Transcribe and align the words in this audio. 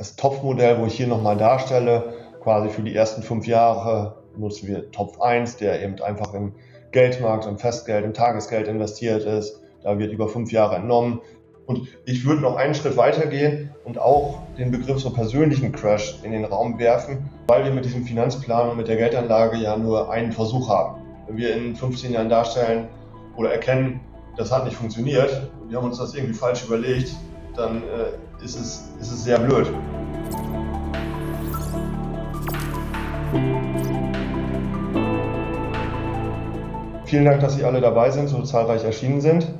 das 0.00 0.16
Topfmodell, 0.16 0.78
wo 0.80 0.86
ich 0.86 0.94
hier 0.94 1.06
nochmal 1.06 1.36
darstelle, 1.36 2.14
quasi 2.42 2.70
für 2.70 2.80
die 2.80 2.96
ersten 2.96 3.22
fünf 3.22 3.46
Jahre 3.46 4.16
nutzen 4.34 4.66
wir 4.66 4.90
Topf 4.92 5.20
1, 5.20 5.58
der 5.58 5.82
eben 5.82 6.00
einfach 6.00 6.32
im 6.32 6.54
Geldmarkt, 6.90 7.44
im 7.44 7.58
Festgeld, 7.58 8.06
im 8.06 8.14
Tagesgeld 8.14 8.66
investiert 8.66 9.26
ist. 9.26 9.60
Da 9.82 9.98
wird 9.98 10.10
über 10.10 10.26
fünf 10.26 10.52
Jahre 10.52 10.76
entnommen. 10.76 11.20
Und 11.66 11.86
ich 12.06 12.24
würde 12.24 12.40
noch 12.40 12.56
einen 12.56 12.74
Schritt 12.74 12.96
weiter 12.96 13.26
gehen 13.26 13.74
und 13.84 13.98
auch 13.98 14.38
den 14.56 14.70
Begriff 14.70 15.00
so 15.00 15.10
persönlichen 15.10 15.70
Crash 15.70 16.18
in 16.22 16.32
den 16.32 16.46
Raum 16.46 16.78
werfen, 16.78 17.28
weil 17.48 17.64
wir 17.64 17.70
mit 17.70 17.84
diesem 17.84 18.04
Finanzplan 18.04 18.70
und 18.70 18.78
mit 18.78 18.88
der 18.88 18.96
Geldanlage 18.96 19.58
ja 19.58 19.76
nur 19.76 20.10
einen 20.10 20.32
Versuch 20.32 20.70
haben. 20.70 21.02
Wenn 21.26 21.36
wir 21.36 21.54
in 21.54 21.76
15 21.76 22.14
Jahren 22.14 22.30
darstellen 22.30 22.88
oder 23.36 23.52
erkennen, 23.52 24.00
das 24.38 24.50
hat 24.50 24.64
nicht 24.64 24.78
funktioniert, 24.78 25.50
wir 25.68 25.76
haben 25.76 25.84
uns 25.84 25.98
das 25.98 26.14
irgendwie 26.14 26.32
falsch 26.34 26.64
überlegt, 26.64 27.14
dann 27.56 27.82
äh, 27.82 28.44
ist, 28.44 28.56
es, 28.56 28.90
ist 29.00 29.12
es 29.12 29.24
sehr 29.24 29.38
blöd. 29.38 29.70
Vielen 37.04 37.24
Dank, 37.24 37.40
dass 37.40 37.56
Sie 37.56 37.64
alle 37.64 37.80
dabei 37.80 38.10
sind, 38.10 38.28
so 38.28 38.42
zahlreich 38.42 38.84
erschienen 38.84 39.20
sind. 39.20 39.52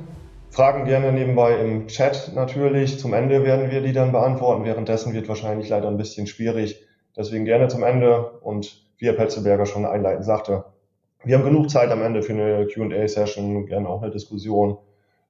Fragen 0.51 0.85
gerne 0.85 1.11
nebenbei 1.11 1.59
im 1.59 1.87
Chat 1.87 2.31
natürlich. 2.33 2.99
Zum 2.99 3.13
Ende 3.13 3.43
werden 3.43 3.71
wir 3.71 3.81
die 3.81 3.93
dann 3.93 4.11
beantworten. 4.11 4.63
Währenddessen 4.63 5.13
wird 5.13 5.27
wahrscheinlich 5.27 5.67
leider 5.67 5.87
ein 5.87 5.97
bisschen 5.97 6.27
schwierig. 6.27 6.85
Deswegen 7.15 7.45
gerne 7.45 7.67
zum 7.67 7.83
Ende. 7.83 8.39
Und 8.41 8.85
wie 8.97 9.07
Herr 9.07 9.13
Petzelberger 9.13 9.65
schon 9.65 9.85
einleitend 9.85 10.25
sagte, 10.25 10.63
wir 11.23 11.37
haben 11.37 11.43
genug 11.43 11.69
Zeit 11.69 11.91
am 11.91 12.01
Ende 12.01 12.23
für 12.23 12.33
eine 12.33 12.67
QA-Session, 12.67 13.65
gerne 13.65 13.87
auch 13.87 14.01
eine 14.01 14.11
Diskussion, 14.11 14.77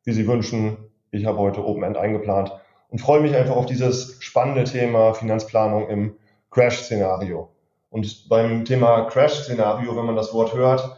wie 0.04 0.14
Sie 0.14 0.28
wünschen. 0.28 0.78
Ich 1.12 1.26
habe 1.26 1.40
heute 1.40 1.66
Open 1.66 1.84
End 1.84 1.98
eingeplant 1.98 2.54
und 2.92 3.00
freue 3.00 3.22
mich 3.22 3.36
einfach 3.36 3.56
auf 3.56 3.66
dieses 3.66 4.18
spannende 4.20 4.66
Thema 4.66 5.14
Finanzplanung 5.14 5.88
im 5.90 6.16
Crash-Szenario. 6.52 7.50
Und 7.90 8.30
beim 8.30 8.66
Thema 8.66 9.06
Crash-Szenario, 9.06 9.96
wenn 9.96 10.06
man 10.06 10.18
das 10.18 10.34
Wort 10.34 10.54
hört, 10.54 10.98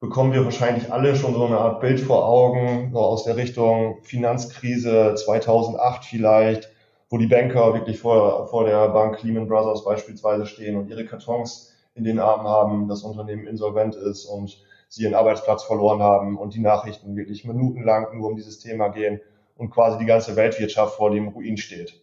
bekommen 0.00 0.32
wir 0.32 0.44
wahrscheinlich 0.44 0.90
alle 0.90 1.14
schon 1.14 1.34
so 1.34 1.44
eine 1.44 1.58
Art 1.58 1.80
Bild 1.80 2.00
vor 2.00 2.26
Augen, 2.26 2.90
so 2.92 3.00
aus 3.00 3.24
der 3.24 3.36
Richtung 3.36 4.02
Finanzkrise 4.02 5.14
2008 5.14 6.06
vielleicht, 6.06 6.70
wo 7.10 7.18
die 7.18 7.26
Banker 7.26 7.74
wirklich 7.74 7.98
vor, 7.98 8.48
vor 8.48 8.64
der 8.64 8.88
Bank 8.88 9.22
Lehman 9.22 9.46
Brothers 9.46 9.84
beispielsweise 9.84 10.46
stehen 10.46 10.76
und 10.76 10.88
ihre 10.88 11.04
Kartons 11.04 11.74
in 11.94 12.04
den 12.04 12.18
Armen 12.18 12.48
haben, 12.48 12.88
das 12.88 13.02
Unternehmen 13.02 13.46
insolvent 13.46 13.94
ist 13.94 14.24
und 14.24 14.56
sie 14.88 15.02
ihren 15.02 15.14
Arbeitsplatz 15.14 15.64
verloren 15.64 16.02
haben 16.02 16.38
und 16.38 16.54
die 16.54 16.60
Nachrichten 16.60 17.14
wirklich 17.14 17.44
minutenlang 17.44 18.16
nur 18.16 18.28
um 18.28 18.36
dieses 18.36 18.58
Thema 18.58 18.88
gehen 18.88 19.20
und 19.60 19.70
quasi 19.70 19.98
die 19.98 20.06
ganze 20.06 20.36
Weltwirtschaft 20.36 20.96
vor 20.96 21.10
dem 21.10 21.28
Ruin 21.28 21.58
steht. 21.58 22.02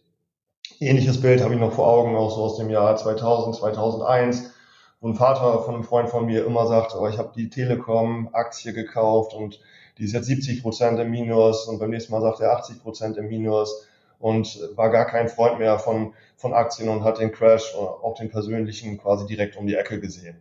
Ähnliches 0.78 1.20
Bild 1.20 1.42
habe 1.42 1.54
ich 1.54 1.60
noch 1.60 1.72
vor 1.72 1.88
Augen, 1.88 2.14
auch 2.14 2.30
so 2.30 2.42
aus 2.44 2.56
dem 2.56 2.70
Jahr 2.70 2.96
2000, 2.96 3.56
2001, 3.56 4.52
wo 5.00 5.08
ein 5.08 5.16
Vater 5.16 5.60
von 5.62 5.74
einem 5.74 5.82
Freund 5.82 6.08
von 6.08 6.26
mir 6.26 6.46
immer 6.46 6.68
sagt, 6.68 6.94
oh, 6.94 7.08
ich 7.08 7.18
habe 7.18 7.32
die 7.34 7.50
Telekom-Aktie 7.50 8.72
gekauft 8.72 9.34
und 9.34 9.60
die 9.98 10.04
ist 10.04 10.12
jetzt 10.12 10.26
70 10.26 10.62
Prozent 10.62 11.00
im 11.00 11.10
Minus 11.10 11.66
und 11.66 11.80
beim 11.80 11.90
nächsten 11.90 12.12
Mal 12.12 12.22
sagt 12.22 12.38
er 12.38 12.52
80 12.52 12.80
Prozent 12.80 13.16
im 13.16 13.26
Minus 13.26 13.88
und 14.20 14.60
war 14.76 14.90
gar 14.90 15.06
kein 15.06 15.28
Freund 15.28 15.58
mehr 15.58 15.80
von, 15.80 16.14
von 16.36 16.54
Aktien 16.54 16.88
und 16.88 17.02
hat 17.02 17.18
den 17.18 17.32
Crash, 17.32 17.74
auch 17.74 18.14
den 18.14 18.30
persönlichen, 18.30 18.98
quasi 18.98 19.26
direkt 19.26 19.56
um 19.56 19.66
die 19.66 19.74
Ecke 19.74 19.98
gesehen. 19.98 20.36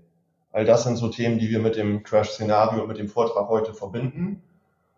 All 0.52 0.66
das 0.66 0.84
sind 0.84 0.98
so 0.98 1.08
Themen, 1.08 1.40
die 1.40 1.50
wir 1.50 1.60
mit 1.60 1.78
dem 1.78 2.04
Crash-Szenario 2.04 2.84
und 2.84 2.88
mit 2.88 3.00
dem 3.00 3.10
Vortrag 3.10 3.50
heute 3.50 3.74
verbinden. 3.74 4.44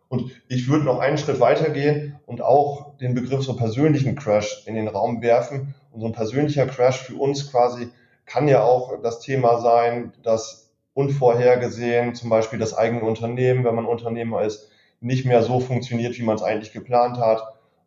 Und 0.10 0.32
ich 0.48 0.68
würde 0.68 0.86
noch 0.86 1.00
einen 1.00 1.20
Schritt 1.20 1.40
weitergehen 1.40 2.20
und 2.26 2.42
auch 2.42 2.98
den 2.98 3.14
Begriff 3.14 3.44
so 3.44 3.56
persönlichen 3.56 4.16
Crash 4.16 4.64
in 4.66 4.74
den 4.74 4.88
Raum 4.88 5.22
werfen. 5.22 5.76
Und 5.92 6.02
so 6.02 6.08
ein 6.08 6.14
persönlicher 6.14 6.66
Crash 6.66 6.98
für 6.98 7.16
uns 7.16 7.52
quasi 7.52 7.90
kann 8.26 8.48
ja 8.48 8.64
auch 8.64 9.02
das 9.02 9.20
Thema 9.20 9.60
sein, 9.60 10.14
dass 10.24 10.72
unvorhergesehen 10.96 12.16
zum 12.16 12.30
Beispiel 12.30 12.58
das 12.58 12.76
eigene 12.76 13.04
Unternehmen, 13.04 13.64
wenn 13.64 13.76
man 13.76 13.86
Unternehmer 13.86 14.42
ist, 14.42 14.70
nicht 15.00 15.26
mehr 15.26 15.44
so 15.44 15.60
funktioniert, 15.60 16.18
wie 16.18 16.24
man 16.24 16.36
es 16.36 16.44
eigentlich 16.44 16.74
geplant 16.74 17.18
hat. 17.18 17.42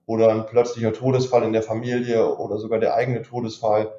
Oder 0.07 0.31
ein 0.31 0.47
plötzlicher 0.47 0.93
Todesfall 0.93 1.43
in 1.43 1.53
der 1.53 1.63
Familie 1.63 2.37
oder 2.37 2.59
sogar 2.59 2.79
der 2.79 2.95
eigene 2.95 3.23
Todesfall 3.23 3.93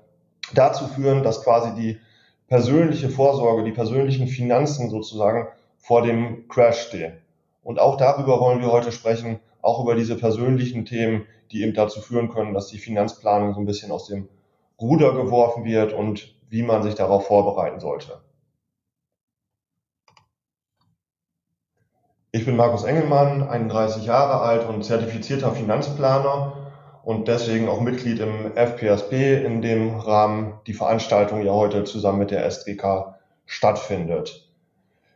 dazu 0.54 0.88
führen, 0.88 1.24
dass 1.24 1.44
quasi 1.44 1.74
die 1.76 2.00
persönliche 2.48 3.10
Vorsorge, 3.10 3.64
die 3.64 3.72
persönlichen 3.72 4.28
Finanzen 4.28 4.90
sozusagen 4.90 5.48
vor 5.78 6.04
dem 6.04 6.48
Crash 6.48 6.88
stehen. 6.88 7.23
Und 7.64 7.80
auch 7.80 7.98
darüber 7.98 8.40
wollen 8.40 8.62
wir 8.62 8.72
heute 8.72 8.92
sprechen, 8.92 9.40
auch 9.62 9.82
über 9.82 9.96
diese 9.96 10.16
persönlichen 10.16 10.86
Themen, 10.86 11.26
die 11.52 11.64
eben 11.64 11.74
dazu 11.74 12.02
führen 12.02 12.30
können, 12.30 12.54
dass 12.54 12.68
die 12.68 12.78
Finanzplanung 12.78 13.54
so 13.54 13.60
ein 13.60 13.66
bisschen 13.66 13.92
aus 13.92 14.08
dem 14.08 14.28
Ruder 14.80 15.14
geworfen 15.14 15.64
wird 15.64 15.94
und 15.94 16.36
wie 16.50 16.64
man 16.64 16.84
sich 16.84 16.96
darauf 16.96 17.28
vorbereiten 17.28 17.80
sollte. 17.80 18.22
Ich 22.32 22.46
bin 22.46 22.56
Markus 22.56 22.84
Engelmann, 22.84 23.48
31 23.48 24.06
Jahre 24.06 24.42
alt 24.42 24.68
und 24.68 24.84
zertifizierter 24.84 25.52
Finanzplaner 25.52 26.72
und 27.04 27.28
deswegen 27.28 27.70
auch 27.70 27.80
Mitglied 27.80 28.20
im 28.20 28.58
FPSB, 28.58 29.46
in 29.46 29.62
dem 29.62 30.00
Rahmen 30.00 30.60
die 30.66 30.74
Veranstaltung 30.74 31.44
ja 31.46 31.54
heute 31.54 31.84
zusammen 31.84 32.20
mit 32.20 32.32
der 32.32 32.44
SGK 32.46 33.20
stattfindet. 33.46 34.53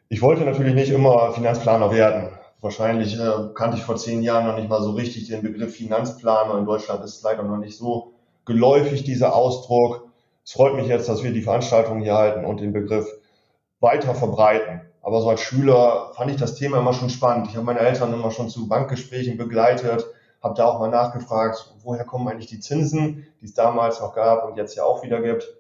Ich 0.09 0.21
wollte 0.21 0.45
natürlich 0.45 0.73
nicht 0.73 0.89
immer 0.89 1.33
Finanzplaner 1.33 1.91
werden. 1.91 2.29
Wahrscheinlich 2.61 3.19
äh, 3.19 3.49
kannte 3.53 3.75
ich 3.75 3.83
vor 3.83 3.97
zehn 3.97 4.21
Jahren 4.21 4.47
noch 4.47 4.55
nicht 4.55 4.69
mal 4.69 4.81
so 4.81 4.91
richtig 4.91 5.27
den 5.27 5.41
Begriff 5.41 5.75
Finanzplaner. 5.75 6.57
In 6.57 6.65
Deutschland 6.65 7.03
ist 7.03 7.17
es 7.17 7.23
leider 7.23 7.43
noch 7.43 7.57
nicht 7.57 7.77
so 7.77 8.13
geläufig, 8.45 9.03
dieser 9.03 9.35
Ausdruck. 9.35 10.07
Es 10.45 10.53
freut 10.53 10.75
mich 10.75 10.87
jetzt, 10.87 11.09
dass 11.09 11.23
wir 11.23 11.33
die 11.33 11.41
Veranstaltung 11.41 11.99
hier 11.99 12.13
halten 12.13 12.45
und 12.45 12.61
den 12.61 12.71
Begriff 12.71 13.05
weiter 13.81 14.15
verbreiten. 14.15 14.79
Aber 15.01 15.19
so 15.19 15.29
als 15.29 15.41
Schüler 15.41 16.13
fand 16.15 16.31
ich 16.31 16.37
das 16.37 16.55
Thema 16.55 16.79
immer 16.79 16.93
schon 16.93 17.09
spannend. 17.09 17.47
Ich 17.49 17.57
habe 17.57 17.65
meine 17.65 17.79
Eltern 17.79 18.13
immer 18.13 18.31
schon 18.31 18.47
zu 18.47 18.69
Bankgesprächen 18.69 19.37
begleitet, 19.37 20.05
habe 20.41 20.55
da 20.55 20.67
auch 20.67 20.79
mal 20.79 20.89
nachgefragt, 20.89 21.73
woher 21.83 22.05
kommen 22.05 22.29
eigentlich 22.29 22.47
die 22.47 22.61
Zinsen, 22.61 23.27
die 23.41 23.45
es 23.45 23.53
damals 23.53 23.99
noch 23.99 24.15
gab 24.15 24.45
und 24.47 24.55
jetzt 24.55 24.75
ja 24.75 24.85
auch 24.85 25.03
wieder 25.03 25.21
gibt. 25.21 25.56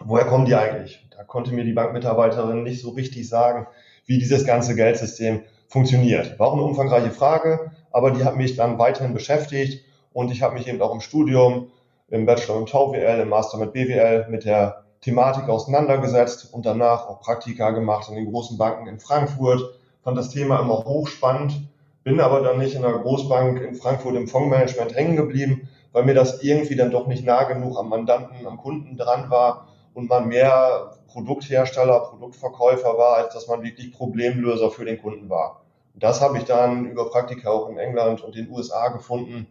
Woher 0.00 0.24
kommen 0.24 0.46
die 0.46 0.54
eigentlich? 0.54 1.06
Da 1.16 1.24
konnte 1.24 1.52
mir 1.52 1.64
die 1.64 1.72
Bankmitarbeiterin 1.72 2.62
nicht 2.62 2.82
so 2.82 2.90
richtig 2.90 3.28
sagen, 3.28 3.66
wie 4.06 4.18
dieses 4.18 4.44
ganze 4.44 4.74
Geldsystem 4.74 5.42
funktioniert. 5.68 6.38
War 6.38 6.48
auch 6.48 6.54
eine 6.54 6.62
umfangreiche 6.62 7.10
Frage, 7.10 7.70
aber 7.90 8.10
die 8.10 8.24
hat 8.24 8.36
mich 8.36 8.56
dann 8.56 8.78
weiterhin 8.78 9.14
beschäftigt 9.14 9.84
und 10.12 10.30
ich 10.30 10.42
habe 10.42 10.54
mich 10.54 10.66
eben 10.66 10.82
auch 10.82 10.92
im 10.92 11.00
Studium, 11.00 11.68
im 12.08 12.26
Bachelor 12.26 12.60
mit 12.60 12.70
VWL, 12.70 13.20
im 13.20 13.28
Master 13.28 13.58
mit 13.58 13.72
BWL 13.72 14.26
mit 14.28 14.44
der 14.44 14.82
Thematik 15.00 15.48
auseinandergesetzt 15.48 16.52
und 16.52 16.66
danach 16.66 17.08
auch 17.08 17.20
Praktika 17.20 17.70
gemacht 17.70 18.08
in 18.08 18.16
den 18.16 18.30
großen 18.30 18.58
Banken 18.58 18.86
in 18.86 19.00
Frankfurt. 19.00 19.62
Fand 20.02 20.18
das 20.18 20.30
Thema 20.30 20.60
immer 20.60 20.84
hochspannend, 20.84 21.68
bin 22.02 22.20
aber 22.20 22.40
dann 22.40 22.58
nicht 22.58 22.74
in 22.74 22.84
einer 22.84 22.98
Großbank 22.98 23.60
in 23.60 23.74
Frankfurt 23.74 24.16
im 24.16 24.28
Fondsmanagement 24.28 24.94
hängen 24.94 25.16
geblieben, 25.16 25.68
weil 25.92 26.04
mir 26.04 26.14
das 26.14 26.42
irgendwie 26.42 26.76
dann 26.76 26.90
doch 26.90 27.06
nicht 27.06 27.24
nah 27.24 27.44
genug 27.44 27.78
am 27.78 27.88
Mandanten, 27.88 28.46
am 28.46 28.58
Kunden 28.58 28.96
dran 28.96 29.30
war 29.30 29.68
und 29.94 30.08
man 30.08 30.28
mehr 30.28 30.98
Produkthersteller, 31.08 32.00
Produktverkäufer 32.00 32.96
war, 32.96 33.16
als 33.16 33.34
dass 33.34 33.48
man 33.48 33.62
wirklich 33.62 33.92
Problemlöser 33.92 34.70
für 34.70 34.84
den 34.84 35.00
Kunden 35.00 35.28
war. 35.28 35.62
Das 35.94 36.20
habe 36.20 36.38
ich 36.38 36.44
dann 36.44 36.86
über 36.86 37.10
Praktika 37.10 37.50
auch 37.50 37.68
in 37.68 37.76
England 37.76 38.22
und 38.22 38.34
den 38.34 38.50
USA 38.50 38.88
gefunden 38.88 39.46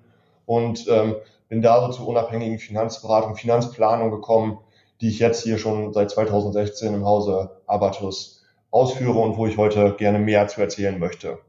und 0.46 0.88
ähm, 0.90 1.16
bin 1.50 1.62
da 1.62 1.82
so 1.82 1.92
zur 1.92 2.08
unabhängigen 2.08 2.60
Finanzberatung, 2.60 3.36
Finanzplanung 3.36 4.10
gekommen, 4.10 4.58
die 5.02 5.10
ich 5.10 5.20
jetzt 5.20 5.44
hier 5.44 5.58
schon 5.58 5.94
seit 5.94 6.10
2016 6.10 6.94
im 6.94 7.06
Hause 7.06 7.62
Abatus 7.68 8.44
ausführe 8.72 9.20
und 9.20 9.38
wo 9.38 9.46
ich 9.46 9.58
heute 9.58 9.94
gerne 9.98 10.20
mehr 10.20 10.48
zu 10.48 10.62
erzählen 10.62 10.98
möchte. 10.98 11.40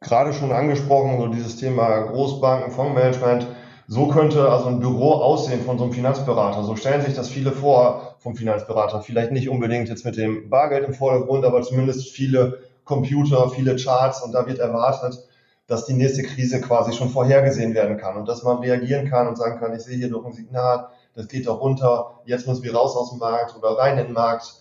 Gerade 0.00 0.32
schon 0.32 0.52
angesprochen, 0.52 1.18
so 1.18 1.28
dieses 1.28 1.56
Thema 1.56 2.00
Großbanken, 2.06 2.72
Fondsmanagement. 2.72 3.46
So 3.92 4.08
könnte 4.08 4.48
also 4.48 4.68
ein 4.68 4.80
Büro 4.80 5.12
aussehen 5.16 5.66
von 5.66 5.76
so 5.76 5.84
einem 5.84 5.92
Finanzberater. 5.92 6.64
So 6.64 6.76
stellen 6.76 7.02
sich 7.02 7.12
das 7.12 7.28
viele 7.28 7.52
vor, 7.52 8.16
vom 8.20 8.34
Finanzberater. 8.34 9.02
Vielleicht 9.02 9.32
nicht 9.32 9.50
unbedingt 9.50 9.90
jetzt 9.90 10.06
mit 10.06 10.16
dem 10.16 10.48
Bargeld 10.48 10.86
im 10.86 10.94
Vordergrund, 10.94 11.44
aber 11.44 11.60
zumindest 11.60 12.08
viele 12.08 12.60
Computer, 12.86 13.50
viele 13.50 13.76
Charts 13.76 14.22
und 14.22 14.32
da 14.32 14.46
wird 14.46 14.60
erwartet, 14.60 15.28
dass 15.66 15.84
die 15.84 15.92
nächste 15.92 16.22
Krise 16.22 16.62
quasi 16.62 16.94
schon 16.94 17.10
vorhergesehen 17.10 17.74
werden 17.74 17.98
kann 17.98 18.16
und 18.16 18.26
dass 18.26 18.42
man 18.42 18.60
reagieren 18.60 19.10
kann 19.10 19.28
und 19.28 19.36
sagen 19.36 19.60
kann, 19.60 19.76
ich 19.76 19.82
sehe 19.82 19.98
hier 19.98 20.08
doch 20.08 20.24
ein 20.24 20.32
Signal, 20.32 20.86
das 21.14 21.28
geht 21.28 21.46
doch 21.46 21.60
runter, 21.60 22.22
jetzt 22.24 22.48
müssen 22.48 22.62
wir 22.62 22.74
raus 22.74 22.96
aus 22.96 23.10
dem 23.10 23.18
Markt 23.18 23.54
oder 23.58 23.76
rein 23.76 23.98
in 23.98 24.06
den 24.06 24.14
Markt. 24.14 24.54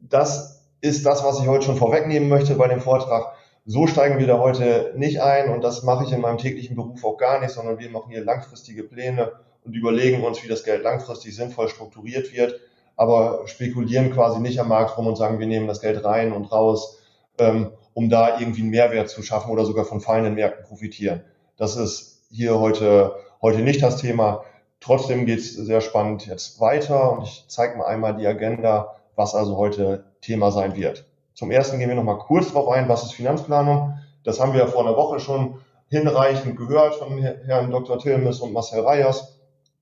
Das 0.00 0.64
ist 0.80 1.06
das, 1.06 1.22
was 1.22 1.38
ich 1.38 1.46
heute 1.46 1.66
schon 1.66 1.76
vorwegnehmen 1.76 2.28
möchte 2.28 2.56
bei 2.56 2.66
dem 2.66 2.80
Vortrag. 2.80 3.36
So 3.66 3.86
steigen 3.86 4.18
wir 4.18 4.26
da 4.26 4.38
heute 4.38 4.92
nicht 4.96 5.20
ein 5.22 5.48
und 5.50 5.62
das 5.62 5.82
mache 5.82 6.04
ich 6.04 6.12
in 6.12 6.20
meinem 6.20 6.38
täglichen 6.38 6.76
Beruf 6.76 7.04
auch 7.04 7.16
gar 7.16 7.40
nicht, 7.40 7.50
sondern 7.50 7.78
wir 7.78 7.90
machen 7.90 8.10
hier 8.10 8.24
langfristige 8.24 8.84
Pläne 8.84 9.32
und 9.64 9.74
überlegen 9.74 10.22
uns, 10.22 10.42
wie 10.44 10.48
das 10.48 10.64
Geld 10.64 10.82
langfristig 10.82 11.34
sinnvoll 11.34 11.68
strukturiert 11.68 12.34
wird 12.34 12.60
aber 12.96 13.46
spekulieren 13.46 14.12
quasi 14.12 14.40
nicht 14.40 14.60
am 14.60 14.68
Markt 14.68 14.96
rum 14.96 15.06
und 15.06 15.16
sagen, 15.16 15.38
wir 15.38 15.46
nehmen 15.46 15.66
das 15.66 15.80
Geld 15.80 16.04
rein 16.04 16.32
und 16.32 16.50
raus, 16.52 16.98
ähm, 17.38 17.72
um 17.92 18.08
da 18.08 18.38
irgendwie 18.38 18.62
einen 18.62 18.70
Mehrwert 18.70 19.08
zu 19.08 19.22
schaffen 19.22 19.50
oder 19.50 19.64
sogar 19.64 19.84
von 19.84 20.00
fallenden 20.00 20.34
Märkten 20.34 20.64
profitieren. 20.64 21.22
Das 21.56 21.76
ist 21.76 22.22
hier 22.30 22.58
heute, 22.58 23.14
heute 23.42 23.60
nicht 23.60 23.82
das 23.82 23.96
Thema. 23.96 24.44
Trotzdem 24.80 25.26
geht 25.26 25.38
es 25.38 25.54
sehr 25.54 25.80
spannend 25.80 26.26
jetzt 26.26 26.60
weiter 26.60 27.12
und 27.12 27.24
ich 27.24 27.44
zeige 27.48 27.78
mal 27.78 27.86
einmal 27.86 28.16
die 28.16 28.26
Agenda, 28.26 28.96
was 29.16 29.34
also 29.34 29.56
heute 29.56 30.04
Thema 30.20 30.50
sein 30.50 30.76
wird. 30.76 31.06
Zum 31.34 31.50
ersten 31.50 31.78
gehen 31.78 31.88
wir 31.88 31.96
noch 31.96 32.04
mal 32.04 32.18
kurz 32.18 32.48
darauf 32.48 32.68
ein, 32.68 32.88
was 32.88 33.02
ist 33.02 33.12
Finanzplanung. 33.12 33.98
Das 34.22 34.40
haben 34.40 34.52
wir 34.52 34.60
ja 34.60 34.66
vor 34.66 34.86
einer 34.86 34.96
Woche 34.96 35.20
schon 35.20 35.58
hinreichend 35.88 36.56
gehört 36.56 36.94
von 36.94 37.18
Herrn 37.18 37.70
Dr. 37.70 37.98
Tilmes 37.98 38.40
und 38.40 38.52
Marcel 38.52 38.80
Reyers. 38.80 39.38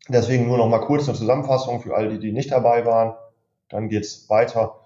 Deswegen 0.08 0.49
nur 0.49 0.58
noch 0.58 0.69
mal 0.69 0.81
kurz 0.81 1.08
eine 1.08 1.16
Zusammenfassung 1.16 1.81
für 1.81 1.94
all 1.94 2.08
die, 2.08 2.19
die 2.19 2.32
nicht 2.32 2.50
dabei 2.50 2.84
waren. 2.84 3.14
Dann 3.69 3.88
geht's 3.88 4.28
weiter. 4.28 4.81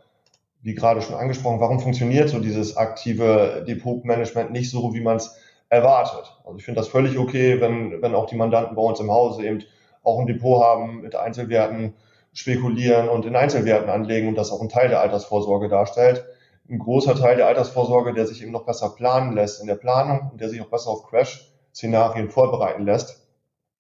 Wie 0.61 0.75
gerade 0.75 1.01
schon 1.01 1.15
angesprochen, 1.15 1.61
warum 1.61 1.81
funktioniert 1.81 2.29
so 2.29 2.41
dieses 2.41 2.77
aktive 2.77 3.65
Depotmanagement 3.67 4.51
nicht 4.51 4.71
so, 4.71 4.93
wie 4.95 5.01
man 5.01 5.17
es 5.17 5.37
erwartet? 5.69 6.37
Also 6.45 6.59
ich 6.59 6.65
finde 6.65 6.81
das 6.81 6.89
völlig 6.89 7.19
okay, 7.19 7.61
wenn, 7.61 8.03
wenn 8.03 8.15
auch 8.15 8.27
die 8.27 8.37
Mandanten 8.37 8.75
bei 8.75 8.83
uns 8.83 9.01
im 9.01 9.11
Hause 9.11 9.45
eben 9.45 9.63
auch 10.03 10.19
ein 10.19 10.27
Depot 10.27 10.63
haben 10.63 11.03
mit 11.03 11.15
Einzelwerten, 11.15 11.95
spekulieren 12.33 13.09
und 13.09 13.25
in 13.25 13.35
Einzelwerten 13.35 13.89
anlegen 13.89 14.29
und 14.29 14.35
das 14.35 14.51
auch 14.53 14.61
ein 14.61 14.69
Teil 14.69 14.89
der 14.89 15.01
Altersvorsorge 15.01 15.69
darstellt. 15.69 16.27
Ein 16.69 16.79
großer 16.79 17.15
Teil 17.15 17.37
der 17.37 17.47
Altersvorsorge, 17.47 18.13
der 18.13 18.27
sich 18.27 18.43
eben 18.43 18.51
noch 18.51 18.67
besser 18.67 18.89
planen 18.91 19.35
lässt 19.35 19.61
in 19.61 19.69
der 19.69 19.77
Planung 19.77 20.31
und 20.33 20.41
der 20.41 20.49
sich 20.49 20.61
auch 20.61 20.71
besser 20.71 20.91
auf 20.91 21.07
Crash-Szenarien 21.07 22.29
vorbereiten 22.29 22.85
lässt, 22.85 23.23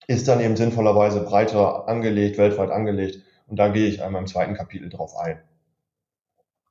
ist 0.06 0.28
dann 0.28 0.40
eben 0.40 0.56
sinnvollerweise 0.56 1.20
breiter 1.20 1.88
angelegt, 1.88 2.38
weltweit 2.38 2.70
angelegt. 2.70 3.22
Und 3.48 3.58
da 3.58 3.68
gehe 3.68 3.88
ich 3.88 4.02
einmal 4.02 4.22
im 4.22 4.28
zweiten 4.28 4.54
Kapitel 4.54 4.88
drauf 4.88 5.16
ein. 5.16 5.40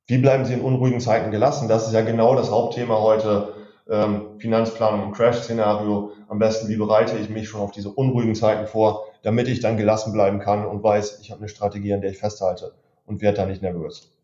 Wie 0.06 0.18
bleiben 0.18 0.44
Sie 0.46 0.54
in 0.54 0.62
unruhigen 0.62 1.00
Zeiten 1.00 1.30
gelassen? 1.30 1.68
Das 1.68 1.86
ist 1.86 1.92
ja 1.92 2.00
genau 2.00 2.34
das 2.34 2.50
Hauptthema 2.50 3.00
heute. 3.00 3.54
Ähm, 3.88 4.38
Finanzplanung 4.38 5.08
und 5.08 5.12
Crash-Szenario. 5.12 6.12
Am 6.28 6.38
besten, 6.38 6.68
wie 6.68 6.76
bereite 6.76 7.18
ich 7.18 7.28
mich 7.28 7.48
schon 7.48 7.60
auf 7.60 7.72
diese 7.72 7.90
unruhigen 7.90 8.34
Zeiten 8.34 8.66
vor, 8.66 9.04
damit 9.22 9.48
ich 9.48 9.60
dann 9.60 9.76
gelassen 9.76 10.12
bleiben 10.12 10.38
kann 10.38 10.64
und 10.64 10.82
weiß, 10.82 11.20
ich 11.20 11.30
habe 11.30 11.40
eine 11.40 11.48
Strategie, 11.48 11.92
an 11.92 12.00
der 12.00 12.10
ich 12.10 12.18
festhalte 12.18 12.72
und 13.04 13.20
werde 13.20 13.38
da 13.38 13.46
nicht 13.46 13.62
nervös. 13.62 14.15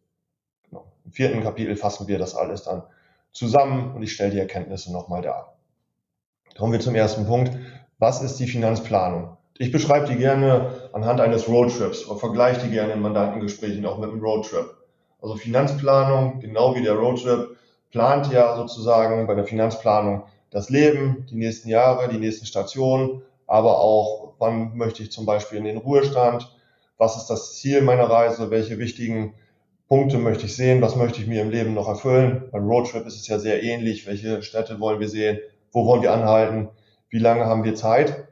Im 1.04 1.12
vierten 1.12 1.42
Kapitel 1.42 1.76
fassen 1.76 2.08
wir 2.08 2.18
das 2.18 2.34
alles 2.34 2.64
dann 2.64 2.82
zusammen 3.32 3.94
und 3.94 4.02
ich 4.02 4.12
stelle 4.12 4.30
die 4.30 4.38
Erkenntnisse 4.38 4.92
nochmal 4.92 5.22
dar. 5.22 5.56
Kommen 6.56 6.72
wir 6.72 6.80
zum 6.80 6.94
ersten 6.94 7.26
Punkt. 7.26 7.52
Was 7.98 8.22
ist 8.22 8.36
die 8.38 8.46
Finanzplanung? 8.46 9.36
Ich 9.58 9.70
beschreibe 9.72 10.08
die 10.08 10.16
gerne 10.16 10.90
anhand 10.92 11.20
eines 11.20 11.48
Roadtrips 11.48 12.06
oder 12.06 12.18
vergleiche 12.18 12.66
die 12.66 12.70
gerne 12.70 12.92
in 12.92 13.00
Mandantengesprächen 13.00 13.86
auch 13.86 13.98
mit 13.98 14.10
einem 14.10 14.20
Roadtrip. 14.20 14.74
Also 15.20 15.36
Finanzplanung, 15.36 16.40
genau 16.40 16.74
wie 16.74 16.82
der 16.82 16.94
Roadtrip, 16.94 17.56
plant 17.90 18.32
ja 18.32 18.56
sozusagen 18.56 19.26
bei 19.26 19.34
der 19.34 19.44
Finanzplanung 19.44 20.24
das 20.50 20.68
Leben, 20.68 21.26
die 21.30 21.36
nächsten 21.36 21.68
Jahre, 21.68 22.08
die 22.08 22.18
nächsten 22.18 22.46
Stationen, 22.46 23.22
aber 23.46 23.78
auch, 23.78 24.34
wann 24.38 24.76
möchte 24.76 25.02
ich 25.02 25.12
zum 25.12 25.26
Beispiel 25.26 25.58
in 25.58 25.64
den 25.64 25.76
Ruhestand, 25.78 26.54
was 26.98 27.16
ist 27.16 27.26
das 27.26 27.54
Ziel 27.54 27.82
meiner 27.82 28.08
Reise, 28.08 28.50
welche 28.50 28.78
wichtigen 28.78 29.34
Punkte 29.92 30.16
möchte 30.16 30.46
ich 30.46 30.56
sehen, 30.56 30.80
was 30.80 30.96
möchte 30.96 31.20
ich 31.20 31.26
mir 31.26 31.42
im 31.42 31.50
Leben 31.50 31.74
noch 31.74 31.86
erfüllen. 31.86 32.44
Beim 32.50 32.66
Roadtrip 32.66 33.06
ist 33.06 33.16
es 33.16 33.28
ja 33.28 33.38
sehr 33.38 33.62
ähnlich, 33.62 34.06
welche 34.06 34.42
Städte 34.42 34.80
wollen 34.80 35.00
wir 35.00 35.08
sehen, 35.10 35.38
wo 35.70 35.84
wollen 35.84 36.00
wir 36.00 36.14
anhalten, 36.14 36.70
wie 37.10 37.18
lange 37.18 37.44
haben 37.44 37.62
wir 37.62 37.74
Zeit. 37.74 38.26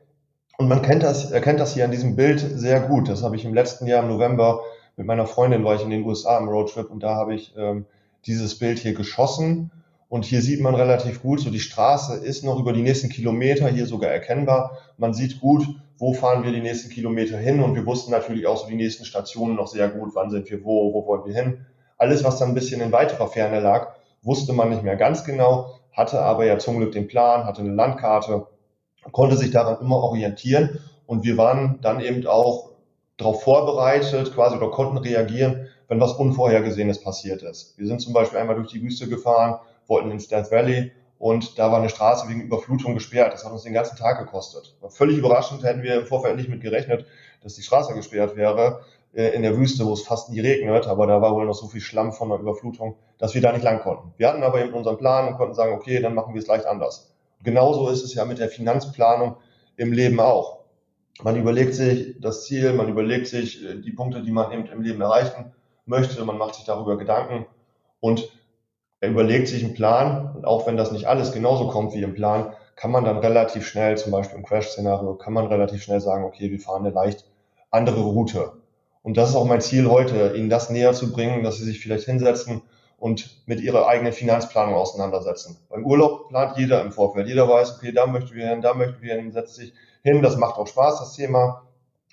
Und 0.57 0.69
man 0.69 0.81
kennt 0.81 1.03
das, 1.03 1.31
erkennt 1.31 1.61
das 1.61 1.75
hier 1.75 1.85
an 1.85 1.91
diesem 1.91 2.17
Bild 2.17 2.41
sehr 2.41 2.81
gut. 2.81 3.11
Das 3.11 3.23
habe 3.23 3.37
ich 3.37 3.45
im 3.45 3.53
letzten 3.53 3.87
Jahr 3.87 4.03
im 4.03 4.09
November 4.09 4.63
mit 4.97 5.07
meiner 5.07 5.27
Freundin 5.27 5.63
war 5.63 5.75
ich 5.75 5.83
in 5.83 5.91
den 5.91 6.07
USA 6.07 6.39
im 6.39 6.49
Roadtrip 6.49 6.91
und 6.91 7.03
da 7.03 7.15
habe 7.15 7.35
ich 7.35 7.55
ähm, 7.59 7.85
dieses 8.25 8.59
Bild 8.59 8.79
hier 8.79 8.95
geschossen 8.95 9.71
und 10.09 10.25
hier 10.25 10.41
sieht 10.41 10.63
man 10.63 10.75
relativ 10.75 11.21
gut, 11.21 11.41
so 11.41 11.51
die 11.51 11.61
Straße 11.61 12.25
ist 12.25 12.43
noch 12.43 12.59
über 12.59 12.73
die 12.73 12.81
nächsten 12.81 13.11
Kilometer 13.11 13.69
hier 13.69 13.85
sogar 13.85 14.11
erkennbar. 14.11 14.79
Man 14.97 15.13
sieht 15.13 15.41
gut, 15.41 15.67
wo 16.01 16.15
fahren 16.15 16.45
wir 16.45 16.51
die 16.51 16.63
nächsten 16.63 16.89
Kilometer 16.89 17.37
hin 17.37 17.63
und 17.63 17.75
wir 17.75 17.85
wussten 17.85 18.11
natürlich 18.11 18.47
auch 18.47 18.57
so 18.57 18.67
die 18.67 18.75
nächsten 18.75 19.05
Stationen 19.05 19.55
noch 19.55 19.67
sehr 19.67 19.91
gut, 19.91 20.15
wann 20.15 20.31
sind 20.31 20.51
wir 20.51 20.65
wo, 20.65 20.95
wo 20.95 21.07
wollen 21.07 21.27
wir 21.27 21.35
hin. 21.35 21.67
Alles, 21.99 22.25
was 22.25 22.39
dann 22.39 22.49
ein 22.49 22.55
bisschen 22.55 22.81
in 22.81 22.91
weiterer 22.91 23.29
Ferne 23.29 23.61
lag, 23.61 23.95
wusste 24.23 24.55
man 24.55 24.71
nicht 24.71 24.83
mehr 24.83 24.97
ganz 24.97 25.25
genau, 25.25 25.79
hatte 25.93 26.23
aber 26.23 26.47
ja 26.47 26.59
zum 26.59 26.79
Glück 26.79 26.93
den 26.93 27.07
Plan, 27.07 27.45
hatte 27.45 27.61
eine 27.61 27.75
Landkarte, 27.75 28.47
konnte 29.13 29.37
sich 29.37 29.51
daran 29.51 29.77
immer 29.83 29.97
orientieren 29.97 30.81
und 31.05 31.23
wir 31.23 31.37
waren 31.37 31.81
dann 31.83 32.01
eben 32.01 32.27
auch 32.27 32.71
darauf 33.19 33.43
vorbereitet, 33.43 34.35
quasi 34.35 34.57
oder 34.57 34.71
konnten 34.71 34.97
reagieren, 34.97 35.67
wenn 35.89 36.01
was 36.01 36.15
Unvorhergesehenes 36.15 37.03
passiert 37.03 37.43
ist. 37.43 37.77
Wir 37.77 37.87
sind 37.87 38.01
zum 38.01 38.15
Beispiel 38.15 38.39
einmal 38.39 38.57
durch 38.57 38.71
die 38.71 38.83
Wüste 38.83 39.07
gefahren, 39.07 39.61
wollten 39.87 40.11
ins 40.11 40.29
Death 40.29 40.51
Valley 40.51 40.93
und 41.21 41.59
da 41.59 41.71
war 41.71 41.81
eine 41.81 41.91
Straße 41.91 42.31
wegen 42.31 42.41
Überflutung 42.41 42.95
gesperrt. 42.95 43.35
Das 43.35 43.45
hat 43.45 43.53
uns 43.53 43.63
den 43.63 43.75
ganzen 43.75 43.95
Tag 43.95 44.19
gekostet. 44.19 44.75
War 44.81 44.89
völlig 44.89 45.19
überraschend, 45.19 45.63
hätten 45.63 45.83
wir 45.83 45.97
im 45.97 46.07
Vorfeld 46.07 46.37
nicht 46.37 46.49
mit 46.49 46.63
gerechnet, 46.63 47.05
dass 47.43 47.55
die 47.55 47.63
Straße 47.63 47.93
gesperrt 47.93 48.37
wäre 48.37 48.81
äh, 49.13 49.29
in 49.35 49.43
der 49.43 49.55
Wüste, 49.55 49.85
wo 49.85 49.93
es 49.93 50.01
fast 50.01 50.31
nie 50.31 50.41
regnet, 50.41 50.87
aber 50.87 51.07
da 51.07 51.21
war 51.21 51.35
wohl 51.35 51.45
noch 51.45 51.55
so 51.55 51.67
viel 51.67 51.83
Schlamm 51.83 52.15
von 52.15 52.31
der 52.31 52.39
Überflutung, 52.39 52.97
dass 53.19 53.35
wir 53.35 53.43
da 53.43 53.53
nicht 53.53 53.65
lang 53.65 53.81
konnten. 53.81 54.15
Wir 54.17 54.29
hatten 54.29 54.43
aber 54.43 54.65
eben 54.65 54.73
unseren 54.73 54.97
Plan 54.97 55.29
und 55.29 55.37
konnten 55.37 55.55
sagen, 55.55 55.75
okay, 55.75 56.01
dann 56.01 56.15
machen 56.15 56.33
wir 56.33 56.41
es 56.41 56.47
leicht 56.47 56.65
anders. 56.65 57.13
Und 57.39 57.45
genauso 57.45 57.91
ist 57.91 58.03
es 58.03 58.15
ja 58.15 58.25
mit 58.25 58.39
der 58.39 58.49
Finanzplanung 58.49 59.37
im 59.77 59.93
Leben 59.93 60.21
auch. 60.21 60.61
Man 61.23 61.37
überlegt 61.37 61.75
sich 61.75 62.19
das 62.19 62.47
Ziel, 62.47 62.73
man 62.73 62.89
überlegt 62.89 63.27
sich 63.27 63.63
äh, 63.63 63.79
die 63.79 63.93
Punkte, 63.93 64.23
die 64.23 64.33
man 64.33 64.51
eben 64.53 64.65
im 64.65 64.81
Leben 64.81 65.03
erreichen 65.03 65.53
möchte, 65.85 66.25
man 66.25 66.39
macht 66.39 66.55
sich 66.55 66.65
darüber 66.65 66.97
Gedanken 66.97 67.45
und 68.01 68.31
er 69.01 69.09
überlegt 69.09 69.49
sich 69.49 69.65
einen 69.65 69.75
Plan 69.75 70.33
und 70.37 70.45
auch 70.45 70.67
wenn 70.67 70.77
das 70.77 70.93
nicht 70.93 71.07
alles 71.07 71.33
genauso 71.33 71.69
kommt 71.69 71.95
wie 71.95 72.03
im 72.03 72.15
Plan, 72.15 72.53
kann 72.77 72.91
man 72.91 73.05
dann 73.05 73.19
relativ 73.19 73.67
schnell, 73.67 73.99
zum 73.99 74.13
Beispiel 74.13 74.39
im 74.39 74.45
Crash-Szenario, 74.45 75.15
kann 75.15 75.33
man 75.33 75.47
relativ 75.47 75.83
schnell 75.83 76.01
sagen, 76.01 76.25
okay, 76.25 76.51
wir 76.51 76.61
fahren 76.61 76.85
eine 76.85 76.95
leicht 76.95 77.27
andere 77.71 78.01
Route. 78.01 78.53
Und 79.03 79.17
das 79.17 79.31
ist 79.31 79.37
auch 79.37 79.47
mein 79.47 79.61
Ziel 79.61 79.91
heute, 79.91 80.35
Ihnen 80.37 80.51
das 80.51 80.71
näher 80.71 80.93
zu 80.93 81.13
bringen, 81.13 81.43
dass 81.43 81.57
Sie 81.57 81.65
sich 81.65 81.81
vielleicht 81.81 82.05
hinsetzen 82.05 82.63
und 82.99 83.43
mit 83.47 83.61
Ihrer 83.61 83.87
eigenen 83.87 84.13
Finanzplanung 84.13 84.75
auseinandersetzen. 84.75 85.57
Beim 85.71 85.87
Urlaub 85.87 86.29
plant 86.29 86.59
jeder 86.59 86.83
im 86.83 86.93
Vorfeld. 86.93 87.27
Jeder 87.27 87.49
weiß, 87.49 87.77
okay, 87.77 87.93
da 87.93 88.07
möchten 88.07 88.35
wir 88.35 88.49
hin, 88.49 88.61
da 88.61 88.75
möchten 88.75 89.01
wir 89.01 89.15
hin, 89.15 89.33
setzt 89.33 89.55
sich 89.55 89.73
hin. 90.03 90.21
Das 90.21 90.37
macht 90.37 90.59
auch 90.59 90.67
Spaß, 90.67 90.99
das 90.99 91.15
Thema. 91.15 91.63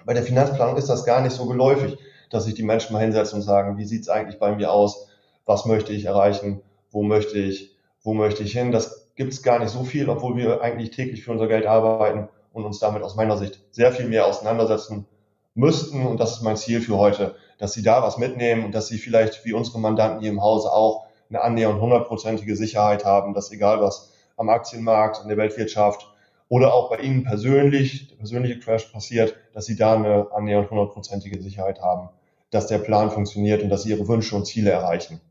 Bei 0.05 0.13
der 0.13 0.23
Finanzplanung 0.23 0.77
ist 0.77 0.87
das 0.87 1.03
gar 1.03 1.21
nicht 1.21 1.33
so 1.33 1.45
geläufig, 1.45 1.97
dass 2.29 2.45
sich 2.45 2.53
die 2.53 2.63
Menschen 2.63 2.93
mal 2.93 3.01
hinsetzen 3.01 3.39
und 3.39 3.41
sagen, 3.41 3.77
wie 3.77 3.85
sieht's 3.85 4.07
eigentlich 4.07 4.39
bei 4.39 4.55
mir 4.55 4.71
aus? 4.71 5.09
Was 5.45 5.65
möchte 5.65 5.91
ich 5.91 6.05
erreichen? 6.05 6.61
Wo 6.97 7.03
möchte 7.03 7.37
ich, 7.37 7.77
wo 8.01 8.15
möchte 8.15 8.41
ich 8.41 8.53
hin. 8.53 8.71
Das 8.71 9.11
gibt 9.13 9.31
es 9.31 9.43
gar 9.43 9.59
nicht 9.59 9.69
so 9.69 9.83
viel, 9.83 10.09
obwohl 10.09 10.35
wir 10.35 10.61
eigentlich 10.61 10.89
täglich 10.89 11.23
für 11.23 11.31
unser 11.31 11.47
Geld 11.47 11.67
arbeiten 11.67 12.27
und 12.53 12.65
uns 12.65 12.79
damit 12.79 13.03
aus 13.03 13.15
meiner 13.15 13.37
Sicht 13.37 13.63
sehr 13.69 13.91
viel 13.91 14.07
mehr 14.07 14.25
auseinandersetzen 14.25 15.05
müssten. 15.53 16.07
Und 16.07 16.19
das 16.19 16.31
ist 16.31 16.41
mein 16.41 16.57
Ziel 16.57 16.81
für 16.81 16.97
heute, 16.97 17.35
dass 17.59 17.73
Sie 17.73 17.83
da 17.83 18.01
was 18.01 18.17
mitnehmen 18.17 18.65
und 18.65 18.73
dass 18.73 18.87
Sie 18.87 18.97
vielleicht 18.97 19.45
wie 19.45 19.53
unsere 19.53 19.77
Mandanten 19.77 20.21
hier 20.21 20.31
im 20.31 20.41
Hause 20.41 20.73
auch 20.73 21.05
eine 21.29 21.43
annähernd 21.43 21.79
hundertprozentige 21.79 22.55
Sicherheit 22.55 23.05
haben, 23.05 23.35
dass 23.35 23.51
egal 23.51 23.79
was 23.79 24.11
am 24.35 24.49
Aktienmarkt, 24.49 25.21
in 25.21 25.27
der 25.27 25.37
Weltwirtschaft 25.37 26.11
oder 26.49 26.73
auch 26.73 26.89
bei 26.89 26.97
Ihnen 26.97 27.23
persönlich, 27.23 28.07
der 28.07 28.15
persönliche 28.15 28.57
Crash 28.57 28.85
passiert, 28.85 29.35
dass 29.53 29.67
Sie 29.67 29.75
da 29.75 29.93
eine 29.93 30.31
annähernd 30.31 30.71
hundertprozentige 30.71 31.43
Sicherheit 31.43 31.79
haben, 31.79 32.09
dass 32.49 32.65
der 32.65 32.79
Plan 32.79 33.11
funktioniert 33.11 33.61
und 33.61 33.69
dass 33.69 33.83
Sie 33.83 33.91
Ihre 33.91 34.07
Wünsche 34.07 34.35
und 34.35 34.47
Ziele 34.47 34.71
erreichen. 34.71 35.21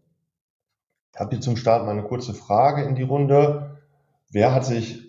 Habe 1.17 1.31
hier 1.31 1.41
zum 1.41 1.57
Start 1.57 1.87
mal 1.87 1.93
eine 1.93 2.03
kurze 2.03 2.35
Frage 2.35 2.83
in 2.83 2.95
die 2.95 3.03
Runde. 3.03 3.79
Wer 4.31 4.55
hat 4.55 4.67
sich 4.67 5.03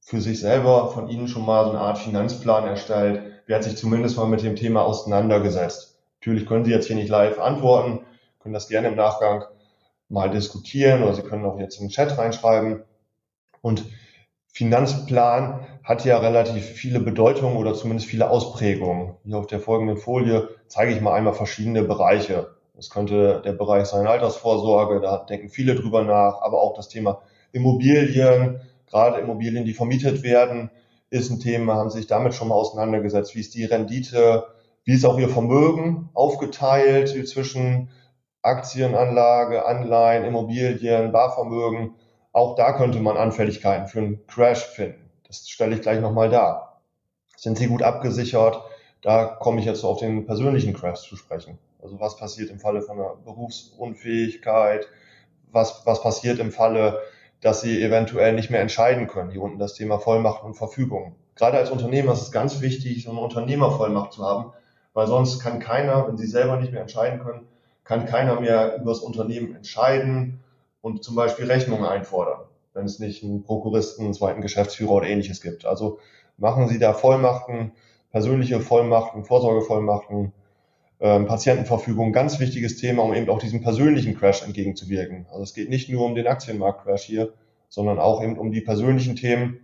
für 0.00 0.22
sich 0.22 0.40
selber 0.40 0.90
von 0.90 1.08
Ihnen 1.08 1.28
schon 1.28 1.44
mal 1.44 1.64
so 1.64 1.70
eine 1.70 1.80
Art 1.80 1.98
Finanzplan 1.98 2.64
erstellt? 2.64 3.42
Wer 3.46 3.56
hat 3.56 3.64
sich 3.64 3.76
zumindest 3.76 4.16
mal 4.16 4.26
mit 4.26 4.42
dem 4.42 4.56
Thema 4.56 4.82
auseinandergesetzt? 4.82 5.98
Natürlich 6.20 6.46
können 6.46 6.64
Sie 6.64 6.70
jetzt 6.70 6.86
hier 6.86 6.96
nicht 6.96 7.10
live 7.10 7.38
antworten, 7.38 8.00
können 8.38 8.54
das 8.54 8.68
gerne 8.68 8.88
im 8.88 8.96
Nachgang 8.96 9.44
mal 10.08 10.30
diskutieren 10.30 11.02
oder 11.02 11.14
Sie 11.14 11.22
können 11.22 11.44
auch 11.44 11.58
jetzt 11.58 11.78
im 11.78 11.90
Chat 11.90 12.16
reinschreiben. 12.16 12.82
Und 13.60 13.84
Finanzplan 14.46 15.66
hat 15.84 16.06
ja 16.06 16.18
relativ 16.18 16.64
viele 16.64 17.00
Bedeutungen 17.00 17.58
oder 17.58 17.74
zumindest 17.74 18.08
viele 18.08 18.30
Ausprägungen. 18.30 19.16
Hier 19.24 19.36
auf 19.36 19.46
der 19.46 19.60
folgenden 19.60 19.98
Folie 19.98 20.48
zeige 20.68 20.92
ich 20.92 21.02
mal 21.02 21.12
einmal 21.12 21.34
verschiedene 21.34 21.82
Bereiche. 21.82 22.56
Das 22.80 22.88
könnte 22.88 23.42
der 23.44 23.52
Bereich 23.52 23.88
sein 23.88 24.06
Altersvorsorge, 24.06 25.02
da 25.02 25.18
denken 25.18 25.50
viele 25.50 25.74
drüber 25.74 26.02
nach, 26.02 26.40
aber 26.40 26.62
auch 26.62 26.74
das 26.74 26.88
Thema 26.88 27.20
Immobilien, 27.52 28.62
gerade 28.86 29.20
Immobilien, 29.20 29.66
die 29.66 29.74
vermietet 29.74 30.22
werden, 30.22 30.70
ist 31.10 31.30
ein 31.30 31.40
Thema, 31.40 31.74
haben 31.74 31.90
sich 31.90 32.06
damit 32.06 32.32
schon 32.32 32.48
mal 32.48 32.54
auseinandergesetzt. 32.54 33.34
Wie 33.34 33.40
ist 33.40 33.54
die 33.54 33.66
Rendite? 33.66 34.46
Wie 34.84 34.94
ist 34.94 35.04
auch 35.04 35.18
Ihr 35.18 35.28
Vermögen 35.28 36.08
aufgeteilt 36.14 37.10
zwischen 37.28 37.90
Aktienanlage, 38.40 39.66
Anleihen, 39.66 40.24
Immobilien, 40.24 41.12
Barvermögen? 41.12 41.96
Auch 42.32 42.54
da 42.54 42.72
könnte 42.72 42.98
man 43.00 43.18
Anfälligkeiten 43.18 43.88
für 43.88 43.98
einen 43.98 44.26
Crash 44.26 44.64
finden. 44.64 45.10
Das 45.26 45.46
stelle 45.46 45.74
ich 45.74 45.82
gleich 45.82 46.00
nochmal 46.00 46.30
dar. 46.30 46.80
Sind 47.36 47.58
Sie 47.58 47.66
gut 47.66 47.82
abgesichert? 47.82 48.58
Da 49.02 49.26
komme 49.26 49.60
ich 49.60 49.66
jetzt 49.66 49.84
auf 49.84 49.98
den 49.98 50.24
persönlichen 50.24 50.72
Crash 50.72 51.06
zu 51.06 51.16
sprechen. 51.16 51.58
Also 51.82 52.00
was 52.00 52.16
passiert 52.16 52.50
im 52.50 52.60
Falle 52.60 52.82
von 52.82 52.98
einer 52.98 53.16
Berufsunfähigkeit? 53.24 54.88
Was, 55.50 55.82
was 55.84 56.02
passiert 56.02 56.38
im 56.38 56.52
Falle, 56.52 57.00
dass 57.40 57.60
Sie 57.60 57.82
eventuell 57.82 58.34
nicht 58.34 58.50
mehr 58.50 58.60
entscheiden 58.60 59.06
können? 59.08 59.30
Hier 59.30 59.42
unten 59.42 59.58
das 59.58 59.74
Thema 59.74 59.98
Vollmacht 59.98 60.44
und 60.44 60.54
Verfügung. 60.54 61.16
Gerade 61.34 61.58
als 61.58 61.70
Unternehmer 61.70 62.12
ist 62.12 62.22
es 62.22 62.32
ganz 62.32 62.60
wichtig, 62.60 63.04
so 63.04 63.10
eine 63.10 63.20
Unternehmervollmacht 63.20 64.12
zu 64.12 64.24
haben, 64.24 64.52
weil 64.92 65.06
sonst 65.06 65.40
kann 65.40 65.58
keiner, 65.58 66.06
wenn 66.06 66.16
sie 66.16 66.26
selber 66.26 66.56
nicht 66.56 66.72
mehr 66.72 66.82
entscheiden 66.82 67.20
können, 67.20 67.46
kann 67.84 68.06
keiner 68.06 68.40
mehr 68.40 68.76
über 68.76 68.90
das 68.92 69.00
Unternehmen 69.00 69.56
entscheiden 69.56 70.40
und 70.82 71.02
zum 71.02 71.14
Beispiel 71.14 71.46
Rechnungen 71.46 71.86
einfordern, 71.86 72.42
wenn 72.74 72.84
es 72.84 72.98
nicht 72.98 73.24
einen 73.24 73.42
Prokuristen, 73.42 74.04
einen 74.04 74.14
zweiten 74.14 74.42
Geschäftsführer 74.42 74.92
oder 74.92 75.06
ähnliches 75.06 75.40
gibt. 75.40 75.64
Also 75.64 75.98
machen 76.36 76.68
Sie 76.68 76.78
da 76.78 76.92
Vollmachten, 76.92 77.72
persönliche 78.10 78.60
Vollmachten, 78.60 79.24
Vorsorgevollmachten, 79.24 80.32
ähm, 81.00 81.26
Patientenverfügung, 81.26 82.12
ganz 82.12 82.38
wichtiges 82.40 82.76
Thema, 82.76 83.02
um 83.02 83.14
eben 83.14 83.30
auch 83.30 83.38
diesem 83.38 83.62
persönlichen 83.62 84.18
Crash 84.18 84.42
entgegenzuwirken. 84.42 85.26
Also 85.30 85.42
es 85.42 85.54
geht 85.54 85.70
nicht 85.70 85.88
nur 85.88 86.04
um 86.04 86.14
den 86.14 86.26
Aktienmarkt-Crash 86.26 87.02
hier, 87.02 87.32
sondern 87.68 87.98
auch 87.98 88.22
eben 88.22 88.38
um 88.38 88.52
die 88.52 88.60
persönlichen 88.60 89.16
Themen, 89.16 89.60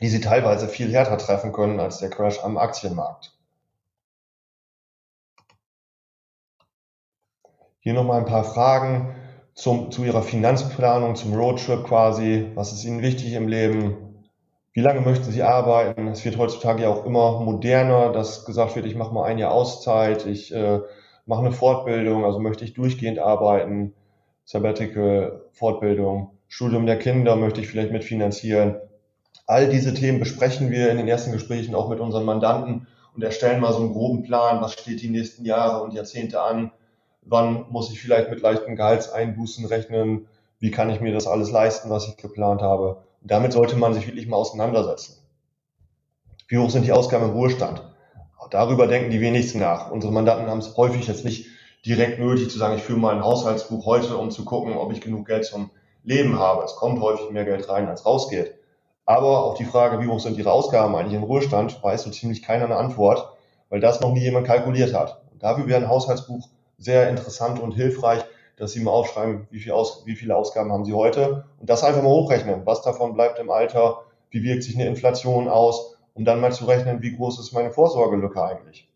die 0.00 0.08
Sie 0.08 0.20
teilweise 0.20 0.68
viel 0.68 0.92
härter 0.92 1.16
treffen 1.16 1.52
können 1.52 1.80
als 1.80 1.98
der 1.98 2.10
Crash 2.10 2.40
am 2.42 2.58
Aktienmarkt. 2.58 3.32
Hier 7.80 7.94
nochmal 7.94 8.20
ein 8.20 8.26
paar 8.26 8.44
Fragen 8.44 9.14
zum, 9.54 9.90
zu 9.90 10.04
Ihrer 10.04 10.22
Finanzplanung, 10.22 11.16
zum 11.16 11.34
Roadtrip 11.34 11.84
quasi. 11.84 12.50
Was 12.54 12.72
ist 12.72 12.84
Ihnen 12.84 13.02
wichtig 13.02 13.32
im 13.34 13.48
Leben? 13.48 14.13
Wie 14.76 14.80
lange 14.80 15.02
möchten 15.02 15.30
Sie 15.30 15.44
arbeiten? 15.44 16.08
Es 16.08 16.24
wird 16.24 16.36
heutzutage 16.36 16.82
ja 16.82 16.88
auch 16.88 17.06
immer 17.06 17.38
moderner, 17.38 18.10
dass 18.10 18.44
gesagt 18.44 18.74
wird, 18.74 18.86
ich 18.86 18.96
mache 18.96 19.14
mal 19.14 19.22
ein 19.22 19.38
Jahr 19.38 19.52
Auszeit, 19.52 20.26
ich 20.26 20.52
äh, 20.52 20.80
mache 21.26 21.42
eine 21.42 21.52
Fortbildung, 21.52 22.24
also 22.24 22.40
möchte 22.40 22.64
ich 22.64 22.74
durchgehend 22.74 23.20
arbeiten, 23.20 23.94
Sabbatical, 24.44 25.44
Fortbildung, 25.52 26.32
Studium 26.48 26.86
der 26.86 26.98
Kinder 26.98 27.36
möchte 27.36 27.60
ich 27.60 27.68
vielleicht 27.68 27.92
mitfinanzieren. 27.92 28.74
All 29.46 29.68
diese 29.68 29.94
Themen 29.94 30.18
besprechen 30.18 30.72
wir 30.72 30.90
in 30.90 30.96
den 30.96 31.06
ersten 31.06 31.30
Gesprächen 31.30 31.76
auch 31.76 31.88
mit 31.88 32.00
unseren 32.00 32.24
Mandanten 32.24 32.88
und 33.14 33.22
erstellen 33.22 33.60
mal 33.60 33.72
so 33.72 33.78
einen 33.78 33.92
groben 33.92 34.24
Plan, 34.24 34.60
was 34.60 34.72
steht 34.72 35.00
die 35.02 35.08
nächsten 35.08 35.44
Jahre 35.44 35.84
und 35.84 35.94
Jahrzehnte 35.94 36.42
an, 36.42 36.72
wann 37.22 37.66
muss 37.70 37.92
ich 37.92 38.00
vielleicht 38.00 38.28
mit 38.28 38.42
leichten 38.42 38.74
Gehaltseinbußen 38.74 39.66
rechnen, 39.66 40.26
wie 40.58 40.72
kann 40.72 40.90
ich 40.90 41.00
mir 41.00 41.12
das 41.12 41.28
alles 41.28 41.52
leisten, 41.52 41.90
was 41.90 42.08
ich 42.08 42.16
geplant 42.16 42.60
habe 42.60 43.04
damit 43.24 43.52
sollte 43.52 43.76
man 43.76 43.94
sich 43.94 44.06
wirklich 44.06 44.28
mal 44.28 44.36
auseinandersetzen. 44.36 45.16
Wie 46.48 46.58
hoch 46.58 46.70
sind 46.70 46.86
die 46.86 46.92
Ausgaben 46.92 47.24
im 47.24 47.30
Ruhestand? 47.30 47.82
Darüber 48.50 48.86
denken 48.86 49.10
die 49.10 49.20
wenigsten 49.20 49.58
nach. 49.58 49.90
Unsere 49.90 50.12
Mandanten 50.12 50.48
haben 50.48 50.58
es 50.58 50.76
häufig 50.76 51.08
jetzt 51.08 51.24
nicht 51.24 51.46
direkt 51.86 52.18
nötig 52.18 52.50
zu 52.50 52.58
sagen, 52.58 52.76
ich 52.76 52.82
führe 52.82 52.98
mal 52.98 53.14
ein 53.14 53.24
Haushaltsbuch 53.24 53.86
heute, 53.86 54.16
um 54.16 54.30
zu 54.30 54.44
gucken, 54.44 54.76
ob 54.76 54.92
ich 54.92 55.00
genug 55.00 55.26
Geld 55.26 55.46
zum 55.46 55.70
Leben 56.02 56.38
habe. 56.38 56.62
Es 56.64 56.76
kommt 56.76 57.00
häufig 57.00 57.30
mehr 57.30 57.46
Geld 57.46 57.68
rein, 57.68 57.88
als 57.88 58.04
rausgeht. 58.04 58.54
Aber 59.06 59.44
auf 59.44 59.56
die 59.56 59.64
Frage, 59.64 60.00
wie 60.00 60.06
hoch 60.06 60.20
sind 60.20 60.36
Ihre 60.38 60.52
Ausgaben 60.52 60.94
eigentlich 60.94 61.14
im 61.14 61.24
Ruhestand, 61.24 61.82
weiß 61.82 62.02
so 62.02 62.10
ziemlich 62.10 62.42
keiner 62.42 62.66
eine 62.66 62.76
Antwort, 62.76 63.28
weil 63.70 63.80
das 63.80 64.00
noch 64.00 64.12
nie 64.12 64.22
jemand 64.22 64.46
kalkuliert 64.46 64.94
hat. 64.94 65.22
Und 65.32 65.42
dafür 65.42 65.66
wäre 65.66 65.80
ein 65.80 65.88
Haushaltsbuch 65.88 66.48
sehr 66.78 67.08
interessant 67.08 67.60
und 67.60 67.72
hilfreich, 67.72 68.24
dass 68.56 68.72
Sie 68.72 68.80
mal 68.80 68.92
aufschreiben, 68.92 69.46
wie, 69.50 69.60
viel 69.60 69.72
Aus, 69.72 70.04
wie 70.06 70.16
viele 70.16 70.36
Ausgaben 70.36 70.72
haben 70.72 70.84
Sie 70.84 70.92
heute 70.92 71.44
und 71.60 71.68
das 71.68 71.82
einfach 71.82 72.02
mal 72.02 72.10
hochrechnen. 72.10 72.64
Was 72.64 72.82
davon 72.82 73.14
bleibt 73.14 73.38
im 73.38 73.50
Alter? 73.50 74.04
Wie 74.30 74.42
wirkt 74.42 74.62
sich 74.62 74.74
eine 74.76 74.86
Inflation 74.86 75.48
aus? 75.48 75.96
Um 76.14 76.24
dann 76.24 76.40
mal 76.40 76.52
zu 76.52 76.66
rechnen, 76.66 77.02
wie 77.02 77.16
groß 77.16 77.40
ist 77.40 77.52
meine 77.52 77.72
Vorsorgelücke 77.72 78.42
eigentlich? 78.42 78.88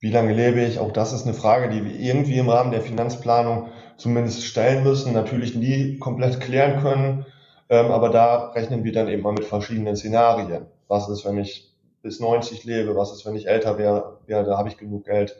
Wie 0.00 0.10
lange 0.10 0.34
lebe 0.34 0.60
ich? 0.60 0.78
Auch 0.78 0.92
das 0.92 1.12
ist 1.12 1.24
eine 1.24 1.34
Frage, 1.34 1.68
die 1.68 1.84
wir 1.84 1.94
irgendwie 1.94 2.38
im 2.38 2.48
Rahmen 2.48 2.70
der 2.70 2.82
Finanzplanung 2.82 3.68
zumindest 3.96 4.44
stellen 4.44 4.82
müssen. 4.82 5.12
Natürlich 5.12 5.54
nie 5.54 5.98
komplett 5.98 6.40
klären 6.40 6.80
können, 6.80 7.26
ähm, 7.68 7.90
aber 7.90 8.10
da 8.10 8.48
rechnen 8.50 8.84
wir 8.84 8.92
dann 8.92 9.08
eben 9.08 9.22
mal 9.22 9.32
mit 9.32 9.44
verschiedenen 9.44 9.96
Szenarien. 9.96 10.66
Was 10.88 11.08
ist, 11.08 11.24
wenn 11.24 11.38
ich 11.38 11.70
bis 12.02 12.18
90 12.18 12.64
lebe? 12.64 12.96
Was 12.96 13.12
ist, 13.12 13.26
wenn 13.26 13.36
ich 13.36 13.46
älter 13.46 13.78
wäre? 13.78 14.18
Da 14.26 14.56
habe 14.56 14.68
ich 14.68 14.78
genug 14.78 15.04
Geld 15.04 15.36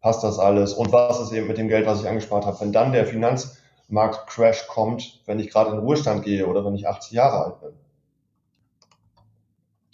passt 0.00 0.24
das 0.24 0.38
alles 0.38 0.72
und 0.72 0.92
was 0.92 1.20
ist 1.20 1.32
eben 1.32 1.46
mit 1.46 1.58
dem 1.58 1.68
Geld, 1.68 1.86
was 1.86 2.00
ich 2.00 2.08
angespart 2.08 2.46
habe. 2.46 2.60
Wenn 2.60 2.72
dann 2.72 2.92
der 2.92 3.06
Finanzmarkt-Crash 3.06 4.66
kommt, 4.66 5.22
wenn 5.26 5.38
ich 5.38 5.50
gerade 5.50 5.70
in 5.72 5.78
Ruhestand 5.78 6.24
gehe 6.24 6.46
oder 6.46 6.64
wenn 6.64 6.74
ich 6.74 6.88
80 6.88 7.12
Jahre 7.12 7.44
alt 7.44 7.60
bin, 7.60 7.72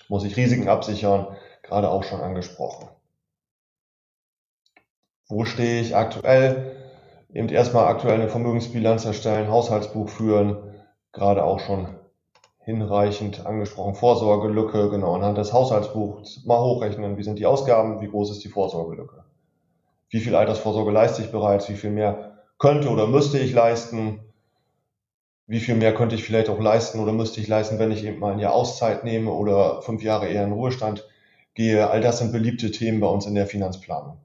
muss 0.09 0.25
ich 0.25 0.37
Risiken 0.37 0.69
absichern, 0.69 1.37
gerade 1.63 1.91
auch 1.91 2.05
schon 2.05 2.21
angesprochen. 2.21 2.89
Wo 5.29 5.45
stehe 5.45 5.81
ich 5.81 5.97
aktuell? 5.97 6.77
Eben 7.33 7.49
erstmal 7.49 7.87
aktuell 7.87 8.15
eine 8.15 8.29
Vermögensbilanz 8.29 9.05
erstellen, 9.05 9.51
Haushaltsbuch 9.51 10.09
führen, 10.09 10.77
gerade 11.13 11.43
auch 11.43 11.59
schon 11.59 11.89
hinreichend 12.61 13.45
angesprochen. 13.45 13.97
Vorsorgelücke, 13.97 14.89
genau, 14.91 15.15
anhand 15.15 15.37
des 15.37 15.53
Haushaltsbuchs 15.53 16.45
mal 16.45 16.61
hochrechnen, 16.61 17.19
wie 17.19 17.25
sind 17.25 17.41
die 17.41 17.47
Ausgaben, 17.47 18.01
wie 18.01 18.09
groß 18.09 18.31
ist 18.31 18.45
die 18.45 18.49
Vorsorgelücke 18.49 19.26
wie 20.09 20.21
viel 20.21 20.35
Altersvorsorge 20.35 20.91
leiste 20.91 21.23
ich 21.23 21.31
bereits, 21.31 21.69
wie 21.69 21.77
viel 21.77 21.91
mehr 21.91 22.43
könnte 22.59 22.89
oder 22.89 23.07
müsste 23.07 23.39
ich 23.39 23.53
leisten, 23.53 24.21
wie 25.47 25.61
viel 25.61 25.75
mehr 25.75 25.95
könnte 25.95 26.17
ich 26.17 26.25
vielleicht 26.25 26.49
auch 26.49 26.61
leisten 26.61 27.01
oder 27.01 27.13
müsste 27.13 27.41
ich 27.41 27.49
leisten, 27.49 27.79
wenn 27.79 27.93
ich 27.93 28.05
eben 28.05 28.19
mal 28.19 28.33
ein 28.33 28.39
Jahr 28.39 28.55
Auszeit 28.55 29.05
nehme 29.05 29.31
oder 29.31 29.83
fünf 29.83 30.03
Jahre 30.03 30.29
eher 30.29 30.45
in 30.45 30.53
Ruhestand 30.53 31.07
gehe. 31.55 31.89
All 31.89 32.01
das 32.01 32.19
sind 32.19 32.33
beliebte 32.33 32.71
Themen 32.71 33.01
bei 33.01 33.07
uns 33.07 33.27
in 33.27 33.35
der 33.35 33.47
Finanzplanung. 33.47 34.19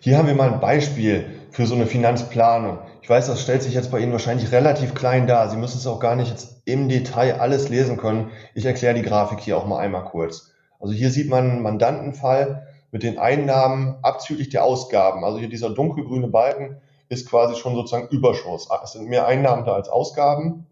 Hier 0.00 0.18
haben 0.18 0.26
wir 0.26 0.34
mal 0.34 0.52
ein 0.52 0.60
Beispiel 0.60 1.30
für 1.50 1.66
so 1.66 1.74
eine 1.74 1.86
Finanzplanung. 1.86 2.78
Ich 3.00 3.08
weiß, 3.08 3.26
das 3.26 3.42
stellt 3.42 3.62
sich 3.62 3.74
jetzt 3.74 3.90
bei 3.90 4.00
Ihnen 4.00 4.12
wahrscheinlich 4.12 4.50
relativ 4.50 4.94
klein 4.94 5.26
dar. 5.26 5.48
Sie 5.48 5.56
müssen 5.56 5.78
es 5.78 5.86
auch 5.86 6.00
gar 6.00 6.16
nicht 6.16 6.30
jetzt 6.30 6.62
im 6.64 6.88
Detail 6.88 7.40
alles 7.40 7.68
lesen 7.68 7.96
können. 7.96 8.30
Ich 8.54 8.64
erkläre 8.64 8.94
die 8.94 9.02
Grafik 9.02 9.40
hier 9.40 9.56
auch 9.56 9.66
mal 9.66 9.78
einmal 9.78 10.04
kurz. 10.04 10.53
Also 10.84 10.92
hier 10.92 11.10
sieht 11.10 11.30
man 11.30 11.50
einen 11.50 11.62
Mandantenfall 11.62 12.66
mit 12.90 13.02
den 13.02 13.18
Einnahmen 13.18 13.96
abzüglich 14.02 14.50
der 14.50 14.64
Ausgaben. 14.64 15.24
Also 15.24 15.38
hier 15.38 15.48
dieser 15.48 15.70
dunkelgrüne 15.70 16.28
Balken 16.28 16.76
ist 17.08 17.26
quasi 17.26 17.54
schon 17.54 17.74
sozusagen 17.74 18.14
Überschuss. 18.14 18.68
Es 18.82 18.92
sind 18.92 19.08
mehr 19.08 19.26
Einnahmen 19.26 19.64
da 19.64 19.72
als 19.72 19.88
Ausgaben 19.88 20.66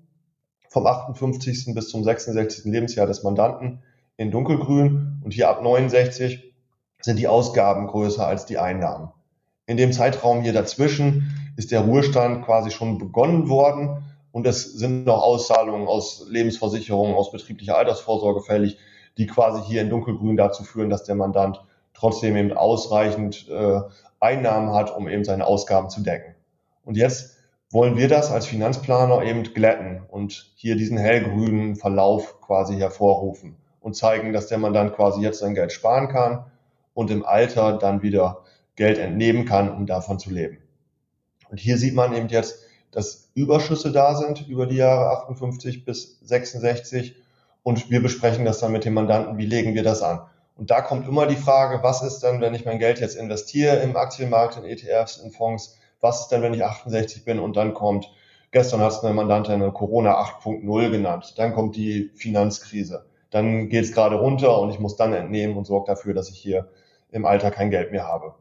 vom 0.68 0.86
58. 0.86 1.72
bis 1.74 1.88
zum 1.88 2.04
66. 2.04 2.66
Lebensjahr 2.66 3.06
des 3.06 3.22
Mandanten 3.22 3.82
in 4.18 4.30
dunkelgrün 4.30 5.22
und 5.24 5.32
hier 5.32 5.48
ab 5.48 5.62
69 5.62 6.52
sind 7.00 7.18
die 7.18 7.28
Ausgaben 7.28 7.86
größer 7.86 8.26
als 8.26 8.44
die 8.44 8.58
Einnahmen. 8.58 9.12
In 9.64 9.78
dem 9.78 9.94
Zeitraum 9.94 10.42
hier 10.42 10.52
dazwischen 10.52 11.54
ist 11.56 11.70
der 11.70 11.80
Ruhestand 11.80 12.44
quasi 12.44 12.70
schon 12.70 12.98
begonnen 12.98 13.48
worden 13.48 14.04
und 14.30 14.46
es 14.46 14.74
sind 14.74 15.06
noch 15.06 15.22
Auszahlungen 15.22 15.88
aus 15.88 16.26
Lebensversicherungen, 16.28 17.14
aus 17.14 17.32
betrieblicher 17.32 17.78
Altersvorsorge 17.78 18.42
fällig, 18.42 18.76
die 19.18 19.26
quasi 19.26 19.62
hier 19.62 19.82
in 19.82 19.90
dunkelgrün 19.90 20.36
dazu 20.36 20.64
führen, 20.64 20.90
dass 20.90 21.04
der 21.04 21.14
Mandant 21.14 21.62
trotzdem 21.94 22.36
eben 22.36 22.52
ausreichend 22.52 23.48
äh, 23.48 23.80
Einnahmen 24.20 24.72
hat, 24.72 24.94
um 24.96 25.08
eben 25.08 25.24
seine 25.24 25.46
Ausgaben 25.46 25.90
zu 25.90 26.02
decken. 26.02 26.34
Und 26.84 26.96
jetzt 26.96 27.36
wollen 27.70 27.96
wir 27.96 28.08
das 28.08 28.30
als 28.30 28.46
Finanzplaner 28.46 29.22
eben 29.22 29.42
glätten 29.42 30.02
und 30.08 30.52
hier 30.56 30.76
diesen 30.76 30.98
hellgrünen 30.98 31.76
Verlauf 31.76 32.40
quasi 32.40 32.76
hervorrufen 32.76 33.56
und 33.80 33.96
zeigen, 33.96 34.32
dass 34.32 34.46
der 34.46 34.58
Mandant 34.58 34.94
quasi 34.94 35.22
jetzt 35.22 35.40
sein 35.40 35.54
Geld 35.54 35.72
sparen 35.72 36.08
kann 36.08 36.44
und 36.94 37.10
im 37.10 37.24
Alter 37.24 37.78
dann 37.78 38.02
wieder 38.02 38.42
Geld 38.76 38.98
entnehmen 38.98 39.44
kann, 39.44 39.70
um 39.74 39.86
davon 39.86 40.18
zu 40.18 40.30
leben. 40.30 40.58
Und 41.50 41.60
hier 41.60 41.76
sieht 41.76 41.94
man 41.94 42.14
eben 42.14 42.28
jetzt, 42.28 42.62
dass 42.90 43.30
Überschüsse 43.34 43.90
da 43.90 44.14
sind 44.14 44.46
über 44.48 44.66
die 44.66 44.76
Jahre 44.76 45.18
58 45.18 45.84
bis 45.84 46.18
66 46.20 47.16
und 47.62 47.90
wir 47.90 48.02
besprechen 48.02 48.44
das 48.44 48.58
dann 48.58 48.72
mit 48.72 48.84
dem 48.84 48.94
Mandanten, 48.94 49.38
wie 49.38 49.46
legen 49.46 49.74
wir 49.74 49.82
das 49.82 50.02
an. 50.02 50.20
Und 50.56 50.70
da 50.70 50.80
kommt 50.80 51.08
immer 51.08 51.26
die 51.26 51.36
Frage, 51.36 51.82
was 51.82 52.02
ist 52.02 52.20
denn, 52.20 52.40
wenn 52.40 52.54
ich 52.54 52.64
mein 52.64 52.78
Geld 52.78 53.00
jetzt 53.00 53.16
investiere 53.16 53.76
im 53.76 53.96
Aktienmarkt, 53.96 54.56
in 54.58 54.64
ETFs, 54.64 55.18
in 55.18 55.30
Fonds, 55.30 55.78
was 56.00 56.22
ist 56.22 56.28
denn, 56.28 56.42
wenn 56.42 56.54
ich 56.54 56.64
68 56.64 57.24
bin? 57.24 57.38
Und 57.38 57.56
dann 57.56 57.74
kommt, 57.74 58.10
gestern 58.50 58.80
hat 58.80 58.92
es 58.92 59.02
eine 59.02 59.14
Mandantin 59.14 59.54
eine 59.54 59.72
Corona 59.72 60.20
8.0 60.20 60.90
genannt, 60.90 61.34
dann 61.36 61.54
kommt 61.54 61.76
die 61.76 62.10
Finanzkrise, 62.14 63.06
dann 63.30 63.68
geht 63.68 63.84
es 63.84 63.92
gerade 63.92 64.16
runter 64.16 64.60
und 64.60 64.70
ich 64.70 64.78
muss 64.78 64.96
dann 64.96 65.14
entnehmen 65.14 65.56
und 65.56 65.66
sorge 65.66 65.86
dafür, 65.86 66.12
dass 66.12 66.28
ich 66.28 66.38
hier 66.38 66.68
im 67.10 67.24
Alter 67.24 67.50
kein 67.50 67.70
Geld 67.70 67.92
mehr 67.92 68.06
habe. 68.06 68.34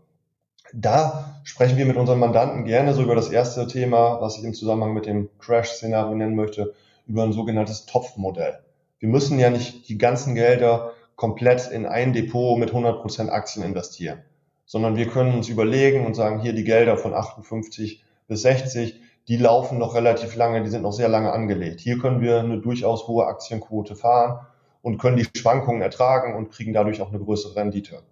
Da 0.74 1.42
sprechen 1.44 1.78
wir 1.78 1.86
mit 1.86 1.98
unseren 1.98 2.20
Mandanten 2.20 2.66
gerne 2.66 2.94
so 2.94 3.04
über 3.04 3.16
das 3.16 3.30
erste 3.30 3.68
Thema, 3.68 4.22
was 4.22 4.38
ich 4.38 4.44
im 4.44 4.54
Zusammenhang 4.54 4.94
mit 4.94 5.06
dem 5.06 5.30
Crash-Szenario 5.40 6.16
nennen 6.16 6.36
möchte, 6.36 6.74
über 7.08 7.24
ein 7.24 7.34
sogenanntes 7.34 7.86
Topfmodell 7.86 8.60
wir 9.02 9.10
müssen 9.10 9.40
ja 9.40 9.50
nicht 9.50 9.90
die 9.90 9.98
ganzen 9.98 10.36
Gelder 10.36 10.94
komplett 11.16 11.70
in 11.70 11.86
ein 11.86 12.14
Depot 12.14 12.58
mit 12.58 12.72
100% 12.72 13.30
Aktien 13.30 13.66
investieren, 13.66 14.20
sondern 14.66 14.96
wir 14.96 15.08
können 15.08 15.34
uns 15.34 15.50
überlegen 15.50 16.06
und 16.06 16.14
sagen, 16.14 16.40
hier 16.40 16.54
die 16.54 16.64
Gelder 16.64 16.98
von 16.98 17.14
58 17.14 18.04
bis 18.28 18.44
60, 18.44 19.02
die 19.28 19.38
laufen 19.38 19.80
noch 19.80 19.96
relativ 19.96 20.36
lange, 20.36 20.64
die 20.64 20.70
sind 20.70 20.84
noch 20.84 20.94
sehr 20.94 21.10
lange 21.10 21.34
angelegt. 21.34 21.80
Hier 21.80 21.98
können 21.98 22.22
wir 22.22 22.40
eine 22.40 22.60
durchaus 22.60 23.08
hohe 23.08 23.26
Aktienquote 23.26 23.96
fahren 23.96 24.46
und 24.84 25.00
können 25.00 25.18
die 25.18 25.28
Schwankungen 25.36 25.82
ertragen 25.82 26.36
und 26.36 26.52
kriegen 26.52 26.74
dadurch 26.74 27.02
auch 27.02 27.10
eine 27.10 27.20
größere 27.20 27.56
Rendite. 27.56 28.04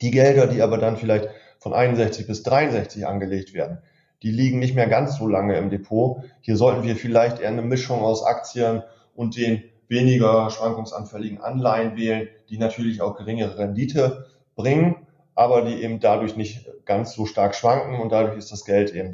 Die 0.00 0.12
Gelder, 0.12 0.46
die 0.46 0.62
aber 0.62 0.78
dann 0.78 0.96
vielleicht 0.96 1.28
von 1.58 1.72
61 1.72 2.28
bis 2.28 2.44
63 2.44 3.06
angelegt 3.06 3.52
werden, 3.52 3.78
die 4.22 4.30
liegen 4.30 4.60
nicht 4.60 4.76
mehr 4.76 4.86
ganz 4.86 5.18
so 5.18 5.26
lange 5.26 5.56
im 5.56 5.70
Depot. 5.70 6.22
Hier 6.40 6.56
sollten 6.56 6.84
wir 6.84 6.94
vielleicht 6.94 7.40
eher 7.40 7.48
eine 7.48 7.62
Mischung 7.62 8.02
aus 8.02 8.24
Aktien 8.24 8.84
und 9.14 9.36
den 9.36 9.62
weniger 9.88 10.50
schwankungsanfälligen 10.50 11.40
Anleihen 11.40 11.96
wählen, 11.96 12.28
die 12.48 12.58
natürlich 12.58 13.00
auch 13.00 13.16
geringere 13.16 13.58
Rendite 13.58 14.26
bringen, 14.56 15.06
aber 15.34 15.62
die 15.62 15.82
eben 15.82 16.00
dadurch 16.00 16.36
nicht 16.36 16.68
ganz 16.84 17.14
so 17.14 17.26
stark 17.26 17.54
schwanken 17.54 18.00
und 18.00 18.10
dadurch 18.10 18.36
ist 18.36 18.52
das 18.52 18.64
Geld 18.64 18.94
eben 18.94 19.12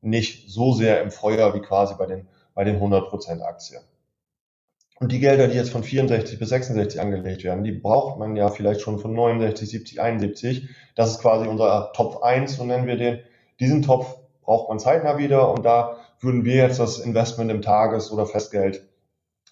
nicht 0.00 0.50
so 0.50 0.72
sehr 0.72 1.02
im 1.02 1.10
Feuer 1.10 1.54
wie 1.54 1.60
quasi 1.60 1.94
bei 1.98 2.06
den, 2.06 2.28
bei 2.54 2.64
den 2.64 2.80
100% 2.80 3.40
Aktien. 3.42 3.82
Und 5.00 5.12
die 5.12 5.20
Gelder, 5.20 5.46
die 5.46 5.56
jetzt 5.56 5.70
von 5.70 5.84
64 5.84 6.38
bis 6.38 6.48
66 6.48 7.00
angelegt 7.00 7.44
werden, 7.44 7.62
die 7.62 7.72
braucht 7.72 8.18
man 8.18 8.34
ja 8.34 8.48
vielleicht 8.48 8.80
schon 8.80 8.98
von 8.98 9.12
69, 9.12 9.70
70, 9.70 10.00
71. 10.00 10.68
Das 10.96 11.10
ist 11.10 11.20
quasi 11.20 11.46
unser 11.46 11.92
Topf 11.94 12.22
1, 12.22 12.56
so 12.56 12.64
nennen 12.64 12.88
wir 12.88 12.96
den. 12.96 13.20
Diesen 13.60 13.82
Topf 13.82 14.16
braucht 14.42 14.68
man 14.68 14.80
zeitnah 14.80 15.18
wieder 15.18 15.52
und 15.52 15.64
da 15.64 15.98
würden 16.20 16.44
wir 16.44 16.56
jetzt 16.56 16.80
das 16.80 16.98
Investment 16.98 17.50
im 17.50 17.62
Tages- 17.62 18.10
oder 18.10 18.26
Festgeld 18.26 18.87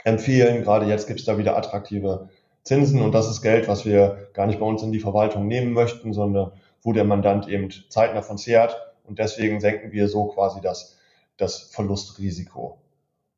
empfehlen. 0.07 0.63
Gerade 0.63 0.87
jetzt 0.87 1.09
gibt 1.09 1.21
es 1.21 1.27
da 1.27 1.37
wieder 1.37 1.57
attraktive 1.57 2.29
Zinsen 2.63 3.03
und 3.03 3.13
das 3.13 3.29
ist 3.29 3.43
Geld, 3.43 3.69
was 3.69 3.85
wir 3.85 4.29
gar 4.33 4.47
nicht 4.47 4.61
bei 4.61 4.67
uns 4.67 4.83
in 4.83 4.93
die 4.93 5.01
Verwaltung 5.01 5.47
nehmen 5.47 5.73
möchten, 5.73 6.13
sondern 6.13 6.53
wo 6.83 6.93
der 6.93 7.05
Mandant 7.05 7.49
eben 7.49 7.71
zeitnah 7.91 8.23
von 8.23 8.39
zehrt 8.39 8.77
und 9.05 9.19
deswegen 9.19 9.61
senken 9.61 9.93
wir 9.93 10.09
so 10.09 10.27
quasi 10.27 10.61
das, 10.61 10.97
das 11.37 11.59
Verlustrisiko. 11.59 12.79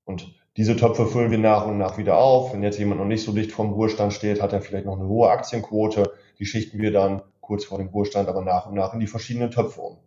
Und 0.04 0.34
diese 0.56 0.76
Töpfe 0.76 1.06
füllen 1.06 1.30
wir 1.30 1.38
nach 1.38 1.66
und 1.66 1.78
nach 1.78 1.98
wieder 1.98 2.18
auf. 2.18 2.52
Wenn 2.52 2.62
jetzt 2.62 2.78
jemand 2.78 3.00
noch 3.00 3.06
nicht 3.06 3.24
so 3.24 3.32
dicht 3.32 3.52
vom 3.52 3.72
Ruhestand 3.72 4.12
steht, 4.12 4.42
hat 4.42 4.52
er 4.52 4.60
vielleicht 4.60 4.86
noch 4.86 4.98
eine 4.98 5.08
hohe 5.08 5.30
Aktienquote. 5.30 6.12
Die 6.38 6.46
schichten 6.46 6.80
wir 6.80 6.92
dann 6.92 7.22
kurz 7.40 7.64
vor 7.64 7.78
dem 7.78 7.88
Ruhestand 7.88 8.28
aber 8.28 8.42
nach 8.42 8.66
und 8.66 8.74
nach 8.74 8.92
in 8.92 9.00
die 9.00 9.06
verschiedenen 9.06 9.50
Töpfe 9.50 9.80
um. 9.80 9.98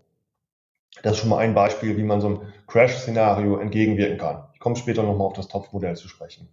Das 1.03 1.13
ist 1.13 1.19
schon 1.19 1.29
mal 1.29 1.39
ein 1.39 1.55
Beispiel, 1.55 1.97
wie 1.97 2.03
man 2.03 2.21
so 2.21 2.27
einem 2.27 2.41
Crash-Szenario 2.67 3.57
entgegenwirken 3.57 4.17
kann. 4.17 4.43
Komme 4.61 4.77
später 4.77 5.03
nochmal 5.03 5.27
auf 5.27 5.33
das 5.33 5.49
Topfmodell 5.49 5.97
zu 5.97 6.07
sprechen. 6.07 6.47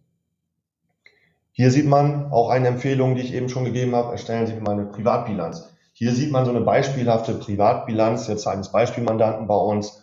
Hier 1.52 1.70
sieht 1.70 1.86
man 1.86 2.32
auch 2.32 2.50
eine 2.50 2.66
Empfehlung, 2.66 3.14
die 3.14 3.22
ich 3.22 3.34
eben 3.34 3.48
schon 3.48 3.64
gegeben 3.64 3.94
habe. 3.94 4.10
Erstellen 4.10 4.48
Sie 4.48 4.54
mal 4.54 4.72
eine 4.72 4.86
Privatbilanz. 4.86 5.72
Hier 5.92 6.12
sieht 6.12 6.32
man 6.32 6.44
so 6.44 6.50
eine 6.50 6.62
beispielhafte 6.62 7.34
Privatbilanz 7.34 8.26
jetzt 8.26 8.48
eines 8.48 8.72
Beispielmandanten 8.72 9.46
bei 9.46 9.56
uns 9.56 10.02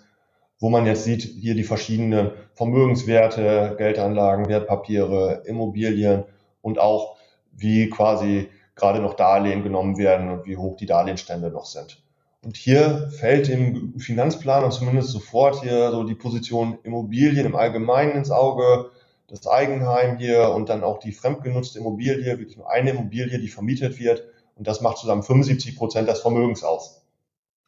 wo 0.59 0.69
man 0.69 0.85
jetzt 0.85 1.03
sieht, 1.03 1.21
hier 1.21 1.55
die 1.55 1.63
verschiedenen 1.63 2.31
Vermögenswerte, 2.53 3.75
Geldanlagen, 3.77 4.47
Wertpapiere, 4.47 5.43
Immobilien 5.45 6.23
und 6.61 6.79
auch 6.79 7.17
wie 7.51 7.89
quasi 7.89 8.49
gerade 8.75 8.99
noch 8.99 9.13
Darlehen 9.13 9.63
genommen 9.63 9.97
werden 9.97 10.29
und 10.29 10.45
wie 10.45 10.57
hoch 10.57 10.77
die 10.77 10.85
Darlehensstände 10.85 11.49
noch 11.49 11.65
sind. 11.65 12.01
Und 12.45 12.57
hier 12.57 13.09
fällt 13.09 13.49
im 13.49 13.97
Finanzplan 13.97 14.71
zumindest 14.71 15.09
sofort 15.09 15.63
hier 15.63 15.89
so 15.89 16.03
die 16.03 16.13
Position 16.13 16.77
Immobilien 16.83 17.43
im 17.43 17.55
Allgemeinen 17.55 18.11
ins 18.11 18.29
Auge, 18.29 18.91
das 19.27 19.47
Eigenheim 19.47 20.19
hier 20.19 20.51
und 20.51 20.69
dann 20.69 20.83
auch 20.83 20.99
die 20.99 21.11
fremdgenutzte 21.11 21.79
Immobilie, 21.79 22.37
wirklich 22.37 22.55
nur 22.55 22.69
eine 22.69 22.91
Immobilie, 22.91 23.39
die 23.39 23.47
vermietet 23.47 23.97
wird. 23.97 24.25
Und 24.53 24.67
das 24.67 24.79
macht 24.79 24.99
zusammen 24.99 25.23
75 25.23 25.75
Prozent 25.75 26.07
des 26.07 26.19
Vermögens 26.19 26.63
aus. 26.63 27.01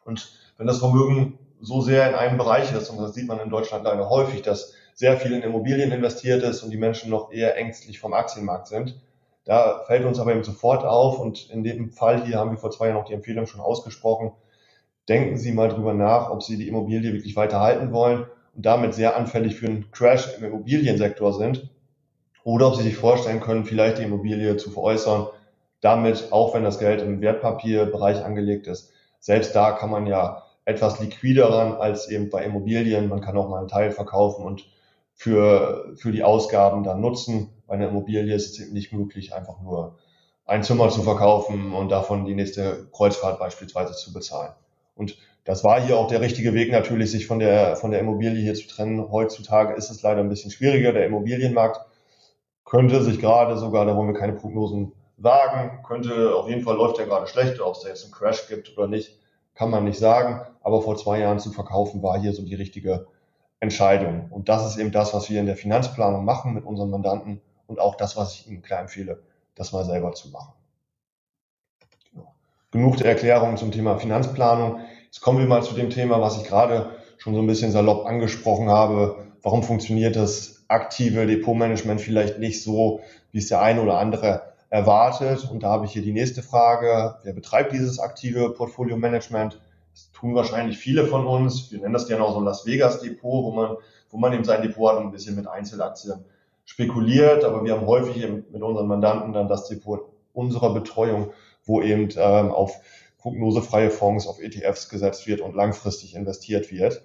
Und 0.05 0.31
wenn 0.59 0.67
das 0.67 0.77
Vermögen 0.77 1.39
so 1.59 1.81
sehr 1.81 2.07
in 2.07 2.13
einem 2.13 2.37
Bereich 2.37 2.71
ist, 2.71 2.91
und 2.91 2.99
das 2.99 3.15
sieht 3.15 3.27
man 3.27 3.39
in 3.39 3.49
Deutschland 3.49 3.83
leider 3.83 4.11
häufig, 4.11 4.43
dass 4.43 4.73
sehr 4.93 5.17
viel 5.17 5.33
in 5.33 5.41
Immobilien 5.41 5.91
investiert 5.91 6.43
ist 6.43 6.61
und 6.61 6.69
die 6.69 6.77
Menschen 6.77 7.09
noch 7.09 7.31
eher 7.31 7.57
ängstlich 7.57 7.97
vom 7.97 8.13
Aktienmarkt 8.13 8.67
sind. 8.67 9.01
Da 9.43 9.81
fällt 9.87 10.05
uns 10.05 10.19
aber 10.19 10.33
eben 10.33 10.43
sofort 10.43 10.85
auf 10.85 11.17
und 11.17 11.49
in 11.49 11.63
dem 11.63 11.89
Fall 11.89 12.23
hier 12.25 12.37
haben 12.37 12.51
wir 12.51 12.59
vor 12.59 12.69
zwei 12.69 12.89
Jahren 12.89 12.97
auch 12.97 13.05
die 13.05 13.15
Empfehlung 13.15 13.47
schon 13.47 13.59
ausgesprochen. 13.61 14.33
Denken 15.09 15.37
Sie 15.37 15.51
mal 15.51 15.69
drüber 15.69 15.93
nach, 15.93 16.29
ob 16.29 16.43
Sie 16.43 16.57
die 16.57 16.67
Immobilie 16.67 17.13
wirklich 17.13 17.35
weiter 17.35 17.61
halten 17.61 17.93
wollen 17.93 18.25
und 18.55 18.65
damit 18.65 18.93
sehr 18.93 19.15
anfällig 19.15 19.55
für 19.55 19.67
einen 19.67 19.91
Crash 19.91 20.37
im 20.37 20.43
Immobiliensektor 20.43 21.33
sind 21.33 21.69
oder 22.43 22.67
ob 22.67 22.75
Sie 22.75 22.83
sich 22.83 22.95
vorstellen 22.95 23.39
können, 23.39 23.65
vielleicht 23.65 23.99
die 23.99 24.03
Immobilie 24.03 24.57
zu 24.57 24.71
veräußern, 24.71 25.27
damit, 25.81 26.31
auch 26.31 26.53
wenn 26.53 26.63
das 26.63 26.79
Geld 26.79 27.01
im 27.01 27.21
Wertpapierbereich 27.21 28.23
angelegt 28.23 28.67
ist, 28.67 28.91
selbst 29.19 29.55
da 29.55 29.71
kann 29.71 29.89
man 29.89 30.07
ja 30.07 30.43
etwas 30.65 30.99
liquider 30.99 31.79
als 31.79 32.09
eben 32.09 32.29
bei 32.29 32.43
Immobilien. 32.43 33.07
Man 33.07 33.21
kann 33.21 33.37
auch 33.37 33.49
mal 33.49 33.59
einen 33.59 33.67
Teil 33.67 33.91
verkaufen 33.91 34.43
und 34.43 34.65
für, 35.13 35.93
für 35.95 36.11
die 36.11 36.23
Ausgaben 36.23 36.83
dann 36.83 37.01
nutzen. 37.01 37.49
Bei 37.67 37.75
einer 37.75 37.89
Immobilie 37.89 38.35
ist 38.35 38.51
es 38.51 38.59
eben 38.59 38.73
nicht 38.73 38.91
möglich, 38.93 39.33
einfach 39.33 39.61
nur 39.61 39.97
ein 40.45 40.63
Zimmer 40.63 40.89
zu 40.89 41.03
verkaufen 41.03 41.73
und 41.73 41.89
davon 41.89 42.25
die 42.25 42.35
nächste 42.35 42.87
Kreuzfahrt 42.91 43.39
beispielsweise 43.39 43.93
zu 43.93 44.13
bezahlen. 44.13 44.53
Und 44.97 45.17
das 45.43 45.63
war 45.63 45.79
hier 45.81 45.97
auch 45.97 46.07
der 46.07 46.21
richtige 46.21 46.53
Weg, 46.53 46.71
natürlich 46.71 47.11
sich 47.11 47.27
von 47.27 47.39
der, 47.39 47.77
von 47.77 47.91
der 47.91 48.01
Immobilie 48.01 48.41
hier 48.41 48.55
zu 48.55 48.67
trennen. 48.67 49.11
Heutzutage 49.11 49.73
ist 49.75 49.89
es 49.89 50.01
leider 50.01 50.21
ein 50.21 50.29
bisschen 50.29 50.51
schwieriger. 50.51 50.91
Der 50.91 51.05
Immobilienmarkt 51.05 51.79
könnte 52.65 53.01
sich 53.01 53.19
gerade 53.19 53.57
sogar, 53.57 53.85
da 53.85 53.95
wollen 53.95 54.13
wir 54.13 54.19
keine 54.19 54.33
Prognosen 54.33 54.91
wagen, 55.15 55.83
könnte, 55.83 56.35
auf 56.35 56.49
jeden 56.49 56.61
Fall 56.61 56.75
läuft 56.75 56.99
er 56.99 57.05
gerade 57.05 57.27
schlecht, 57.27 57.59
ob 57.61 57.75
es 57.75 57.81
da 57.81 57.89
jetzt 57.89 58.03
einen 58.03 58.13
Crash 58.13 58.47
gibt 58.47 58.77
oder 58.77 58.87
nicht, 58.87 59.17
kann 59.55 59.69
man 59.69 59.85
nicht 59.85 59.97
sagen, 59.97 60.41
aber 60.61 60.81
vor 60.81 60.97
zwei 60.97 61.19
Jahren 61.19 61.39
zu 61.39 61.51
verkaufen 61.51 62.03
war 62.03 62.19
hier 62.19 62.33
so 62.33 62.43
die 62.43 62.55
richtige 62.55 63.07
Entscheidung. 63.59 64.27
Und 64.29 64.49
das 64.49 64.65
ist 64.67 64.77
eben 64.77 64.91
das, 64.91 65.13
was 65.13 65.29
wir 65.29 65.39
in 65.39 65.47
der 65.47 65.55
Finanzplanung 65.55 66.25
machen 66.25 66.53
mit 66.53 66.65
unseren 66.65 66.91
Mandanten 66.91 67.41
und 67.65 67.79
auch 67.79 67.95
das, 67.95 68.15
was 68.15 68.35
ich 68.35 68.47
Ihnen 68.47 68.61
klar 68.61 68.81
empfehle, 68.81 69.23
das 69.55 69.71
mal 69.71 69.85
selber 69.85 70.11
zu 70.11 70.29
machen. 70.29 70.53
Genug 72.77 72.97
der 72.97 73.07
Erklärungen 73.07 73.57
zum 73.57 73.71
Thema 73.71 73.97
Finanzplanung. 73.97 74.81
Jetzt 75.05 75.21
kommen 75.21 75.39
wir 75.39 75.47
mal 75.47 75.63
zu 75.63 75.73
dem 75.73 75.89
Thema, 75.89 76.21
was 76.21 76.37
ich 76.37 76.43
gerade 76.43 76.91
schon 77.17 77.33
so 77.33 77.39
ein 77.39 77.47
bisschen 77.47 77.71
salopp 77.71 78.05
angesprochen 78.05 78.69
habe. 78.69 79.15
Warum 79.41 79.63
funktioniert 79.63 80.15
das 80.15 80.63
aktive 80.67 81.25
Depotmanagement 81.25 81.99
vielleicht 81.99 82.37
nicht 82.37 82.61
so, 82.61 82.99
wie 83.31 83.39
es 83.39 83.47
der 83.47 83.63
eine 83.63 83.81
oder 83.81 83.97
andere 83.97 84.53
erwartet. 84.69 85.49
Und 85.49 85.63
da 85.63 85.69
habe 85.69 85.87
ich 85.87 85.91
hier 85.93 86.03
die 86.03 86.13
nächste 86.13 86.43
Frage. 86.43 87.15
Wer 87.23 87.33
betreibt 87.33 87.71
dieses 87.71 87.97
aktive 87.97 88.51
Portfolio-Management? 88.51 89.59
Das 89.93 90.11
tun 90.11 90.35
wahrscheinlich 90.35 90.77
viele 90.77 91.07
von 91.07 91.25
uns. 91.25 91.71
Wir 91.71 91.79
nennen 91.79 91.93
das 91.93 92.07
gerne 92.07 92.23
auch 92.23 92.33
so 92.33 92.37
ein 92.37 92.45
Las 92.45 92.67
Vegas 92.67 93.01
Depot, 93.01 93.43
wo 93.43 93.49
man, 93.53 93.77
wo 94.11 94.17
man 94.19 94.33
eben 94.33 94.43
sein 94.43 94.61
Depot 94.61 94.91
hat 94.91 94.99
und 94.99 95.07
ein 95.07 95.11
bisschen 95.11 95.35
mit 95.35 95.47
Einzelaktien 95.47 96.25
spekuliert. 96.63 97.43
Aber 97.43 97.65
wir 97.65 97.73
haben 97.73 97.87
häufig 97.87 98.23
mit 98.51 98.61
unseren 98.61 98.85
Mandanten 98.85 99.33
dann 99.33 99.47
das 99.47 99.67
Depot 99.67 100.11
unserer 100.33 100.71
Betreuung, 100.75 101.31
wo 101.67 101.81
eben 101.81 102.09
ähm, 102.17 102.51
auf 102.51 102.79
prognosefreie 103.17 103.89
Fonds, 103.89 104.27
auf 104.27 104.41
ETFs 104.41 104.89
gesetzt 104.89 105.27
wird 105.27 105.41
und 105.41 105.55
langfristig 105.55 106.15
investiert 106.15 106.71
wird. 106.71 107.01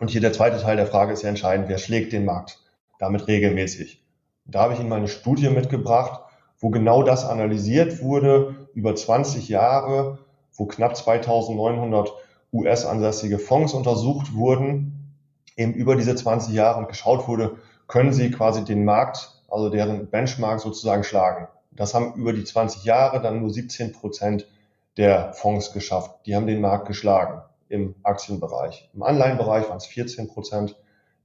Und 0.00 0.10
hier 0.10 0.20
der 0.20 0.32
zweite 0.32 0.60
Teil 0.60 0.76
der 0.76 0.86
Frage 0.86 1.12
ist 1.12 1.22
ja 1.22 1.28
entscheidend, 1.28 1.68
wer 1.68 1.78
schlägt 1.78 2.12
den 2.12 2.24
Markt 2.24 2.60
damit 2.98 3.26
regelmäßig? 3.28 4.02
Da 4.44 4.62
habe 4.62 4.74
ich 4.74 4.80
Ihnen 4.80 4.88
mal 4.88 4.96
eine 4.96 5.08
Studie 5.08 5.48
mitgebracht, 5.48 6.20
wo 6.58 6.70
genau 6.70 7.02
das 7.02 7.24
analysiert 7.24 8.02
wurde 8.02 8.68
über 8.74 8.94
20 8.94 9.48
Jahre, 9.48 10.18
wo 10.52 10.66
knapp 10.66 10.96
2900 10.96 12.12
US-ansässige 12.52 13.38
Fonds 13.38 13.74
untersucht 13.74 14.34
wurden, 14.34 15.16
eben 15.56 15.72
über 15.74 15.96
diese 15.96 16.14
20 16.14 16.54
Jahre 16.54 16.78
und 16.78 16.88
geschaut 16.88 17.26
wurde, 17.28 17.56
können 17.88 18.12
sie 18.12 18.30
quasi 18.30 18.64
den 18.64 18.84
Markt, 18.84 19.42
also 19.48 19.68
deren 19.70 20.08
Benchmark 20.08 20.60
sozusagen 20.60 21.04
schlagen. 21.04 21.48
Das 21.76 21.94
haben 21.94 22.14
über 22.14 22.32
die 22.32 22.44
20 22.44 22.84
Jahre 22.84 23.20
dann 23.20 23.40
nur 23.40 23.50
17 23.50 23.92
Prozent 23.92 24.46
der 24.96 25.32
Fonds 25.32 25.72
geschafft. 25.72 26.26
Die 26.26 26.36
haben 26.36 26.46
den 26.46 26.60
Markt 26.60 26.86
geschlagen 26.86 27.42
im 27.68 27.94
Aktienbereich. 28.02 28.90
Im 28.94 29.02
Anleihenbereich 29.02 29.68
waren 29.68 29.78
es 29.78 29.86
14 29.86 30.28
Prozent 30.28 30.76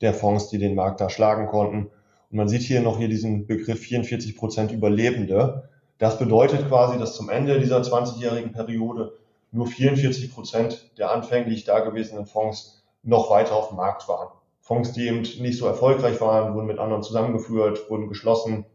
der 0.01 0.13
Fonds, 0.13 0.49
die 0.49 0.57
den 0.57 0.75
Markt 0.75 1.01
da 1.01 1.09
schlagen 1.09 1.47
konnten. 1.47 1.89
Und 2.29 2.37
man 2.37 2.47
sieht 2.47 2.61
hier 2.61 2.81
noch 2.81 2.97
hier 2.97 3.09
diesen 3.09 3.47
Begriff 3.47 3.79
44 3.79 4.37
Prozent 4.37 4.71
Überlebende. 4.71 5.69
Das 5.97 6.17
bedeutet 6.17 6.67
quasi, 6.69 6.97
dass 6.97 7.15
zum 7.15 7.29
Ende 7.29 7.59
dieser 7.59 7.81
20-jährigen 7.81 8.53
Periode 8.53 9.13
nur 9.51 9.67
44 9.67 10.33
Prozent 10.33 10.97
der 10.97 11.11
anfänglich 11.11 11.65
dagewesenen 11.65 12.25
Fonds 12.25 12.83
noch 13.03 13.29
weiter 13.29 13.55
auf 13.55 13.69
dem 13.69 13.77
Markt 13.77 14.07
waren. 14.07 14.29
Fonds, 14.61 14.91
die 14.91 15.07
eben 15.07 15.21
nicht 15.21 15.57
so 15.57 15.65
erfolgreich 15.65 16.19
waren, 16.21 16.53
wurden 16.53 16.67
mit 16.67 16.79
anderen 16.79 17.03
zusammengeführt, 17.03 17.89
wurden 17.89 18.09
geschlossen, 18.09 18.65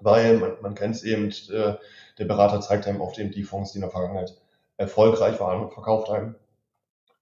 weil 0.00 0.38
man, 0.38 0.52
man 0.62 0.74
kennt 0.74 0.96
es 0.96 1.02
eben, 1.02 1.28
äh, 1.28 1.74
der 2.18 2.24
Berater 2.24 2.60
zeigt 2.60 2.86
einem 2.86 3.00
oft 3.00 3.18
eben 3.18 3.30
die 3.30 3.44
Fonds, 3.44 3.72
die 3.72 3.78
in 3.78 3.82
der 3.82 3.90
Vergangenheit 3.90 4.34
erfolgreich 4.76 5.38
waren 5.40 5.62
und 5.62 5.72
verkauft 5.72 6.10
einem 6.10 6.34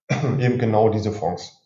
eben 0.41 0.59
genau 0.59 0.89
diese 0.89 1.13
Fonds. 1.13 1.63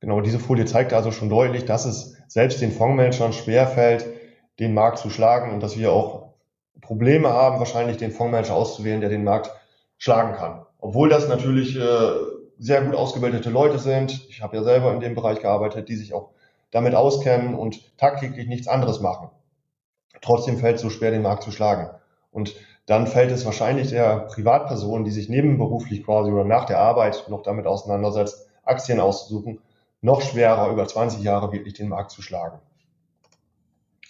Genau, 0.00 0.20
diese 0.20 0.38
Folie 0.38 0.64
zeigt 0.64 0.92
also 0.92 1.10
schon 1.10 1.28
deutlich, 1.28 1.64
dass 1.64 1.84
es 1.84 2.16
selbst 2.28 2.60
den 2.60 2.70
Fondsmanagern 2.70 3.32
schwerfällt, 3.32 4.06
den 4.60 4.74
Markt 4.74 4.98
zu 4.98 5.10
schlagen 5.10 5.52
und 5.52 5.60
dass 5.60 5.76
wir 5.76 5.92
auch 5.92 6.34
Probleme 6.80 7.30
haben, 7.30 7.58
wahrscheinlich 7.58 7.96
den 7.96 8.12
Fondsmanager 8.12 8.54
auszuwählen, 8.54 9.00
der 9.00 9.10
den 9.10 9.24
Markt 9.24 9.50
schlagen 9.96 10.36
kann. 10.36 10.64
Obwohl 10.78 11.08
das 11.08 11.28
natürlich 11.28 11.76
äh, 11.76 12.10
sehr 12.58 12.82
gut 12.82 12.94
ausgebildete 12.94 13.50
Leute 13.50 13.78
sind. 13.78 14.26
Ich 14.28 14.42
habe 14.42 14.56
ja 14.56 14.62
selber 14.62 14.92
in 14.92 15.00
dem 15.00 15.14
Bereich 15.14 15.40
gearbeitet, 15.40 15.88
die 15.88 15.96
sich 15.96 16.12
auch 16.12 16.30
damit 16.70 16.94
auskennen 16.94 17.54
und 17.54 17.96
tagtäglich 17.96 18.46
nichts 18.46 18.68
anderes 18.68 19.00
machen. 19.00 19.30
Trotzdem 20.20 20.58
fällt 20.58 20.76
es 20.76 20.82
so 20.82 20.90
schwer, 20.90 21.10
den 21.10 21.22
Markt 21.22 21.42
zu 21.42 21.50
schlagen. 21.52 21.90
Und 22.32 22.54
dann 22.86 23.06
fällt 23.06 23.30
es 23.30 23.44
wahrscheinlich 23.44 23.90
der 23.90 24.20
Privatperson, 24.20 25.04
die 25.04 25.10
sich 25.10 25.28
nebenberuflich 25.28 26.04
quasi 26.04 26.30
oder 26.30 26.44
nach 26.44 26.64
der 26.64 26.78
Arbeit 26.78 27.26
noch 27.28 27.42
damit 27.42 27.66
auseinandersetzt, 27.66 28.46
Aktien 28.64 29.00
auszusuchen, 29.00 29.60
noch 30.00 30.22
schwerer, 30.22 30.70
über 30.70 30.86
20 30.86 31.22
Jahre 31.22 31.52
wirklich 31.52 31.74
den 31.74 31.88
Markt 31.88 32.10
zu 32.10 32.22
schlagen. 32.22 32.58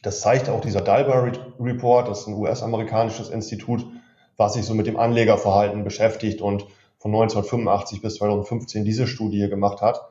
Das 0.03 0.21
zeigt 0.21 0.49
auch 0.49 0.61
dieser 0.61 0.81
Dalbar 0.81 1.33
Report, 1.59 2.09
das 2.09 2.21
ist 2.21 2.27
ein 2.29 2.35
US-amerikanisches 2.35 3.31
Institut, 3.31 3.85
was 4.37 4.55
sich 4.55 4.65
so 4.65 4.75
mit 4.75 4.87
dem 4.87 4.97
Anlegerverhalten 4.97 5.83
beschäftigt 5.83 6.41
und 6.41 6.67
von 6.99 7.13
1985 7.13 8.03
bis 8.03 8.17
2015 8.17 8.85
diese 8.85 9.07
Studie 9.07 9.49
gemacht 9.49 9.83
hat, 9.83 10.09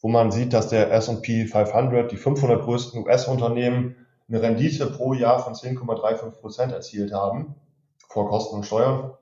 wo 0.00 0.08
man 0.08 0.30
sieht, 0.30 0.52
dass 0.52 0.68
der 0.68 0.92
S&P 0.92 1.46
500, 1.46 2.10
die 2.10 2.16
500 2.16 2.62
größten 2.62 3.04
US-Unternehmen, 3.04 3.94
eine 4.28 4.42
Rendite 4.42 4.86
pro 4.86 5.14
Jahr 5.14 5.42
von 5.42 5.54
10,35 5.54 6.40
Prozent 6.40 6.72
erzielt 6.72 7.12
haben 7.12 7.54
vor 8.08 8.28
Kosten 8.28 8.56
und 8.56 8.66
Steuern. 8.66 9.12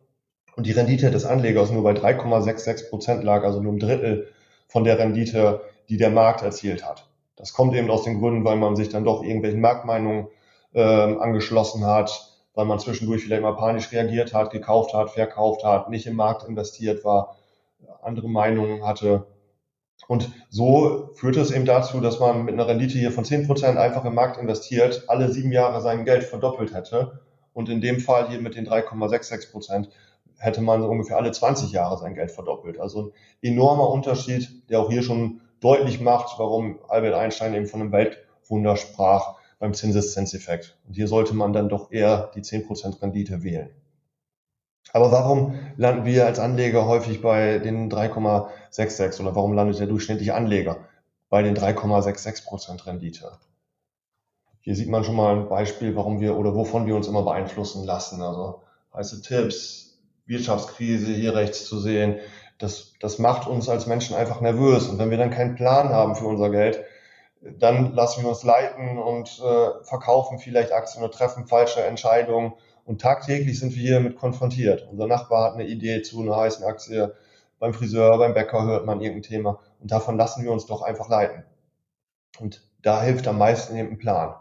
Und 0.56 0.66
die 0.66 0.72
Rendite 0.72 1.10
des 1.10 1.26
Anlegers 1.26 1.70
nur 1.70 1.82
bei 1.82 1.92
3,66 1.92 2.88
Prozent 2.88 3.24
lag, 3.24 3.44
also 3.44 3.60
nur 3.60 3.72
ein 3.72 3.78
Drittel 3.78 4.28
von 4.68 4.84
der 4.84 4.98
Rendite, 4.98 5.60
die 5.88 5.96
der 5.96 6.10
Markt 6.10 6.42
erzielt 6.42 6.84
hat. 6.84 7.08
Das 7.36 7.52
kommt 7.52 7.74
eben 7.74 7.90
aus 7.90 8.04
den 8.04 8.18
Gründen, 8.18 8.44
weil 8.44 8.56
man 8.56 8.74
sich 8.74 8.88
dann 8.88 9.04
doch 9.04 9.22
irgendwelchen 9.22 9.60
Marktmeinungen 9.60 10.28
äh, 10.72 10.80
angeschlossen 10.80 11.84
hat, 11.84 12.32
weil 12.54 12.64
man 12.64 12.78
zwischendurch 12.78 13.22
vielleicht 13.22 13.42
mal 13.42 13.54
panisch 13.54 13.92
reagiert 13.92 14.32
hat, 14.32 14.50
gekauft 14.50 14.94
hat, 14.94 15.10
verkauft 15.10 15.62
hat, 15.62 15.90
nicht 15.90 16.06
im 16.06 16.16
Markt 16.16 16.48
investiert 16.48 17.04
war, 17.04 17.36
andere 18.02 18.28
Meinungen 18.28 18.84
hatte. 18.84 19.26
Und 20.08 20.30
so 20.50 21.10
führt 21.14 21.36
es 21.36 21.50
eben 21.50 21.64
dazu, 21.64 22.00
dass 22.00 22.20
man 22.20 22.44
mit 22.44 22.54
einer 22.54 22.68
Rendite 22.68 22.98
hier 22.98 23.10
von 23.10 23.24
10% 23.24 23.76
einfach 23.76 24.04
im 24.04 24.14
Markt 24.14 24.38
investiert, 24.38 25.04
alle 25.08 25.32
sieben 25.32 25.52
Jahre 25.52 25.80
sein 25.80 26.04
Geld 26.04 26.24
verdoppelt 26.24 26.74
hätte 26.74 27.20
und 27.52 27.68
in 27.68 27.80
dem 27.80 28.00
Fall 28.00 28.28
hier 28.28 28.40
mit 28.40 28.54
den 28.54 28.68
3,66 28.68 29.50
Prozent 29.50 29.88
hätte 30.38 30.60
man 30.60 30.82
so 30.82 30.88
ungefähr 30.88 31.16
alle 31.16 31.32
20 31.32 31.72
Jahre 31.72 31.98
sein 31.98 32.14
Geld 32.14 32.30
verdoppelt. 32.30 32.78
Also 32.78 33.12
ein 33.42 33.52
enormer 33.52 33.88
Unterschied, 33.88 34.68
der 34.68 34.80
auch 34.80 34.90
hier 34.90 35.02
schon 35.02 35.40
deutlich 35.60 36.00
macht, 36.00 36.38
warum 36.38 36.78
Albert 36.88 37.14
Einstein 37.14 37.54
eben 37.54 37.66
von 37.66 37.80
einem 37.80 37.92
Weltwunder 37.92 38.76
sprach 38.76 39.36
beim 39.58 39.72
Zinseszinseffekt. 39.72 40.76
Und 40.86 40.94
hier 40.94 41.08
sollte 41.08 41.34
man 41.34 41.52
dann 41.52 41.68
doch 41.68 41.90
eher 41.90 42.30
die 42.34 42.42
10% 42.42 43.00
Rendite 43.00 43.42
wählen. 43.42 43.70
Aber 44.92 45.12
warum 45.12 45.58
landen 45.76 46.04
wir 46.04 46.26
als 46.26 46.38
Anleger 46.38 46.86
häufig 46.86 47.20
bei 47.20 47.58
den 47.58 47.90
3,66 47.90 49.20
oder 49.20 49.34
warum 49.34 49.52
landet 49.52 49.78
der 49.78 49.86
durchschnittliche 49.86 50.34
Anleger 50.34 50.78
bei 51.28 51.42
den 51.42 51.56
3,66% 51.56 52.86
Rendite? 52.86 53.32
Hier 54.60 54.74
sieht 54.74 54.88
man 54.88 55.04
schon 55.04 55.16
mal 55.16 55.36
ein 55.36 55.48
Beispiel, 55.48 55.94
warum 55.94 56.20
wir 56.20 56.36
oder 56.36 56.54
wovon 56.54 56.86
wir 56.86 56.96
uns 56.96 57.06
immer 57.06 57.22
beeinflussen 57.22 57.84
lassen. 57.84 58.20
Also 58.22 58.62
heiße 58.94 59.22
Tipps, 59.22 59.98
Wirtschaftskrise 60.26 61.12
hier 61.12 61.34
rechts 61.34 61.66
zu 61.66 61.78
sehen, 61.78 62.18
das, 62.58 62.94
das 63.00 63.18
macht 63.18 63.46
uns 63.46 63.68
als 63.68 63.86
Menschen 63.86 64.16
einfach 64.16 64.40
nervös. 64.40 64.88
Und 64.88 64.98
wenn 64.98 65.10
wir 65.10 65.18
dann 65.18 65.30
keinen 65.30 65.54
Plan 65.54 65.90
haben 65.90 66.16
für 66.16 66.26
unser 66.26 66.50
Geld, 66.50 66.82
dann 67.42 67.92
lassen 67.94 68.22
wir 68.22 68.30
uns 68.30 68.42
leiten 68.42 68.98
und 68.98 69.40
äh, 69.40 69.84
verkaufen 69.84 70.38
vielleicht 70.38 70.72
Aktien 70.72 71.04
oder 71.04 71.12
treffen 71.12 71.46
falsche 71.46 71.84
Entscheidungen. 71.84 72.54
Und 72.86 73.00
tagtäglich 73.00 73.58
sind 73.58 73.74
wir 73.74 73.82
hiermit 73.82 74.16
konfrontiert. 74.16 74.86
Unser 74.90 75.08
Nachbar 75.08 75.44
hat 75.44 75.54
eine 75.54 75.66
Idee 75.66 76.02
zu 76.02 76.22
einer 76.22 76.36
heißen 76.36 76.64
Aktie. 76.64 77.14
Beim 77.58 77.74
Friseur, 77.74 78.16
beim 78.16 78.32
Bäcker 78.32 78.64
hört 78.64 78.86
man 78.86 79.00
irgendein 79.00 79.28
Thema. 79.28 79.58
Und 79.80 79.90
davon 79.90 80.16
lassen 80.16 80.44
wir 80.44 80.52
uns 80.52 80.66
doch 80.66 80.82
einfach 80.82 81.08
leiten. 81.08 81.42
Und 82.38 82.62
da 82.82 83.02
hilft 83.02 83.26
am 83.26 83.38
meisten 83.38 83.76
eben 83.76 83.90
ein 83.90 83.98
Plan. 83.98 84.36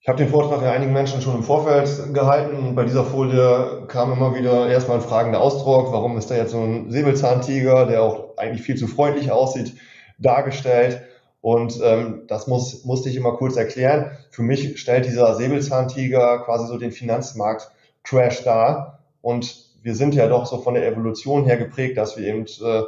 Ich 0.00 0.08
habe 0.08 0.18
den 0.18 0.30
Vortrag 0.30 0.62
ja 0.62 0.72
einigen 0.72 0.94
Menschen 0.94 1.20
schon 1.20 1.36
im 1.36 1.42
Vorfeld 1.42 2.12
gehalten 2.14 2.74
bei 2.74 2.84
dieser 2.84 3.04
Folie 3.04 3.84
kam 3.86 4.12
immer 4.12 4.34
wieder 4.34 4.68
erstmal 4.68 4.96
ein 4.96 5.02
fragender 5.02 5.40
Ausdruck, 5.40 5.92
warum 5.92 6.16
ist 6.18 6.30
da 6.30 6.34
jetzt 6.34 6.50
so 6.50 6.60
ein 6.60 6.90
Säbelzahntiger, 6.90 7.86
der 7.86 8.02
auch 8.02 8.36
eigentlich 8.36 8.62
viel 8.62 8.76
zu 8.76 8.88
freundlich 8.88 9.30
aussieht, 9.30 9.76
dargestellt. 10.18 11.02
Und 11.42 11.80
ähm, 11.82 12.22
das 12.28 12.46
muss, 12.46 12.84
musste 12.84 13.10
ich 13.10 13.16
immer 13.16 13.36
kurz 13.36 13.56
erklären. 13.56 14.16
Für 14.30 14.42
mich 14.42 14.80
stellt 14.80 15.06
dieser 15.06 15.34
Säbelzahntiger 15.34 16.38
quasi 16.44 16.68
so 16.68 16.78
den 16.78 16.92
Finanzmarkt-Crash 16.92 18.44
dar. 18.44 19.00
Und 19.20 19.66
wir 19.82 19.96
sind 19.96 20.14
ja 20.14 20.28
doch 20.28 20.46
so 20.46 20.58
von 20.58 20.74
der 20.74 20.86
Evolution 20.86 21.44
her 21.44 21.56
geprägt, 21.56 21.98
dass 21.98 22.16
wir 22.16 22.26
eben 22.26 22.46
äh, 22.46 22.82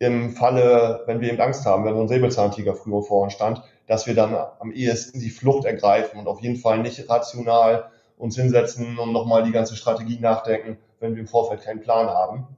im 0.00 0.32
Falle, 0.32 1.04
wenn 1.06 1.20
wir 1.20 1.28
eben 1.28 1.40
Angst 1.40 1.64
haben, 1.64 1.84
wenn 1.84 1.94
so 1.94 2.00
ein 2.00 2.08
Säbelzahntiger 2.08 2.74
früher 2.74 3.02
vor 3.02 3.22
uns 3.22 3.34
stand, 3.34 3.62
dass 3.86 4.08
wir 4.08 4.16
dann 4.16 4.34
am 4.58 4.72
ehesten 4.72 5.20
die 5.20 5.30
Flucht 5.30 5.64
ergreifen 5.64 6.18
und 6.18 6.26
auf 6.26 6.40
jeden 6.40 6.56
Fall 6.56 6.80
nicht 6.80 7.08
rational 7.08 7.88
uns 8.18 8.34
hinsetzen 8.34 8.98
und 8.98 9.12
nochmal 9.12 9.44
die 9.44 9.52
ganze 9.52 9.76
Strategie 9.76 10.18
nachdenken, 10.18 10.76
wenn 10.98 11.14
wir 11.14 11.20
im 11.20 11.28
Vorfeld 11.28 11.62
keinen 11.62 11.80
Plan 11.80 12.08
haben. 12.08 12.48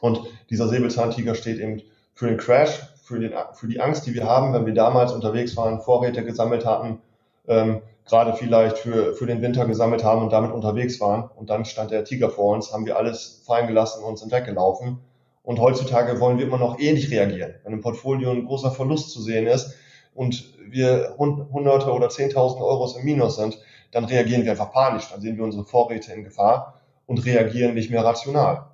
Und 0.00 0.22
dieser 0.50 0.66
Säbelzahntiger 0.66 1.36
steht 1.36 1.60
eben 1.60 1.82
für 2.14 2.26
den 2.26 2.36
Crash, 2.36 2.80
für, 3.06 3.20
den, 3.20 3.32
für 3.54 3.68
die 3.68 3.80
Angst, 3.80 4.06
die 4.06 4.14
wir 4.14 4.26
haben, 4.26 4.52
wenn 4.52 4.66
wir 4.66 4.74
damals 4.74 5.12
unterwegs 5.12 5.56
waren, 5.56 5.80
Vorräte 5.80 6.24
gesammelt 6.24 6.66
hatten, 6.66 7.00
ähm, 7.46 7.82
gerade 8.04 8.34
vielleicht 8.34 8.78
für, 8.78 9.14
für 9.14 9.26
den 9.26 9.42
Winter 9.42 9.66
gesammelt 9.66 10.04
haben 10.04 10.22
und 10.22 10.32
damit 10.32 10.52
unterwegs 10.52 11.00
waren. 11.00 11.30
Und 11.36 11.50
dann 11.50 11.64
stand 11.64 11.90
der 11.90 12.04
Tiger 12.04 12.30
vor 12.30 12.54
uns, 12.54 12.72
haben 12.72 12.86
wir 12.86 12.96
alles 12.96 13.42
fallen 13.46 13.68
gelassen 13.68 14.02
und 14.02 14.18
sind 14.18 14.32
weggelaufen. 14.32 14.98
Und 15.42 15.60
heutzutage 15.60 16.20
wollen 16.20 16.38
wir 16.38 16.46
immer 16.46 16.58
noch 16.58 16.80
ähnlich 16.80 17.10
reagieren. 17.10 17.54
Wenn 17.62 17.74
im 17.74 17.80
Portfolio 17.80 18.30
ein 18.30 18.44
großer 18.44 18.72
Verlust 18.72 19.12
zu 19.12 19.22
sehen 19.22 19.46
ist, 19.46 19.76
und 20.16 20.54
wir 20.66 21.14
Hunderte 21.18 21.92
oder 21.92 22.08
Zehntausend 22.08 22.62
Euros 22.62 22.96
im 22.96 23.04
Minus 23.04 23.36
sind, 23.36 23.58
dann 23.92 24.06
reagieren 24.06 24.44
wir 24.44 24.52
einfach 24.52 24.72
panisch. 24.72 25.08
Dann 25.10 25.20
sehen 25.20 25.36
wir 25.36 25.44
unsere 25.44 25.64
Vorräte 25.64 26.12
in 26.12 26.24
Gefahr 26.24 26.80
und 27.06 27.24
reagieren 27.24 27.74
nicht 27.74 27.90
mehr 27.90 28.04
rational. 28.04 28.66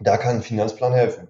Da 0.00 0.16
kann 0.16 0.36
ein 0.36 0.42
Finanzplan 0.42 0.92
helfen. 0.92 1.28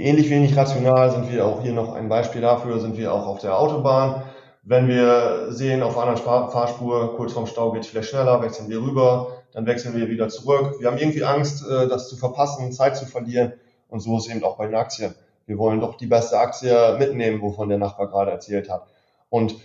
Ähnlich 0.00 0.30
wenig 0.30 0.56
rational 0.56 1.10
sind 1.10 1.30
wir 1.30 1.46
auch 1.46 1.62
hier 1.62 1.72
noch 1.72 1.94
ein 1.94 2.08
Beispiel 2.08 2.40
dafür, 2.40 2.80
sind 2.80 2.96
wir 2.96 3.12
auch 3.12 3.26
auf 3.26 3.40
der 3.40 3.58
Autobahn. 3.58 4.22
Wenn 4.62 4.88
wir 4.88 5.52
sehen, 5.52 5.82
auf 5.82 5.96
einer 5.98 6.16
Fahrspur, 6.16 7.16
kurz 7.16 7.32
vorm 7.32 7.46
Stau 7.46 7.72
geht 7.72 7.82
es 7.82 7.88
vielleicht 7.88 8.10
schneller, 8.10 8.42
wechseln 8.42 8.68
wir 8.68 8.80
rüber, 8.80 9.42
dann 9.52 9.66
wechseln 9.66 9.96
wir 9.96 10.08
wieder 10.08 10.28
zurück. 10.28 10.76
Wir 10.80 10.88
haben 10.88 10.98
irgendwie 10.98 11.24
Angst, 11.24 11.66
äh, 11.66 11.88
das 11.88 12.08
zu 12.08 12.16
verpassen, 12.16 12.72
Zeit 12.72 12.96
zu 12.96 13.06
verlieren. 13.06 13.54
Und 13.88 14.00
so 14.00 14.18
ist 14.18 14.28
eben 14.28 14.44
auch 14.44 14.56
bei 14.56 14.66
den 14.66 14.74
Aktien. 14.74 15.14
Wir 15.46 15.58
wollen 15.58 15.80
doch 15.80 15.96
die 15.96 16.06
beste 16.06 16.38
Aktie 16.38 16.96
mitnehmen, 16.98 17.40
wovon 17.40 17.68
der 17.68 17.78
Nachbar 17.78 18.08
gerade 18.08 18.30
erzählt 18.30 18.70
hat. 18.70 18.86
Und 19.30 19.56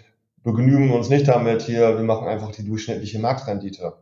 begnügen 0.44 0.92
uns 0.92 1.10
nicht 1.10 1.28
damit 1.28 1.62
hier, 1.62 1.98
wir 1.98 2.04
machen 2.04 2.28
einfach 2.28 2.52
die 2.52 2.66
durchschnittliche 2.66 3.20
Marktrendite. 3.20 3.94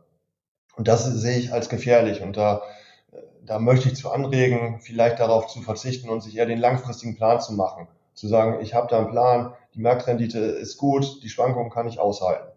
Und 0.76 0.88
das 0.88 1.04
sehe 1.04 1.38
ich 1.38 1.52
als 1.52 1.68
gefährlich. 1.68 2.22
Und 2.22 2.36
da, 2.36 2.62
da 3.46 3.58
möchte 3.58 3.88
ich 3.88 3.96
zu 3.96 4.10
anregen, 4.10 4.80
vielleicht 4.80 5.20
darauf 5.20 5.48
zu 5.48 5.60
verzichten 5.60 6.08
und 6.08 6.22
sich 6.22 6.36
eher 6.36 6.46
den 6.46 6.58
langfristigen 6.58 7.16
Plan 7.16 7.40
zu 7.40 7.52
machen. 7.52 7.88
Zu 8.14 8.28
sagen, 8.28 8.60
ich 8.62 8.74
habe 8.74 8.86
da 8.88 8.98
einen 8.98 9.10
Plan, 9.10 9.54
die 9.74 9.80
Marktrendite 9.80 10.38
ist 10.38 10.78
gut, 10.78 11.22
die 11.22 11.28
Schwankungen 11.28 11.70
kann 11.70 11.88
ich 11.88 11.98
aushalten. 11.98 12.48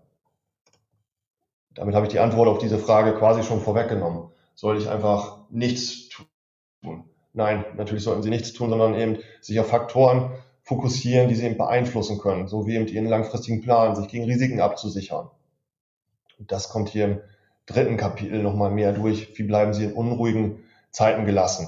Damit 1.73 1.95
habe 1.95 2.05
ich 2.05 2.11
die 2.11 2.19
Antwort 2.19 2.47
auf 2.47 2.57
diese 2.57 2.79
Frage 2.79 3.13
quasi 3.15 3.43
schon 3.43 3.61
vorweggenommen. 3.61 4.29
Soll 4.55 4.77
ich 4.77 4.89
einfach 4.89 5.39
nichts 5.49 6.09
tun? 6.09 7.03
Nein, 7.33 7.65
natürlich 7.75 8.03
sollten 8.03 8.23
sie 8.23 8.29
nichts 8.29 8.53
tun, 8.53 8.69
sondern 8.69 8.95
eben 8.95 9.17
sich 9.41 9.59
auf 9.59 9.67
Faktoren 9.67 10.31
fokussieren, 10.63 11.29
die 11.29 11.35
sie 11.35 11.45
eben 11.45 11.57
beeinflussen 11.57 12.17
können, 12.17 12.47
so 12.47 12.65
wie 12.65 12.75
eben 12.75 12.87
ihren 12.87 13.05
langfristigen 13.05 13.61
Plan, 13.61 13.95
sich 13.95 14.07
gegen 14.07 14.25
Risiken 14.25 14.59
abzusichern. 14.59 15.29
Und 16.39 16.51
das 16.51 16.69
kommt 16.69 16.89
hier 16.89 17.05
im 17.05 17.21
dritten 17.65 17.97
Kapitel 17.97 18.41
nochmal 18.41 18.71
mehr 18.71 18.91
durch. 18.93 19.37
Wie 19.37 19.43
bleiben 19.43 19.73
sie 19.73 19.85
in 19.85 19.93
unruhigen 19.93 20.63
Zeiten 20.91 21.25
gelassen? 21.25 21.67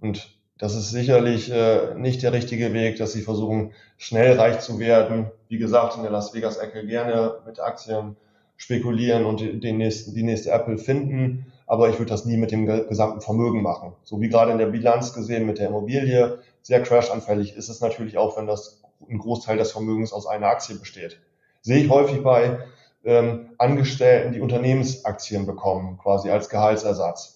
Und 0.00 0.36
das 0.58 0.74
ist 0.74 0.90
sicherlich 0.90 1.50
äh, 1.50 1.94
nicht 1.94 2.22
der 2.22 2.32
richtige 2.32 2.72
Weg, 2.72 2.96
dass 2.96 3.12
sie 3.12 3.22
versuchen, 3.22 3.72
schnell 3.98 4.38
reich 4.38 4.60
zu 4.60 4.78
werden. 4.78 5.30
Wie 5.48 5.58
gesagt, 5.58 5.96
in 5.96 6.02
der 6.02 6.10
Las 6.10 6.34
Vegas-Ecke 6.34 6.86
gerne 6.86 7.40
mit 7.46 7.60
Aktien 7.60 8.16
spekulieren 8.56 9.26
und 9.26 9.40
den 9.40 9.76
nächsten, 9.76 10.14
die 10.14 10.22
nächste 10.22 10.50
Apple 10.50 10.78
finden 10.78 11.52
aber 11.66 11.88
ich 11.88 11.98
würde 11.98 12.10
das 12.10 12.24
nie 12.24 12.36
mit 12.36 12.52
dem 12.52 12.66
gesamten 12.66 13.20
Vermögen 13.20 13.62
machen. 13.62 13.92
So 14.04 14.20
wie 14.20 14.28
gerade 14.28 14.52
in 14.52 14.58
der 14.58 14.66
Bilanz 14.66 15.12
gesehen 15.12 15.46
mit 15.46 15.58
der 15.58 15.68
Immobilie 15.68 16.38
sehr 16.62 16.82
crashanfällig 16.82 17.56
ist 17.56 17.68
es 17.68 17.80
natürlich 17.80 18.18
auch, 18.18 18.36
wenn 18.36 18.46
das 18.46 18.82
ein 19.08 19.18
Großteil 19.18 19.58
des 19.58 19.72
Vermögens 19.72 20.12
aus 20.12 20.26
einer 20.26 20.46
Aktie 20.46 20.76
besteht. 20.76 21.20
Sehe 21.60 21.78
ich 21.78 21.90
häufig 21.90 22.22
bei 22.22 22.60
ähm, 23.04 23.50
Angestellten, 23.58 24.32
die 24.32 24.40
Unternehmensaktien 24.40 25.46
bekommen, 25.46 25.98
quasi 25.98 26.30
als 26.30 26.48
Gehaltsersatz. 26.48 27.35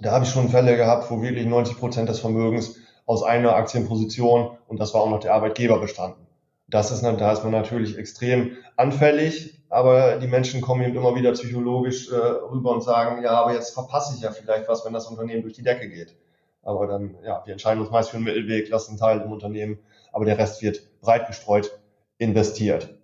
Da 0.00 0.12
habe 0.12 0.24
ich 0.24 0.30
schon 0.30 0.48
Fälle 0.48 0.76
gehabt, 0.76 1.10
wo 1.10 1.22
wirklich 1.22 1.46
90 1.46 1.78
Prozent 1.78 2.08
des 2.08 2.20
Vermögens 2.20 2.76
aus 3.06 3.22
einer 3.22 3.54
Aktienposition 3.54 4.58
und 4.66 4.80
das 4.80 4.92
war 4.92 5.02
auch 5.02 5.10
noch 5.10 5.20
der 5.20 5.34
Arbeitgeber 5.34 5.78
bestanden. 5.78 6.26
Das 6.68 6.90
ist, 6.90 7.02
da 7.02 7.32
ist 7.32 7.44
man 7.44 7.52
natürlich 7.52 7.96
extrem 7.96 8.56
anfällig, 8.76 9.62
aber 9.68 10.16
die 10.16 10.26
Menschen 10.26 10.60
kommen 10.60 10.82
eben 10.82 10.96
immer 10.96 11.14
wieder 11.14 11.32
psychologisch 11.32 12.10
äh, 12.10 12.16
rüber 12.16 12.72
und 12.72 12.82
sagen, 12.82 13.22
ja, 13.22 13.30
aber 13.30 13.54
jetzt 13.54 13.72
verpasse 13.72 14.14
ich 14.16 14.22
ja 14.22 14.32
vielleicht 14.32 14.68
was, 14.68 14.84
wenn 14.84 14.92
das 14.92 15.06
Unternehmen 15.06 15.42
durch 15.42 15.54
die 15.54 15.62
Decke 15.62 15.88
geht. 15.88 16.16
Aber 16.62 16.88
dann, 16.88 17.16
ja, 17.24 17.42
wir 17.44 17.52
entscheiden 17.52 17.80
uns 17.80 17.90
meist 17.90 18.10
für 18.10 18.16
einen 18.16 18.24
Mittelweg, 18.24 18.68
lassen 18.68 18.92
einen 18.92 18.98
Teil 18.98 19.20
im 19.20 19.30
Unternehmen, 19.30 19.78
aber 20.12 20.24
der 20.24 20.38
Rest 20.38 20.60
wird 20.62 20.82
breit 21.00 21.28
gestreut 21.28 21.78
investiert. 22.18 22.98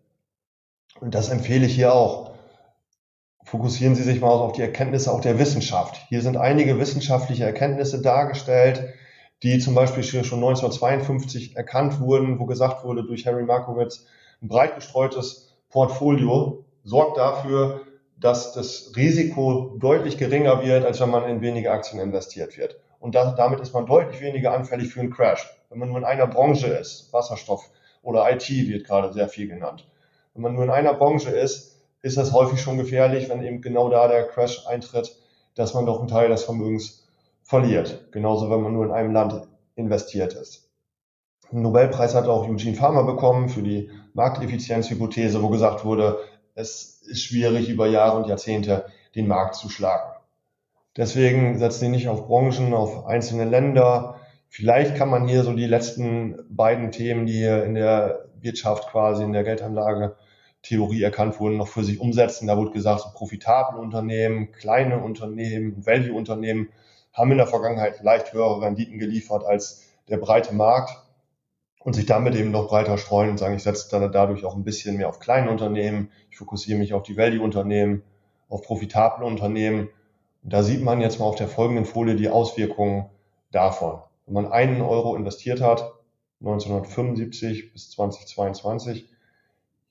Und 1.00 1.14
das 1.14 1.30
empfehle 1.30 1.66
ich 1.66 1.74
hier 1.74 1.94
auch. 1.94 2.31
Fokussieren 3.52 3.94
Sie 3.94 4.02
sich 4.02 4.22
mal 4.22 4.30
auf 4.30 4.52
die 4.52 4.62
Erkenntnisse 4.62 5.12
auch 5.12 5.20
der 5.20 5.38
Wissenschaft. 5.38 6.00
Hier 6.08 6.22
sind 6.22 6.38
einige 6.38 6.78
wissenschaftliche 6.78 7.44
Erkenntnisse 7.44 8.00
dargestellt, 8.00 8.94
die 9.42 9.58
zum 9.58 9.74
Beispiel 9.74 10.02
schon 10.02 10.38
1952 10.38 11.54
erkannt 11.54 12.00
wurden, 12.00 12.38
wo 12.38 12.46
gesagt 12.46 12.82
wurde 12.82 13.04
durch 13.04 13.26
Harry 13.26 13.42
Markowitz, 13.42 14.06
ein 14.40 14.48
breit 14.48 14.76
gestreutes 14.76 15.54
Portfolio 15.68 16.64
sorgt 16.82 17.18
dafür, 17.18 17.82
dass 18.18 18.54
das 18.54 18.94
Risiko 18.96 19.76
deutlich 19.78 20.16
geringer 20.16 20.64
wird, 20.64 20.86
als 20.86 20.98
wenn 21.02 21.10
man 21.10 21.28
in 21.28 21.42
wenige 21.42 21.72
Aktien 21.72 22.00
investiert 22.00 22.56
wird. 22.56 22.80
Und 23.00 23.14
da, 23.14 23.32
damit 23.32 23.60
ist 23.60 23.74
man 23.74 23.84
deutlich 23.84 24.22
weniger 24.22 24.54
anfällig 24.54 24.94
für 24.94 25.00
einen 25.00 25.12
Crash. 25.12 25.46
Wenn 25.68 25.78
man 25.78 25.90
nur 25.90 25.98
in 25.98 26.04
einer 26.04 26.26
Branche 26.26 26.68
ist, 26.68 27.12
Wasserstoff 27.12 27.68
oder 28.00 28.32
IT 28.32 28.48
wird 28.48 28.86
gerade 28.86 29.12
sehr 29.12 29.28
viel 29.28 29.46
genannt. 29.46 29.86
Wenn 30.32 30.40
man 30.40 30.54
nur 30.54 30.64
in 30.64 30.70
einer 30.70 30.94
Branche 30.94 31.28
ist, 31.28 31.71
ist 32.02 32.16
das 32.16 32.32
häufig 32.32 32.60
schon 32.60 32.76
gefährlich, 32.76 33.28
wenn 33.28 33.42
eben 33.42 33.62
genau 33.62 33.88
da 33.88 34.08
der 34.08 34.26
Crash 34.26 34.66
eintritt, 34.66 35.16
dass 35.54 35.74
man 35.74 35.86
doch 35.86 36.00
einen 36.00 36.08
Teil 36.08 36.28
des 36.28 36.44
Vermögens 36.44 37.06
verliert. 37.42 38.12
Genauso, 38.12 38.50
wenn 38.50 38.60
man 38.60 38.72
nur 38.72 38.84
in 38.84 38.90
einem 38.90 39.12
Land 39.12 39.46
investiert 39.76 40.34
ist. 40.34 40.68
Einen 41.50 41.62
Nobelpreis 41.62 42.14
hat 42.14 42.26
auch 42.26 42.48
Eugene 42.48 42.74
Farmer 42.74 43.04
bekommen 43.04 43.48
für 43.48 43.62
die 43.62 43.90
Markteffizienzhypothese, 44.14 45.42
wo 45.42 45.48
gesagt 45.48 45.84
wurde, 45.84 46.18
es 46.54 47.02
ist 47.06 47.22
schwierig, 47.22 47.68
über 47.68 47.86
Jahre 47.86 48.18
und 48.18 48.28
Jahrzehnte 48.28 48.86
den 49.14 49.28
Markt 49.28 49.54
zu 49.54 49.68
schlagen. 49.68 50.12
Deswegen 50.96 51.58
setzen 51.58 51.80
sie 51.80 51.88
nicht 51.88 52.08
auf 52.08 52.26
Branchen, 52.26 52.74
auf 52.74 53.06
einzelne 53.06 53.44
Länder. 53.44 54.20
Vielleicht 54.48 54.96
kann 54.96 55.08
man 55.08 55.26
hier 55.26 55.44
so 55.44 55.52
die 55.54 55.66
letzten 55.66 56.38
beiden 56.50 56.90
Themen, 56.90 57.26
die 57.26 57.34
hier 57.34 57.64
in 57.64 57.74
der 57.74 58.26
Wirtschaft 58.40 58.90
quasi, 58.90 59.22
in 59.22 59.32
der 59.32 59.44
Geldanlage 59.44 60.16
Theorie 60.62 61.02
erkannt 61.02 61.40
wurden, 61.40 61.56
noch 61.56 61.68
für 61.68 61.84
sich 61.84 62.00
umsetzen. 62.00 62.46
Da 62.46 62.56
wurde 62.56 62.70
gesagt, 62.70 63.00
so 63.00 63.08
profitable 63.12 63.80
Unternehmen, 63.80 64.52
kleine 64.52 65.02
Unternehmen, 65.02 65.84
Value-Unternehmen 65.84 66.68
haben 67.12 67.32
in 67.32 67.38
der 67.38 67.46
Vergangenheit 67.46 68.02
leicht 68.02 68.32
höhere 68.32 68.62
Renditen 68.62 68.98
geliefert 68.98 69.44
als 69.44 69.82
der 70.08 70.16
breite 70.16 70.54
Markt 70.54 71.02
und 71.80 71.94
sich 71.94 72.06
damit 72.06 72.34
eben 72.34 72.52
noch 72.52 72.68
breiter 72.68 72.96
streuen 72.96 73.30
und 73.30 73.38
sagen, 73.38 73.56
ich 73.56 73.62
setze 73.62 73.90
dann 73.90 74.12
dadurch 74.12 74.44
auch 74.44 74.54
ein 74.54 74.64
bisschen 74.64 74.96
mehr 74.96 75.08
auf 75.08 75.18
kleine 75.18 75.50
Unternehmen, 75.50 76.10
ich 76.30 76.38
fokussiere 76.38 76.78
mich 76.78 76.94
auf 76.94 77.02
die 77.02 77.16
Value-Unternehmen, 77.16 78.02
auf 78.48 78.62
profitable 78.62 79.26
Unternehmen. 79.26 79.88
Und 80.44 80.52
da 80.52 80.62
sieht 80.62 80.82
man 80.82 81.00
jetzt 81.00 81.18
mal 81.18 81.26
auf 81.26 81.36
der 81.36 81.48
folgenden 81.48 81.84
Folie 81.84 82.14
die 82.14 82.28
Auswirkungen 82.28 83.06
davon. 83.50 84.00
Wenn 84.26 84.34
man 84.34 84.52
einen 84.52 84.80
Euro 84.80 85.16
investiert 85.16 85.60
hat, 85.60 85.92
1975 86.40 87.72
bis 87.72 87.90
2022, 87.90 89.08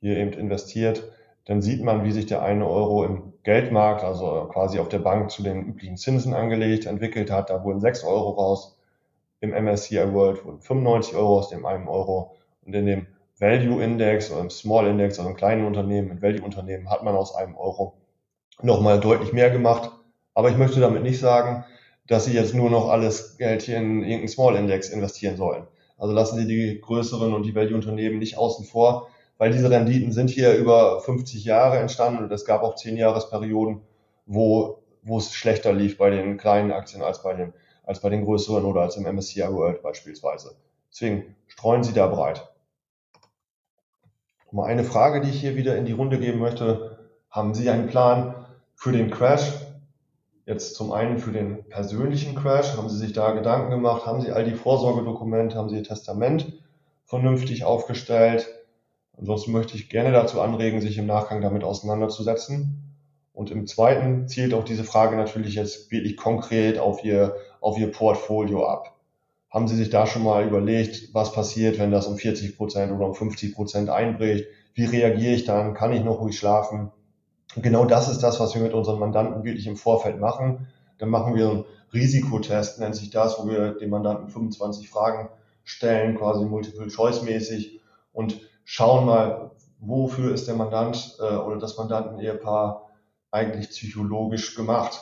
hier 0.02 0.18
eben 0.18 0.34
investiert, 0.34 1.10
dann 1.46 1.62
sieht 1.62 1.84
man, 1.84 2.04
wie 2.04 2.12
sich 2.12 2.26
der 2.26 2.44
eine 2.44 2.68
Euro 2.68 3.06
im 3.06 3.34
Geldmarkt, 3.44 4.04
also 4.04 4.50
quasi 4.52 4.80
auf 4.80 4.90
der 4.90 5.00
Bank 5.00 5.32
zu 5.32 5.42
den 5.44 5.66
üblichen 5.66 5.98
Zinsen 5.98 6.34
angelegt, 6.34 6.86
entwickelt 6.86 7.32
hat. 7.32 7.50
Da 7.50 7.64
wurden 7.64 7.80
6 7.80 8.04
Euro 8.04 8.32
raus. 8.32 8.78
Im 9.40 9.52
MSCI 9.52 10.14
World 10.14 10.46
wurden 10.46 10.60
95 10.60 11.16
Euro 11.16 11.40
aus 11.40 11.50
dem 11.50 11.66
einen 11.66 11.88
Euro. 11.88 12.36
Und 12.64 12.76
in 12.76 12.86
dem 12.86 13.08
Value 13.40 13.84
Index 13.84 14.32
oder 14.32 14.42
im 14.42 14.52
Small 14.52 14.88
Index, 14.88 15.18
also 15.18 15.32
im 15.32 15.36
kleinen 15.36 15.66
Unternehmen, 15.66 16.12
im 16.12 16.22
Value 16.22 16.44
Unternehmen, 16.44 16.92
hat 16.92 17.04
man 17.04 17.16
aus 17.16 17.34
einem 17.34 17.56
Euro 17.56 17.96
nochmal 18.62 19.00
deutlich 19.00 19.34
mehr 19.34 19.50
gemacht. 19.50 19.90
Aber 20.36 20.50
ich 20.50 20.58
möchte 20.58 20.80
damit 20.80 21.02
nicht 21.02 21.20
sagen, 21.20 21.66
dass 22.08 22.26
Sie 22.26 22.34
jetzt 22.34 22.54
nur 22.54 22.70
noch 22.70 22.90
alles 22.90 23.38
Geld 23.38 23.64
hier 23.64 23.78
in 23.78 24.02
irgendeinen 24.02 24.28
Small 24.28 24.56
Index 24.56 24.90
investieren 24.90 25.38
sollen. 25.38 25.66
Also 25.98 26.14
lassen 26.14 26.38
Sie 26.38 26.48
die 26.48 26.80
größeren 26.80 27.34
und 27.34 27.44
die 27.44 27.56
Value 27.56 27.76
Unternehmen 27.76 28.20
nicht 28.20 28.38
außen 28.38 28.66
vor 28.66 29.08
weil 29.42 29.52
diese 29.52 29.72
Renditen 29.72 30.12
sind 30.12 30.30
hier 30.30 30.54
über 30.54 31.00
50 31.00 31.44
Jahre 31.44 31.80
entstanden 31.80 32.24
und 32.24 32.32
es 32.32 32.46
gab 32.46 32.62
auch 32.62 32.76
10 32.76 32.96
Jahresperioden, 32.96 33.82
wo, 34.28 34.84
wo 35.02 35.18
es 35.18 35.34
schlechter 35.34 35.74
lief 35.74 35.98
bei 35.98 36.12
den 36.12 36.38
kleinen 36.38 36.72
Aktien 36.72 37.02
als 37.02 37.24
bei 37.24 37.34
den, 37.34 37.52
als 37.84 38.02
bei 38.02 38.10
den 38.10 38.24
größeren 38.24 38.64
oder 38.64 38.82
als 38.82 38.98
im 38.98 39.12
MSCI 39.12 39.42
World 39.52 39.82
beispielsweise. 39.82 40.58
Deswegen 40.92 41.36
streuen 41.48 41.84
Sie 41.84 41.92
da 41.92 42.06
breit. 42.06 42.52
Mal 44.52 44.68
eine 44.68 44.84
Frage, 44.84 45.22
die 45.22 45.32
ich 45.32 45.40
hier 45.40 45.56
wieder 45.56 45.76
in 45.76 45.86
die 45.86 45.94
Runde 45.94 46.20
geben 46.20 46.38
möchte. 46.38 47.00
Haben 47.32 47.56
Sie 47.56 47.68
einen 47.72 47.88
Plan 47.88 48.46
für 48.76 48.92
den 48.92 49.10
Crash? 49.10 49.54
Jetzt 50.46 50.76
zum 50.76 50.92
einen 50.92 51.18
für 51.18 51.32
den 51.32 51.68
persönlichen 51.68 52.36
Crash. 52.36 52.78
Haben 52.78 52.90
Sie 52.90 52.98
sich 53.00 53.14
da 53.14 53.32
Gedanken 53.32 53.72
gemacht? 53.72 54.06
Haben 54.06 54.22
Sie 54.22 54.32
all 54.32 54.46
die 54.46 54.54
Vorsorgedokumente? 54.54 55.56
Haben 55.56 55.70
Sie 55.70 55.78
Ihr 55.78 55.84
Testament 55.84 56.62
vernünftig 57.06 57.64
aufgestellt? 57.64 58.48
Ansonsten 59.18 59.52
möchte 59.52 59.76
ich 59.76 59.90
gerne 59.90 60.12
dazu 60.12 60.42
anregen, 60.42 60.82
sich 60.82 60.98
im 60.98 61.06
Nachgang 61.06 61.42
damit 61.42 61.64
auseinanderzusetzen. 61.64 62.96
Und 63.34 63.52
im 63.52 63.68
zweiten 63.68 64.28
zielt 64.28 64.54
auch 64.54 64.64
diese 64.64 64.84
Frage 64.84 65.16
natürlich 65.16 65.56
jetzt 65.56 65.92
wirklich 65.92 66.18
konkret 66.18 66.80
auf 66.80 67.04
Ihr, 67.04 67.36
auf 67.60 67.78
Ihr 67.78 67.92
Portfolio 67.92 68.66
ab. 68.66 68.96
Haben 69.50 69.68
Sie 69.68 69.76
sich 69.76 69.90
da 69.90 70.08
schon 70.08 70.24
mal 70.24 70.48
überlegt, 70.48 71.14
was 71.14 71.34
passiert, 71.34 71.78
wenn 71.78 71.92
das 71.92 72.08
um 72.08 72.18
40 72.18 72.58
Prozent 72.58 72.92
oder 72.92 73.08
um 73.08 73.16
50 73.16 73.54
Prozent 73.54 73.90
einbricht? 73.90 74.48
Wie 74.74 74.86
reagiere 74.86 75.34
ich 75.34 75.46
dann? 75.46 75.74
Kann 75.74 75.94
ich 75.94 76.04
noch 76.04 76.20
ruhig 76.20 76.38
schlafen? 76.38 76.92
Und 77.56 77.64
genau 77.64 77.86
das 77.86 78.10
ist 78.10 78.20
das, 78.20 78.40
was 78.40 78.56
wir 78.56 78.62
mit 78.62 78.74
unseren 78.74 79.00
Mandanten 79.00 79.44
wirklich 79.44 79.68
im 79.68 79.76
Vorfeld 79.76 80.20
machen. 80.20 80.68
Dann 80.98 81.10
machen 81.10 81.36
wir 81.36 81.50
einen 81.50 81.66
Risikotest, 81.94 82.80
nennt 82.80 82.96
sich 82.96 83.10
das, 83.10 83.40
wo 83.40 83.50
wir 83.50 83.74
dem 83.74 83.90
Mandanten 83.90 84.30
25 84.30 84.90
Fragen 84.90 85.30
stellen, 85.64 86.18
quasi 86.18 86.46
Multiple-Choice-mäßig 86.46 87.82
und 88.14 88.40
schauen 88.64 89.06
mal, 89.06 89.52
wofür 89.80 90.34
ist 90.34 90.48
der 90.48 90.56
Mandant 90.56 91.18
äh, 91.20 91.36
oder 91.36 91.58
das 91.58 91.78
Mandanten-Ehepaar 91.78 92.90
eigentlich 93.32 93.70
psychologisch 93.70 94.56
gemacht. 94.56 95.00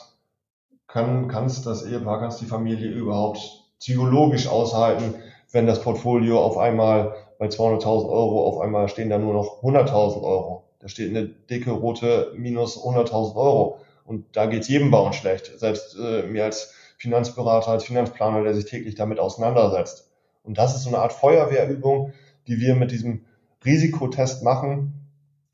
Kann 0.86 1.28
kann 1.28 1.46
es 1.46 1.62
das 1.62 1.84
Ehepaar, 1.84 2.20
kann 2.20 2.28
es 2.28 2.38
die 2.38 2.46
Familie 2.46 2.90
überhaupt 2.90 3.40
psychologisch 3.78 4.48
aushalten, 4.48 5.14
wenn 5.52 5.66
das 5.66 5.82
Portfolio 5.82 6.42
auf 6.42 6.58
einmal 6.58 7.14
bei 7.38 7.46
200.000 7.46 8.08
Euro 8.08 8.46
auf 8.46 8.60
einmal 8.60 8.88
stehen 8.88 9.10
da 9.10 9.18
nur 9.18 9.34
noch 9.34 9.62
100.000 9.62 10.22
Euro. 10.22 10.64
Da 10.78 10.88
steht 10.88 11.10
eine 11.10 11.26
dicke 11.26 11.70
rote 11.70 12.32
minus 12.36 12.78
100.000 12.78 13.36
Euro. 13.36 13.80
Und 14.04 14.36
da 14.36 14.46
geht 14.46 14.62
es 14.62 14.68
jedem 14.68 14.90
Bauern 14.90 15.12
schlecht. 15.12 15.58
Selbst 15.58 15.96
äh, 15.96 16.22
mir 16.24 16.44
als 16.44 16.74
Finanzberater, 16.98 17.70
als 17.70 17.84
Finanzplaner, 17.84 18.42
der 18.42 18.54
sich 18.54 18.66
täglich 18.66 18.94
damit 18.94 19.18
auseinandersetzt. 19.18 20.10
Und 20.42 20.58
das 20.58 20.74
ist 20.74 20.82
so 20.82 20.88
eine 20.88 20.98
Art 20.98 21.12
Feuerwehrübung, 21.12 22.12
die 22.46 22.58
wir 22.60 22.74
mit 22.74 22.90
diesem 22.90 23.24
Risikotest 23.64 24.42
machen 24.42 25.08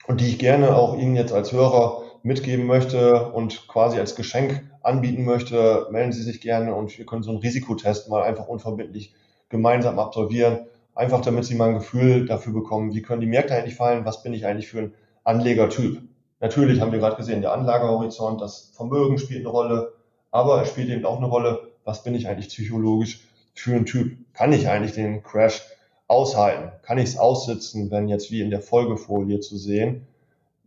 und 0.06 0.20
die 0.20 0.28
ich 0.28 0.38
gerne 0.38 0.76
auch 0.76 0.96
Ihnen 0.96 1.16
jetzt 1.16 1.32
als 1.32 1.52
Hörer 1.52 2.02
mitgeben 2.22 2.66
möchte 2.66 3.30
und 3.32 3.68
quasi 3.68 3.98
als 3.98 4.16
Geschenk 4.16 4.62
anbieten 4.82 5.24
möchte, 5.24 5.86
melden 5.90 6.12
Sie 6.12 6.22
sich 6.22 6.40
gerne 6.40 6.74
und 6.74 6.96
wir 6.96 7.06
können 7.06 7.22
so 7.22 7.30
einen 7.30 7.40
Risikotest 7.40 8.08
mal 8.08 8.22
einfach 8.22 8.48
unverbindlich 8.48 9.14
gemeinsam 9.48 9.98
absolvieren. 9.98 10.66
Einfach 10.94 11.20
damit 11.20 11.44
Sie 11.44 11.54
mal 11.54 11.68
ein 11.68 11.78
Gefühl 11.78 12.26
dafür 12.26 12.52
bekommen, 12.52 12.94
wie 12.94 13.02
können 13.02 13.20
die 13.20 13.26
Märkte 13.26 13.54
eigentlich 13.54 13.74
fallen, 13.74 14.04
was 14.04 14.22
bin 14.22 14.32
ich 14.32 14.46
eigentlich 14.46 14.68
für 14.68 14.78
ein 14.78 14.94
Anlegertyp. 15.24 16.02
Natürlich 16.40 16.80
haben 16.80 16.92
wir 16.92 16.98
gerade 16.98 17.16
gesehen, 17.16 17.40
der 17.42 17.52
Anlagehorizont, 17.52 18.40
das 18.40 18.72
Vermögen 18.74 19.18
spielt 19.18 19.40
eine 19.40 19.48
Rolle, 19.48 19.92
aber 20.30 20.62
es 20.62 20.68
spielt 20.68 20.88
eben 20.88 21.04
auch 21.04 21.18
eine 21.18 21.26
Rolle, 21.26 21.72
was 21.84 22.02
bin 22.02 22.14
ich 22.14 22.28
eigentlich 22.28 22.48
psychologisch 22.48 23.20
für 23.54 23.74
ein 23.74 23.86
Typ. 23.86 24.16
Kann 24.34 24.52
ich 24.52 24.68
eigentlich 24.68 24.92
den 24.92 25.22
Crash 25.22 25.62
aushalten? 26.08 26.72
Kann 26.82 26.98
ich 26.98 27.10
es 27.10 27.18
aussitzen, 27.18 27.90
wenn 27.90 28.08
jetzt 28.08 28.30
wie 28.30 28.40
in 28.40 28.50
der 28.50 28.60
Folgefolie 28.60 29.40
zu 29.40 29.56
sehen, 29.56 30.06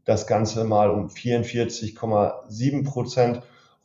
das 0.06 0.28
Ganze 0.28 0.63
mal 0.63 0.89
um 0.89 1.08
44,7 1.08 2.86
Prozent 2.86 3.41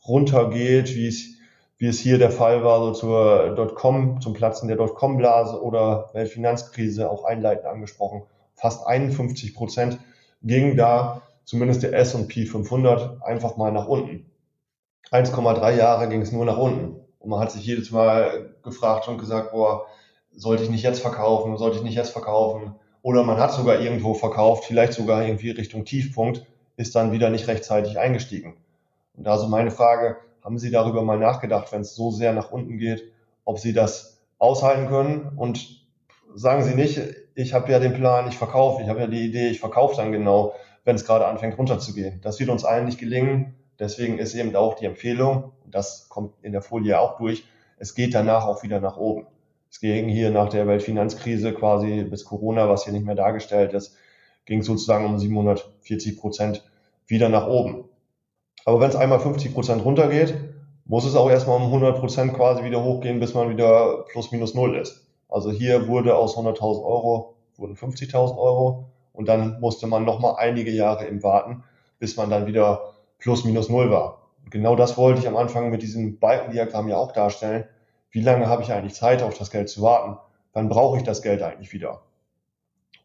runtergeht, 0.07 0.95
wie 0.95 1.07
es, 1.07 1.35
wie 1.77 1.87
es 1.87 1.99
hier 1.99 2.17
der 2.17 2.31
Fall 2.31 2.63
war, 2.63 2.79
so 2.79 2.91
zur 2.91 3.55
Dotcom, 3.55 4.21
zum 4.21 4.33
Platzen 4.33 4.67
der 4.67 4.77
Dotcom-Blase 4.77 5.61
oder 5.61 6.09
Weltfinanzkrise 6.13 7.09
auch 7.09 7.25
einleitend 7.25 7.65
angesprochen. 7.67 8.23
Fast 8.55 8.87
51 8.87 9.53
Prozent 9.53 9.99
ging 10.41 10.77
da 10.77 11.21
zumindest 11.43 11.83
der 11.83 11.93
S&P 11.93 12.45
500 12.45 13.21
einfach 13.23 13.57
mal 13.57 13.71
nach 13.71 13.87
unten. 13.87 14.31
1,3 15.11 15.75
Jahre 15.75 16.09
ging 16.09 16.21
es 16.21 16.31
nur 16.31 16.45
nach 16.45 16.57
unten. 16.57 17.01
Und 17.19 17.29
man 17.29 17.39
hat 17.39 17.51
sich 17.51 17.65
jedes 17.65 17.91
Mal 17.91 18.55
gefragt 18.63 19.07
und 19.07 19.17
gesagt, 19.17 19.51
boah, 19.51 19.85
sollte 20.35 20.63
ich 20.63 20.69
nicht 20.69 20.83
jetzt 20.83 21.01
verkaufen, 21.01 21.57
sollte 21.57 21.77
ich 21.77 21.83
nicht 21.83 21.95
jetzt 21.95 22.11
verkaufen. 22.11 22.75
Oder 23.01 23.23
man 23.23 23.37
hat 23.37 23.53
sogar 23.53 23.79
irgendwo 23.79 24.13
verkauft, 24.13 24.65
vielleicht 24.65 24.93
sogar 24.93 25.25
irgendwie 25.25 25.51
Richtung 25.51 25.85
Tiefpunkt, 25.85 26.45
ist 26.77 26.95
dann 26.95 27.11
wieder 27.11 27.29
nicht 27.29 27.47
rechtzeitig 27.47 27.99
eingestiegen. 27.99 28.57
Und 29.15 29.27
also 29.27 29.47
meine 29.47 29.71
Frage, 29.71 30.17
haben 30.43 30.59
Sie 30.59 30.71
darüber 30.71 31.01
mal 31.01 31.17
nachgedacht, 31.17 31.71
wenn 31.71 31.81
es 31.81 31.95
so 31.95 32.11
sehr 32.11 32.33
nach 32.33 32.51
unten 32.51 32.77
geht, 32.77 33.03
ob 33.45 33.59
Sie 33.59 33.73
das 33.73 34.21
aushalten 34.37 34.87
können? 34.87 35.31
Und 35.35 35.85
sagen 36.33 36.63
Sie 36.63 36.75
nicht, 36.75 36.99
ich 37.35 37.53
habe 37.53 37.71
ja 37.71 37.79
den 37.79 37.93
Plan, 37.93 38.27
ich 38.27 38.37
verkaufe, 38.37 38.81
ich 38.81 38.89
habe 38.89 39.01
ja 39.01 39.07
die 39.07 39.25
Idee, 39.25 39.49
ich 39.49 39.59
verkaufe 39.59 39.95
dann 39.95 40.11
genau, 40.11 40.53
wenn 40.83 40.95
es 40.95 41.05
gerade 41.05 41.27
anfängt 41.27 41.57
runterzugehen. 41.57 42.21
Das 42.21 42.39
wird 42.39 42.49
uns 42.49 42.65
allen 42.65 42.85
nicht 42.85 42.99
gelingen. 42.99 43.55
Deswegen 43.79 44.19
ist 44.19 44.35
eben 44.35 44.55
auch 44.55 44.75
die 44.75 44.85
Empfehlung, 44.85 45.51
und 45.63 45.75
das 45.75 46.07
kommt 46.09 46.33
in 46.43 46.53
der 46.53 46.61
Folie 46.61 46.99
auch 46.99 47.17
durch, 47.17 47.45
es 47.77 47.93
geht 47.93 48.13
danach 48.13 48.45
auch 48.45 48.63
wieder 48.63 48.79
nach 48.79 48.97
oben. 48.97 49.27
Es 49.75 49.81
ging 49.81 50.07
hier 50.07 50.31
nach 50.31 50.47
der 50.47 50.67
Weltfinanzkrise 50.67 51.51
quasi 51.51 52.05
bis 52.05 52.23
Corona, 52.23 52.69
was 52.69 52.85
hier 52.85 52.93
nicht 52.93 53.05
mehr 53.05 53.13
dargestellt 53.13 53.73
ist, 53.73 53.97
ging 54.45 54.61
sozusagen 54.61 55.05
um 55.05 55.19
740 55.19 56.17
Prozent 56.17 56.63
wieder 57.07 57.27
nach 57.27 57.47
oben. 57.47 57.83
Aber 58.63 58.79
wenn 58.79 58.89
es 58.89 58.95
einmal 58.95 59.19
50 59.19 59.53
Prozent 59.53 59.83
runtergeht, 59.83 60.33
muss 60.85 61.03
es 61.03 61.17
auch 61.17 61.29
erstmal 61.29 61.57
um 61.57 61.63
100 61.63 61.99
Prozent 61.99 62.33
quasi 62.35 62.63
wieder 62.63 62.85
hochgehen, 62.85 63.19
bis 63.19 63.33
man 63.33 63.49
wieder 63.49 64.05
plus 64.09 64.31
minus 64.31 64.53
null 64.53 64.77
ist. 64.77 65.07
Also 65.27 65.51
hier 65.51 65.89
wurde 65.89 66.15
aus 66.15 66.37
100.000 66.37 66.61
Euro 66.81 67.35
wurden 67.57 67.75
50.000 67.75 68.37
Euro 68.37 68.85
und 69.11 69.27
dann 69.27 69.59
musste 69.59 69.87
man 69.87 70.05
nochmal 70.05 70.35
einige 70.37 70.71
Jahre 70.71 71.05
eben 71.05 71.21
warten, 71.21 71.65
bis 71.99 72.15
man 72.15 72.29
dann 72.29 72.47
wieder 72.47 72.93
plus 73.19 73.43
minus 73.43 73.67
null 73.67 73.91
war. 73.91 74.21
Genau 74.49 74.77
das 74.77 74.97
wollte 74.97 75.19
ich 75.19 75.27
am 75.27 75.35
Anfang 75.35 75.69
mit 75.69 75.81
diesem 75.81 76.17
Balkendiagramm 76.17 76.87
ja 76.87 76.95
auch 76.95 77.11
darstellen. 77.11 77.65
Wie 78.15 78.21
lange 78.21 78.47
habe 78.47 78.63
ich 78.63 78.71
eigentlich 78.71 78.93
Zeit, 78.93 79.21
auf 79.21 79.37
das 79.37 79.51
Geld 79.51 79.67
zu 79.67 79.81
warten? 79.81 80.17
Wann 80.53 80.69
brauche 80.69 80.95
ich 80.95 81.03
das 81.03 81.21
Geld 81.21 81.41
eigentlich 81.41 81.73
wieder? 81.73 82.03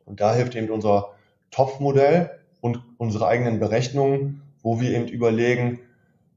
Und 0.05 0.21
da 0.21 0.33
hilft 0.33 0.55
eben 0.55 0.71
unser 0.71 1.09
Topfmodell 1.51 2.31
und 2.61 2.81
unsere 2.97 3.27
eigenen 3.27 3.59
Berechnungen, 3.59 4.43
wo 4.63 4.81
wir 4.81 4.91
eben 4.93 5.09
überlegen, 5.09 5.81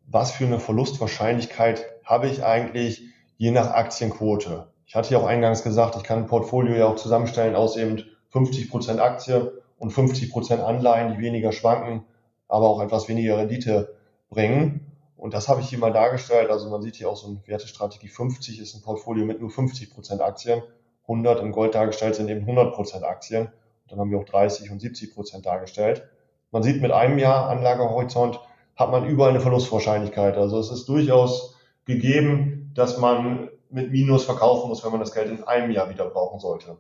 was 0.08 0.32
für 0.32 0.48
eine 0.48 0.60
Verlustwahrscheinlichkeit 0.60 1.86
habe 2.04 2.28
ich 2.28 2.44
eigentlich 2.44 3.04
je 3.38 3.52
nach 3.52 3.70
Aktienquote. 3.70 4.70
Ich 4.88 4.96
hatte 4.96 5.14
ja 5.14 5.20
auch 5.20 5.28
eingangs 5.28 5.62
gesagt, 5.62 5.96
ich 5.96 6.04
kann 6.04 6.24
ein 6.24 6.26
Portfolio 6.26 6.74
ja 6.74 6.88
auch 6.88 6.96
zusammenstellen 6.96 7.54
aus 7.54 7.78
eben 7.78 8.04
50 8.30 8.72
Prozent 8.72 9.00
Aktie 9.00 9.54
und 9.78 9.92
50 9.92 10.32
Prozent 10.32 10.64
Anleihen, 10.64 11.14
die 11.14 11.22
weniger 11.22 11.52
schwanken, 11.52 12.06
aber 12.48 12.70
auch 12.70 12.82
etwas 12.82 13.08
weniger 13.08 13.38
Rendite 13.38 13.94
bringen. 14.32 14.93
Und 15.24 15.34
das 15.34 15.48
habe 15.48 15.62
ich 15.62 15.70
hier 15.70 15.80
mal 15.80 15.94
dargestellt. 15.94 16.50
Also 16.50 16.70
man 16.70 16.82
sieht 16.82 16.98
hier 16.98 17.08
auch 17.08 17.16
so 17.16 17.28
eine 17.28 17.40
Wertestrategie 17.46 18.10
50 18.10 18.60
ist 18.60 18.76
ein 18.76 18.82
Portfolio 18.82 19.24
mit 19.26 19.40
nur 19.40 19.50
50 19.50 19.94
Prozent 19.94 20.20
Aktien. 20.20 20.62
100 21.04 21.40
in 21.40 21.54
Gold 21.54 21.76
dargestellt 21.76 22.16
sind 22.16 22.28
eben 22.28 22.42
100 22.42 22.74
Prozent 22.74 23.06
Aktien. 23.06 23.46
Und 23.46 23.54
dann 23.88 24.00
haben 24.00 24.12
wir 24.12 24.20
auch 24.20 24.26
30 24.26 24.70
und 24.70 24.82
70 24.82 25.16
Prozent 25.16 25.46
dargestellt. 25.46 26.04
Man 26.52 26.62
sieht 26.62 26.82
mit 26.82 26.92
einem 26.92 27.20
Jahr 27.20 27.48
Anlagehorizont 27.48 28.42
hat 28.76 28.92
man 28.92 29.08
überall 29.08 29.30
eine 29.30 29.40
Verlustwahrscheinlichkeit. 29.40 30.36
Also 30.36 30.60
es 30.60 30.70
ist 30.70 30.90
durchaus 30.90 31.56
gegeben, 31.86 32.74
dass 32.76 32.98
man 32.98 33.48
mit 33.70 33.94
Minus 33.94 34.26
verkaufen 34.26 34.68
muss, 34.68 34.84
wenn 34.84 34.92
man 34.92 35.00
das 35.00 35.14
Geld 35.14 35.32
in 35.32 35.42
einem 35.46 35.72
Jahr 35.72 35.90
wieder 35.90 36.10
brauchen 36.10 36.42
sollte. 36.42 36.76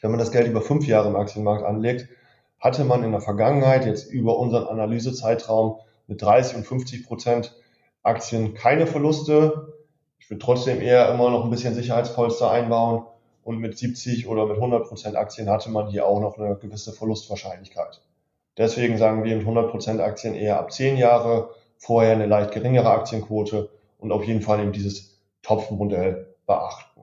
Wenn 0.00 0.10
man 0.10 0.18
das 0.18 0.32
Geld 0.32 0.48
über 0.48 0.60
fünf 0.60 0.88
Jahre 0.88 1.06
im 1.06 1.14
Aktienmarkt 1.14 1.64
anlegt, 1.64 2.08
hatte 2.58 2.82
man 2.84 3.04
in 3.04 3.12
der 3.12 3.20
Vergangenheit 3.20 3.86
jetzt 3.86 4.10
über 4.10 4.40
unseren 4.40 4.66
Analysezeitraum 4.66 5.78
mit 6.10 6.20
30 6.20 6.56
und 6.56 6.66
50 6.66 7.06
Prozent 7.06 7.56
Aktien 8.02 8.54
keine 8.54 8.86
Verluste. 8.86 9.74
Ich 10.18 10.28
würde 10.28 10.44
trotzdem 10.44 10.82
eher 10.82 11.08
immer 11.14 11.30
noch 11.30 11.44
ein 11.44 11.50
bisschen 11.50 11.74
Sicherheitspolster 11.74 12.50
einbauen 12.50 13.06
und 13.44 13.58
mit 13.58 13.78
70 13.78 14.26
oder 14.26 14.44
mit 14.46 14.56
100 14.56 14.88
Prozent 14.88 15.16
Aktien 15.16 15.48
hatte 15.48 15.70
man 15.70 15.88
hier 15.88 16.06
auch 16.06 16.20
noch 16.20 16.36
eine 16.36 16.56
gewisse 16.56 16.92
Verlustwahrscheinlichkeit. 16.92 18.02
Deswegen 18.58 18.98
sagen 18.98 19.24
wir 19.24 19.36
mit 19.36 19.46
100 19.46 19.70
Prozent 19.70 20.00
Aktien 20.00 20.34
eher 20.34 20.58
ab 20.58 20.72
10 20.72 20.96
Jahre, 20.96 21.54
vorher 21.78 22.12
eine 22.12 22.26
leicht 22.26 22.52
geringere 22.52 22.90
Aktienquote 22.90 23.70
und 23.98 24.10
auf 24.12 24.24
jeden 24.24 24.42
Fall 24.42 24.60
eben 24.60 24.72
dieses 24.72 25.20
Topfmodell 25.42 26.34
beachten. 26.44 27.02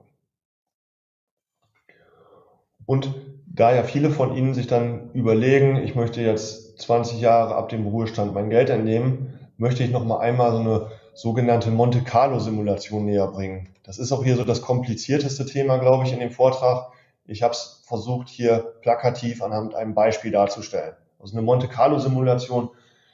Und 2.84 3.12
da 3.54 3.74
ja 3.74 3.82
viele 3.82 4.10
von 4.10 4.36
Ihnen 4.36 4.54
sich 4.54 4.66
dann 4.66 5.10
überlegen, 5.12 5.76
ich 5.76 5.94
möchte 5.94 6.20
jetzt 6.20 6.80
20 6.80 7.20
Jahre 7.20 7.56
ab 7.56 7.68
dem 7.68 7.86
Ruhestand 7.86 8.34
mein 8.34 8.50
Geld 8.50 8.70
entnehmen, 8.70 9.38
möchte 9.56 9.82
ich 9.82 9.90
noch 9.90 10.04
mal 10.04 10.18
einmal 10.18 10.52
so 10.52 10.58
eine 10.58 10.90
sogenannte 11.14 11.70
Monte 11.70 12.02
Carlo 12.02 12.38
Simulation 12.38 13.04
näher 13.04 13.26
bringen. 13.26 13.70
Das 13.82 13.98
ist 13.98 14.12
auch 14.12 14.22
hier 14.22 14.36
so 14.36 14.44
das 14.44 14.62
komplizierteste 14.62 15.46
Thema, 15.46 15.78
glaube 15.78 16.04
ich, 16.04 16.12
in 16.12 16.20
dem 16.20 16.30
Vortrag. 16.30 16.92
Ich 17.26 17.42
habe 17.42 17.52
es 17.52 17.82
versucht, 17.86 18.28
hier 18.28 18.74
plakativ 18.82 19.42
anhand 19.42 19.74
einem 19.74 19.94
Beispiel 19.94 20.30
darzustellen. 20.30 20.94
Also 21.18 21.36
eine 21.36 21.44
Monte 21.44 21.66
Carlo 21.66 21.98
Simulation 21.98 22.70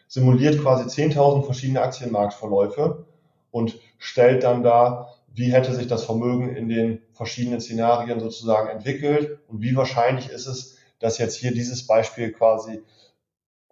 simuliert 0.08 0.60
quasi 0.60 0.84
10.000 0.84 1.44
verschiedene 1.44 1.80
Aktienmarktverläufe 1.80 3.06
und 3.50 3.78
stellt 3.98 4.42
dann 4.42 4.62
dar, 4.62 5.14
wie 5.32 5.52
hätte 5.52 5.74
sich 5.74 5.86
das 5.86 6.04
Vermögen 6.04 6.54
in 6.54 6.68
den 6.68 6.98
verschiedenen 7.14 7.60
Szenarien 7.60 8.20
sozusagen 8.20 8.68
entwickelt 8.68 9.38
und 9.48 9.62
wie 9.62 9.76
wahrscheinlich 9.76 10.28
ist 10.28 10.46
es, 10.46 10.76
dass 10.98 11.18
jetzt 11.18 11.36
hier 11.36 11.52
dieses 11.52 11.86
Beispiel 11.86 12.32
quasi 12.32 12.82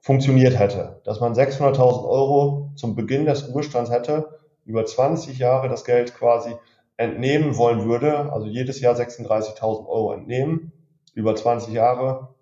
funktioniert 0.00 0.58
hätte, 0.58 1.00
dass 1.04 1.20
man 1.20 1.34
600.000 1.34 2.08
Euro 2.08 2.72
zum 2.74 2.94
Beginn 2.96 3.26
des 3.26 3.48
Ruhestands 3.48 3.90
hätte, 3.90 4.40
über 4.64 4.84
20 4.84 5.38
Jahre 5.38 5.68
das 5.68 5.84
Geld 5.84 6.14
quasi 6.14 6.54
entnehmen 6.96 7.56
wollen 7.56 7.84
würde, 7.84 8.32
also 8.32 8.46
jedes 8.46 8.80
Jahr 8.80 8.94
36.000 8.94 9.86
Euro 9.88 10.12
entnehmen, 10.12 10.72
über 11.14 11.34
20 11.34 11.72
Jahre, 11.72 12.34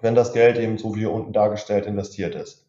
wenn 0.00 0.14
das 0.14 0.32
Geld 0.32 0.58
eben 0.58 0.78
so 0.78 0.94
wie 0.94 1.00
hier 1.00 1.12
unten 1.12 1.32
dargestellt 1.32 1.86
investiert 1.86 2.34
ist. 2.34 2.63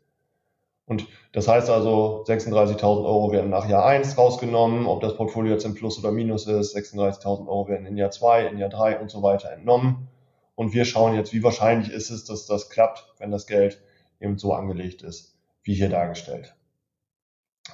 Und 0.87 1.07
das 1.31 1.47
heißt 1.47 1.69
also, 1.69 2.23
36.000 2.27 3.05
Euro 3.05 3.31
werden 3.31 3.49
nach 3.49 3.67
Jahr 3.67 3.85
1 3.85 4.17
rausgenommen, 4.17 4.85
ob 4.85 5.01
das 5.01 5.15
Portfolio 5.15 5.53
jetzt 5.53 5.65
im 5.65 5.73
Plus 5.73 5.97
oder 5.97 6.11
Minus 6.11 6.45
ist, 6.45 6.75
36.000 6.75 7.47
Euro 7.47 7.67
werden 7.67 7.87
in 7.87 7.97
Jahr 7.97 8.11
2, 8.11 8.47
in 8.47 8.59
Jahr 8.59 8.69
3 8.69 8.99
und 8.99 9.09
so 9.09 9.23
weiter 9.23 9.51
entnommen. 9.51 10.07
Und 10.53 10.73
wir 10.73 10.85
schauen 10.85 11.15
jetzt, 11.15 11.33
wie 11.33 11.43
wahrscheinlich 11.43 11.91
ist 11.91 12.11
es, 12.11 12.23
dass 12.25 12.45
das 12.45 12.69
klappt, 12.69 13.13
wenn 13.17 13.31
das 13.31 13.47
Geld 13.47 13.81
eben 14.21 14.37
so 14.37 14.53
angelegt 14.53 15.01
ist, 15.01 15.35
wie 15.63 15.73
hier 15.73 15.89
dargestellt. 15.89 16.55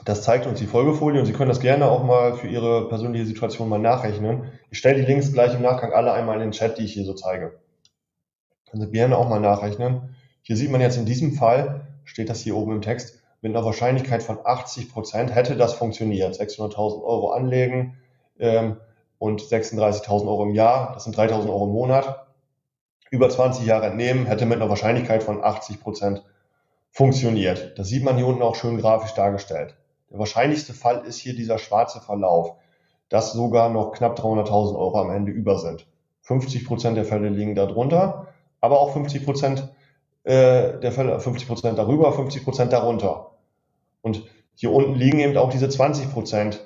Das 0.05 0.23
zeigt 0.23 0.47
uns 0.47 0.57
die 0.57 0.65
Folgefolie 0.65 1.19
und 1.19 1.25
Sie 1.25 1.33
können 1.33 1.49
das 1.49 1.59
gerne 1.59 1.91
auch 1.91 2.03
mal 2.03 2.33
für 2.33 2.47
Ihre 2.47 2.87
persönliche 2.87 3.25
Situation 3.25 3.67
mal 3.67 3.77
nachrechnen. 3.77 4.45
Ich 4.69 4.77
stelle 4.77 4.99
die 4.99 5.05
Links 5.05 5.33
gleich 5.33 5.53
im 5.53 5.61
Nachgang 5.61 5.91
alle 5.91 6.13
einmal 6.13 6.35
in 6.35 6.43
den 6.43 6.51
Chat, 6.51 6.77
die 6.77 6.85
ich 6.85 6.93
hier 6.93 7.03
so 7.03 7.13
zeige. 7.13 7.59
Können 8.69 8.81
Sie 8.81 8.91
gerne 8.91 9.17
auch 9.17 9.27
mal 9.27 9.41
nachrechnen. 9.41 10.15
Hier 10.43 10.55
sieht 10.55 10.71
man 10.71 10.81
jetzt 10.81 10.97
in 10.97 11.05
diesem 11.05 11.33
Fall, 11.33 11.90
steht 12.03 12.29
das 12.29 12.41
hier 12.41 12.55
oben 12.55 12.73
im 12.73 12.81
Text, 12.81 13.21
mit 13.41 13.55
einer 13.55 13.65
Wahrscheinlichkeit 13.65 14.21
von 14.21 14.37
80 14.43 14.91
Prozent 14.91 15.33
hätte 15.33 15.55
das 15.55 15.73
funktioniert. 15.73 16.35
600.000 16.35 17.03
Euro 17.03 17.31
anlegen 17.31 17.97
ähm, 18.39 18.77
und 19.17 19.41
36.000 19.41 20.27
Euro 20.27 20.43
im 20.43 20.53
Jahr, 20.53 20.93
das 20.93 21.05
sind 21.05 21.17
3.000 21.17 21.49
Euro 21.49 21.65
im 21.65 21.71
Monat. 21.71 22.27
Über 23.09 23.29
20 23.29 23.65
Jahre 23.65 23.87
entnehmen, 23.87 24.27
hätte 24.27 24.45
mit 24.45 24.57
einer 24.57 24.69
Wahrscheinlichkeit 24.69 25.23
von 25.23 25.43
80 25.43 25.81
Prozent 25.81 26.23
funktioniert. 26.91 27.77
Das 27.79 27.87
sieht 27.87 28.03
man 28.03 28.15
hier 28.15 28.27
unten 28.27 28.43
auch 28.43 28.55
schön 28.55 28.77
grafisch 28.77 29.13
dargestellt. 29.15 29.75
Der 30.11 30.19
wahrscheinlichste 30.19 30.73
Fall 30.73 31.03
ist 31.05 31.17
hier 31.17 31.35
dieser 31.35 31.57
schwarze 31.57 31.99
Verlauf, 31.99 32.57
dass 33.09 33.33
sogar 33.33 33.69
noch 33.69 33.91
knapp 33.91 34.19
300.000 34.19 34.77
Euro 34.77 34.99
am 34.99 35.09
Ende 35.09 35.31
über 35.31 35.57
sind. 35.57 35.87
50 36.21 36.65
Prozent 36.65 36.95
der 36.95 37.05
Fälle 37.05 37.29
liegen 37.29 37.55
darunter, 37.55 38.27
aber 38.59 38.79
auch 38.79 38.93
50 38.93 39.25
Prozent 39.25 39.69
äh, 40.23 40.79
der 40.79 40.91
Fälle 40.91 41.19
50 41.19 41.47
Prozent 41.47 41.77
darüber, 41.77 42.11
50 42.13 42.43
Prozent 42.43 42.73
darunter. 42.73 43.31
Und 44.01 44.23
hier 44.55 44.71
unten 44.71 44.95
liegen 44.95 45.19
eben 45.19 45.37
auch 45.37 45.49
diese 45.49 45.69
20 45.69 46.11
Prozent 46.11 46.65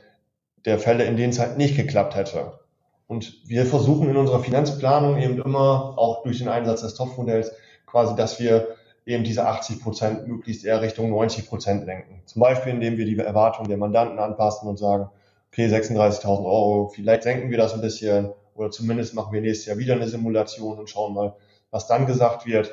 der 0.66 0.80
Fälle, 0.80 1.06
in 1.06 1.16
denen 1.16 1.30
es 1.30 1.40
halt 1.40 1.58
nicht 1.58 1.76
geklappt 1.76 2.16
hätte. 2.16 2.60
Und 3.08 3.48
wir 3.48 3.66
versuchen 3.66 4.10
in 4.10 4.18
unserer 4.18 4.40
Finanzplanung 4.40 5.18
eben 5.18 5.42
immer, 5.42 5.94
auch 5.98 6.24
durch 6.24 6.40
den 6.40 6.50
Einsatz 6.50 6.82
des 6.82 6.96
Topfmodells, 6.96 7.52
quasi, 7.86 8.16
dass 8.16 8.40
wir 8.40 8.76
eben 9.06 9.24
diese 9.24 9.46
80 9.46 9.82
Prozent 9.82 10.28
möglichst 10.28 10.66
eher 10.66 10.82
Richtung 10.82 11.12
90 11.12 11.48
Prozent 11.48 11.86
lenken. 11.86 12.24
Zum 12.26 12.42
Beispiel, 12.42 12.74
indem 12.74 12.98
wir 12.98 13.06
die 13.06 13.18
Erwartungen 13.18 13.70
der 13.70 13.78
Mandanten 13.78 14.18
anpassen 14.18 14.68
und 14.68 14.78
sagen, 14.78 15.10
okay, 15.52 15.68
36.000 15.68 16.46
Euro, 16.46 16.92
vielleicht 16.94 17.24
senken 17.24 17.52
wir 17.52 17.58
das 17.58 17.74
ein 17.74 17.82
bisschen 17.82 18.34
oder 18.56 18.72
zumindest 18.72 19.14
machen 19.14 19.34
wir 19.34 19.42
nächstes 19.42 19.68
Jahr 19.68 19.78
wieder 19.78 19.94
eine 19.94 20.08
Simulation 20.08 20.80
und 20.80 20.90
schauen 20.90 21.14
mal, 21.14 21.36
was 21.72 21.88
dann 21.88 22.08
gesagt 22.08 22.46
wird 22.46 22.72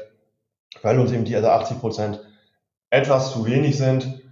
weil 0.80 0.98
uns 0.98 1.12
eben 1.12 1.24
diese 1.24 1.52
80 1.52 1.80
Prozent 1.80 2.20
etwas 2.90 3.32
zu 3.32 3.46
wenig 3.46 3.76
sind 3.76 4.22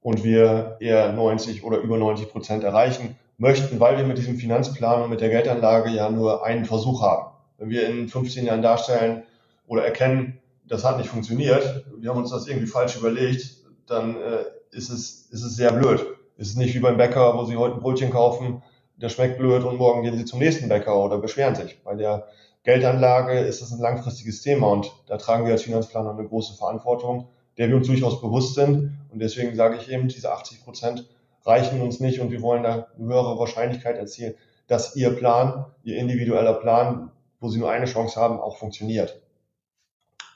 und 0.00 0.24
wir 0.24 0.76
eher 0.80 1.12
90 1.12 1.64
oder 1.64 1.78
über 1.78 1.98
90 1.98 2.30
Prozent 2.30 2.64
erreichen 2.64 3.16
möchten, 3.36 3.80
weil 3.80 3.96
wir 3.96 4.04
mit 4.04 4.18
diesem 4.18 4.36
Finanzplan 4.36 5.02
und 5.02 5.10
mit 5.10 5.20
der 5.20 5.28
Geldanlage 5.28 5.90
ja 5.90 6.10
nur 6.10 6.44
einen 6.44 6.64
Versuch 6.64 7.02
haben. 7.02 7.32
Wenn 7.56 7.70
wir 7.70 7.88
in 7.88 8.08
15 8.08 8.46
Jahren 8.46 8.62
darstellen 8.62 9.22
oder 9.66 9.84
erkennen, 9.84 10.38
das 10.66 10.84
hat 10.84 10.98
nicht 10.98 11.08
funktioniert, 11.08 11.84
wir 11.96 12.10
haben 12.10 12.18
uns 12.18 12.30
das 12.30 12.46
irgendwie 12.46 12.66
falsch 12.66 12.96
überlegt, 12.96 13.56
dann 13.86 14.16
äh, 14.16 14.44
ist, 14.70 14.90
es, 14.90 15.28
ist 15.30 15.42
es 15.42 15.56
sehr 15.56 15.72
blöd. 15.72 16.04
Es 16.36 16.48
ist 16.48 16.56
nicht 16.56 16.74
wie 16.74 16.80
beim 16.80 16.96
Bäcker, 16.96 17.36
wo 17.36 17.44
Sie 17.44 17.56
heute 17.56 17.76
ein 17.76 17.80
Brötchen 17.80 18.10
kaufen, 18.10 18.62
der 18.96 19.08
schmeckt 19.08 19.38
blöd 19.38 19.64
und 19.64 19.78
morgen 19.78 20.02
gehen 20.02 20.16
Sie 20.16 20.24
zum 20.24 20.40
nächsten 20.40 20.68
Bäcker 20.68 20.96
oder 20.96 21.18
beschweren 21.18 21.54
sich. 21.54 21.82
Bei 21.82 21.94
der 21.94 22.28
Geldanlage 22.68 23.38
ist 23.38 23.62
es 23.62 23.72
ein 23.72 23.80
langfristiges 23.80 24.42
Thema 24.42 24.68
und 24.68 24.92
da 25.06 25.16
tragen 25.16 25.46
wir 25.46 25.52
als 25.52 25.62
Finanzplaner 25.62 26.10
eine 26.10 26.28
große 26.28 26.52
Verantwortung, 26.52 27.28
der 27.56 27.70
wir 27.70 27.76
uns 27.76 27.86
durchaus 27.86 28.20
bewusst 28.20 28.56
sind. 28.56 28.92
Und 29.10 29.20
deswegen 29.20 29.56
sage 29.56 29.78
ich 29.78 29.90
eben, 29.90 30.08
diese 30.08 30.30
80 30.30 30.64
Prozent 30.64 31.08
reichen 31.46 31.80
uns 31.80 31.98
nicht 31.98 32.20
und 32.20 32.30
wir 32.30 32.42
wollen 32.42 32.64
da 32.64 32.88
eine 32.98 33.06
höhere 33.06 33.38
Wahrscheinlichkeit 33.38 33.96
erzielen, 33.96 34.34
dass 34.66 34.94
Ihr 34.96 35.16
Plan, 35.16 35.64
Ihr 35.82 35.96
individueller 35.96 36.52
Plan, 36.52 37.10
wo 37.40 37.48
Sie 37.48 37.58
nur 37.58 37.70
eine 37.70 37.86
Chance 37.86 38.20
haben, 38.20 38.38
auch 38.38 38.58
funktioniert. 38.58 39.18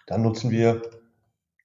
Dann 0.06 0.22
nutzen 0.22 0.50
wir 0.50 0.80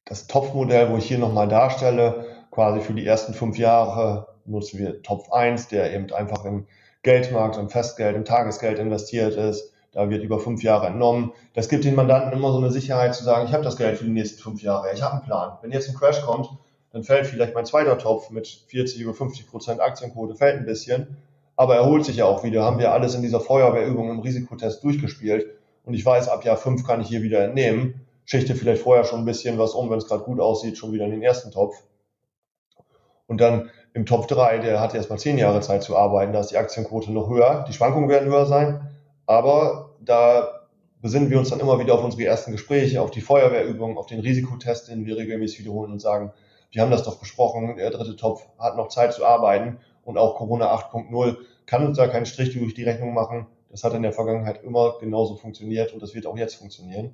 das 0.04 0.28
Topfmodell, 0.28 0.92
wo 0.92 0.98
ich 0.98 1.06
hier 1.06 1.18
nochmal 1.18 1.48
darstelle, 1.48 2.26
quasi 2.52 2.82
für 2.82 2.94
die 2.94 3.06
ersten 3.06 3.34
fünf 3.34 3.58
Jahre 3.58 4.36
nutzen 4.44 4.80
wir 4.80 5.02
Topf 5.02 5.32
1, 5.32 5.70
der 5.70 5.94
eben 5.94 6.12
einfach 6.12 6.44
im 6.44 6.68
Geldmarkt, 7.04 7.56
im 7.56 7.70
Festgeld, 7.70 8.18
im 8.18 8.26
Tagesgeld 8.26 8.80
investiert 8.80 9.38
ist 9.38 9.72
da 9.98 10.12
wird 10.12 10.24
über 10.24 10.38
fünf 10.38 10.62
Jahre 10.62 10.86
entnommen. 10.86 11.34
Das 11.56 11.70
gibt 11.70 11.84
den 11.84 11.96
Mandanten 11.96 12.32
immer 12.32 12.52
so 12.52 12.60
eine 12.60 12.70
Sicherheit 12.70 13.16
zu 13.16 13.24
sagen, 13.24 13.48
ich 13.48 13.54
habe 13.54 13.64
das 13.64 13.78
Geld 13.78 13.98
für 13.98 14.04
die 14.04 14.12
nächsten 14.12 14.40
fünf 14.40 14.62
Jahre, 14.62 14.94
ich 14.94 15.02
habe 15.02 15.14
einen 15.14 15.24
Plan. 15.24 15.58
Wenn 15.64 15.72
jetzt 15.72 15.90
ein 15.90 15.96
Crash 15.96 16.22
kommt, 16.22 16.52
dann 16.92 17.04
fällt 17.04 17.26
vielleicht 17.26 17.56
mein 17.56 17.66
zweiter 17.66 17.98
Topf 17.98 18.30
mit 18.30 18.48
40 18.48 19.04
oder 19.08 19.16
50 19.16 19.50
Prozent 19.50 19.82
Aktienquote, 19.82 20.36
fällt 20.36 20.58
ein 20.58 20.66
bisschen, 20.66 21.18
aber 21.56 21.78
erholt 21.78 22.06
sich 22.06 22.18
ja 22.18 22.26
auch 22.26 22.44
wieder. 22.44 22.64
Haben 22.64 22.78
wir 22.78 22.92
alles 22.92 23.16
in 23.16 23.24
dieser 23.24 23.40
Feuerwehrübung 23.40 24.12
im 24.12 24.20
Risikotest 24.20 24.84
durchgespielt 24.84 25.48
und 25.84 25.96
ich 25.96 26.06
weiß, 26.06 26.30
ab 26.30 26.46
Jahr 26.46 26.58
fünf 26.58 26.86
kann 26.86 27.02
ich 27.02 27.08
hier 27.08 27.24
wieder 27.24 27.44
entnehmen, 27.44 28.06
schichte 28.24 28.54
vielleicht 28.54 28.84
vorher 28.84 29.04
schon 29.04 29.22
ein 29.22 29.26
bisschen 29.26 29.58
was 29.58 29.74
um, 29.74 29.90
wenn 29.90 29.98
es 29.98 30.08
gerade 30.08 30.26
gut 30.26 30.40
aussieht, 30.40 30.78
schon 30.78 30.92
wieder 30.92 31.06
in 31.06 31.12
den 31.12 31.24
ersten 31.24 31.50
Topf. 31.50 31.76
Und 33.26 33.42
dann 33.42 33.72
im 33.96 34.06
Top 34.06 34.28
3, 34.28 34.60
der 34.60 34.80
hat 34.80 34.94
erstmal 34.94 35.18
zehn 35.18 35.40
Jahre 35.40 35.62
Zeit 35.62 35.82
zu 35.82 35.98
arbeiten, 35.98 36.34
da 36.34 36.42
ist 36.42 36.52
die 36.52 36.58
Aktienquote 36.58 37.12
noch 37.12 37.32
höher, 37.32 37.66
die 37.68 37.74
Schwankungen 37.74 38.10
werden 38.10 38.30
höher 38.30 38.46
sein, 38.46 38.92
aber 39.26 39.87
da 40.02 40.68
besinnen 41.02 41.30
wir 41.30 41.40
uns 41.40 41.50
dann 41.50 41.60
immer 41.60 41.80
wieder 41.80 41.94
auf 41.94 42.04
unsere 42.04 42.26
ersten 42.26 42.52
Gespräche, 42.52 43.02
auf 43.02 43.12
die 43.12 43.22
Feuerwehrübungen, 43.22 43.98
auf 43.98 44.08
den 44.08 44.20
Risikotest, 44.20 44.88
den 44.88 45.06
wir 45.06 45.18
regelmäßig 45.18 45.60
wiederholen 45.60 45.92
und 45.92 46.02
sagen, 46.02 46.34
wir 46.72 46.82
haben 46.82 46.92
das 46.92 47.04
doch 47.04 47.20
besprochen, 47.20 47.78
der 47.78 47.92
dritte 47.92 48.16
Topf 48.16 48.46
hat 48.60 48.76
noch 48.76 48.90
Zeit 48.90 49.14
zu 49.14 49.26
arbeiten 49.26 49.78
und 50.04 50.18
auch 50.18 50.36
Corona 50.36 50.74
8.0 50.74 51.38
kann 51.66 51.86
uns 51.86 51.98
da 51.98 52.08
keinen 52.08 52.26
Strich 52.26 52.54
durch 52.54 52.74
die 52.74 52.84
Rechnung 52.84 53.14
machen. 53.14 53.48
Das 53.70 53.84
hat 53.84 53.94
in 53.94 54.02
der 54.02 54.14
Vergangenheit 54.14 54.64
immer 54.64 54.98
genauso 55.00 55.36
funktioniert 55.36 55.94
und 55.94 56.02
das 56.02 56.16
wird 56.16 56.26
auch 56.26 56.38
jetzt 56.38 56.56
funktionieren. 56.56 57.14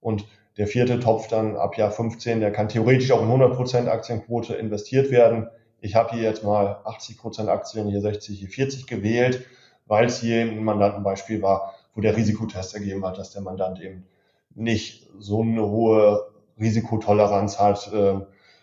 Und 0.00 0.26
der 0.56 0.66
vierte 0.66 1.00
Topf 1.00 1.28
dann 1.28 1.56
ab 1.56 1.76
Jahr 1.76 1.90
15, 1.90 2.40
der 2.40 2.52
kann 2.52 2.68
theoretisch 2.68 3.10
auch 3.12 3.22
in 3.22 3.28
100% 3.28 3.88
Aktienquote 3.88 4.54
investiert 4.54 5.10
werden. 5.10 5.48
Ich 5.80 5.94
habe 5.94 6.14
hier 6.14 6.22
jetzt 6.22 6.44
mal 6.44 6.80
80% 6.84 7.48
Aktien, 7.48 7.88
hier 7.88 8.00
60, 8.00 8.38
hier 8.38 8.48
40 8.48 8.86
gewählt 8.86 9.46
weil 9.86 10.06
es 10.06 10.20
hier 10.20 10.42
ein 10.42 10.64
Mandantenbeispiel 10.64 11.42
war, 11.42 11.74
wo 11.94 12.00
der 12.00 12.16
Risikotest 12.16 12.74
ergeben 12.74 13.04
hat, 13.04 13.18
dass 13.18 13.30
der 13.30 13.42
Mandant 13.42 13.80
eben 13.80 14.06
nicht 14.54 15.08
so 15.18 15.42
eine 15.42 15.66
hohe 15.66 16.26
Risikotoleranz 16.58 17.58
hat, 17.58 17.92
äh, 17.92 18.20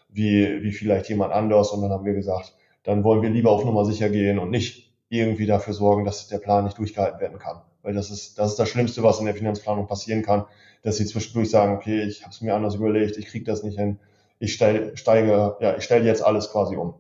wie, 0.10 0.64
wie 0.64 0.72
vielleicht 0.72 1.10
jemand 1.10 1.34
anders. 1.34 1.72
Und 1.72 1.82
dann 1.82 1.92
haben 1.92 2.06
wir 2.06 2.14
gesagt, 2.14 2.56
dann 2.84 3.04
wollen 3.04 3.22
wir 3.22 3.30
lieber 3.30 3.52
auf 3.52 3.66
Nummer 3.66 3.86
sicher 3.86 4.10
gehen 4.10 4.40
und 4.40 4.50
nicht 4.50 4.92
irgendwie 5.10 5.46
dafür 5.46 5.74
sorgen, 5.74 6.06
dass 6.06 6.28
der 6.28 6.38
Plan 6.38 6.66
nicht 6.66 6.78
durchgehalten 6.78 7.20
werden 7.20 7.40
kann. 7.40 7.62
Weil 7.82 7.94
das 7.94 8.12
ist, 8.12 8.38
das 8.38 8.52
ist 8.52 8.60
das 8.60 8.70
Schlimmste, 8.70 9.04
was 9.04 9.20
in 9.20 9.26
der 9.26 9.36
Finanzplanung 9.36 9.88
passieren 9.88 10.22
kann, 10.22 10.46
dass 10.84 10.98
sie 10.98 11.06
zwischendurch 11.06 11.50
sagen, 11.50 11.76
okay, 11.76 12.04
ich 12.04 12.22
habe 12.22 12.32
es 12.32 12.42
mir 12.42 12.56
anders 12.56 12.76
überlegt, 12.76 13.18
ich 13.18 13.26
kriege 13.28 13.46
das 13.46 13.64
nicht 13.64 13.78
hin, 13.78 14.00
ich 14.40 14.54
steige, 14.54 15.58
ja, 15.60 15.78
ich 15.78 15.84
stelle 15.84 16.06
jetzt 16.06 16.24
alles 16.24 16.52
quasi 16.52 16.76
um. 16.78 16.94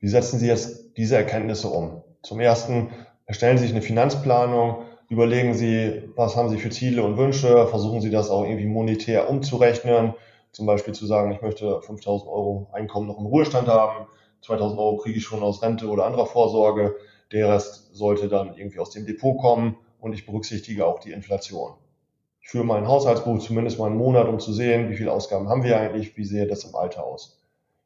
Wie 0.00 0.08
setzen 0.08 0.38
Sie 0.38 0.46
jetzt 0.46 0.96
diese 0.98 1.16
Erkenntnisse 1.16 1.68
um? 1.68 2.03
Zum 2.24 2.40
ersten 2.40 2.88
erstellen 3.26 3.58
Sie 3.58 3.64
sich 3.64 3.72
eine 3.72 3.82
Finanzplanung, 3.82 4.84
überlegen 5.10 5.52
Sie, 5.52 6.08
was 6.16 6.36
haben 6.36 6.48
Sie 6.48 6.56
für 6.56 6.70
Ziele 6.70 7.02
und 7.02 7.18
Wünsche, 7.18 7.66
versuchen 7.66 8.00
Sie 8.00 8.10
das 8.10 8.30
auch 8.30 8.44
irgendwie 8.44 8.64
monetär 8.64 9.28
umzurechnen, 9.28 10.14
zum 10.50 10.64
Beispiel 10.64 10.94
zu 10.94 11.04
sagen, 11.04 11.32
ich 11.32 11.42
möchte 11.42 11.82
5000 11.82 12.30
Euro 12.30 12.68
Einkommen 12.72 13.08
noch 13.08 13.18
im 13.18 13.26
Ruhestand 13.26 13.68
haben, 13.68 14.06
2000 14.40 14.80
Euro 14.80 14.96
kriege 14.96 15.18
ich 15.18 15.24
schon 15.24 15.42
aus 15.42 15.62
Rente 15.62 15.86
oder 15.86 16.06
anderer 16.06 16.24
Vorsorge, 16.24 16.96
der 17.30 17.50
Rest 17.50 17.94
sollte 17.94 18.28
dann 18.28 18.56
irgendwie 18.56 18.78
aus 18.78 18.90
dem 18.90 19.04
Depot 19.04 19.38
kommen 19.38 19.76
und 20.00 20.14
ich 20.14 20.24
berücksichtige 20.24 20.86
auch 20.86 21.00
die 21.00 21.12
Inflation. 21.12 21.74
Ich 22.40 22.48
führe 22.48 22.64
mein 22.64 22.88
Haushaltsbuch 22.88 23.38
zumindest 23.38 23.78
mal 23.78 23.86
einen 23.86 23.98
Monat, 23.98 24.28
um 24.28 24.40
zu 24.40 24.54
sehen, 24.54 24.88
wie 24.88 24.96
viele 24.96 25.12
Ausgaben 25.12 25.50
haben 25.50 25.62
wir 25.62 25.78
eigentlich, 25.78 26.16
wie 26.16 26.24
sehe 26.24 26.46
das 26.46 26.64
im 26.64 26.74
Alter 26.74 27.04
aus. 27.04 27.38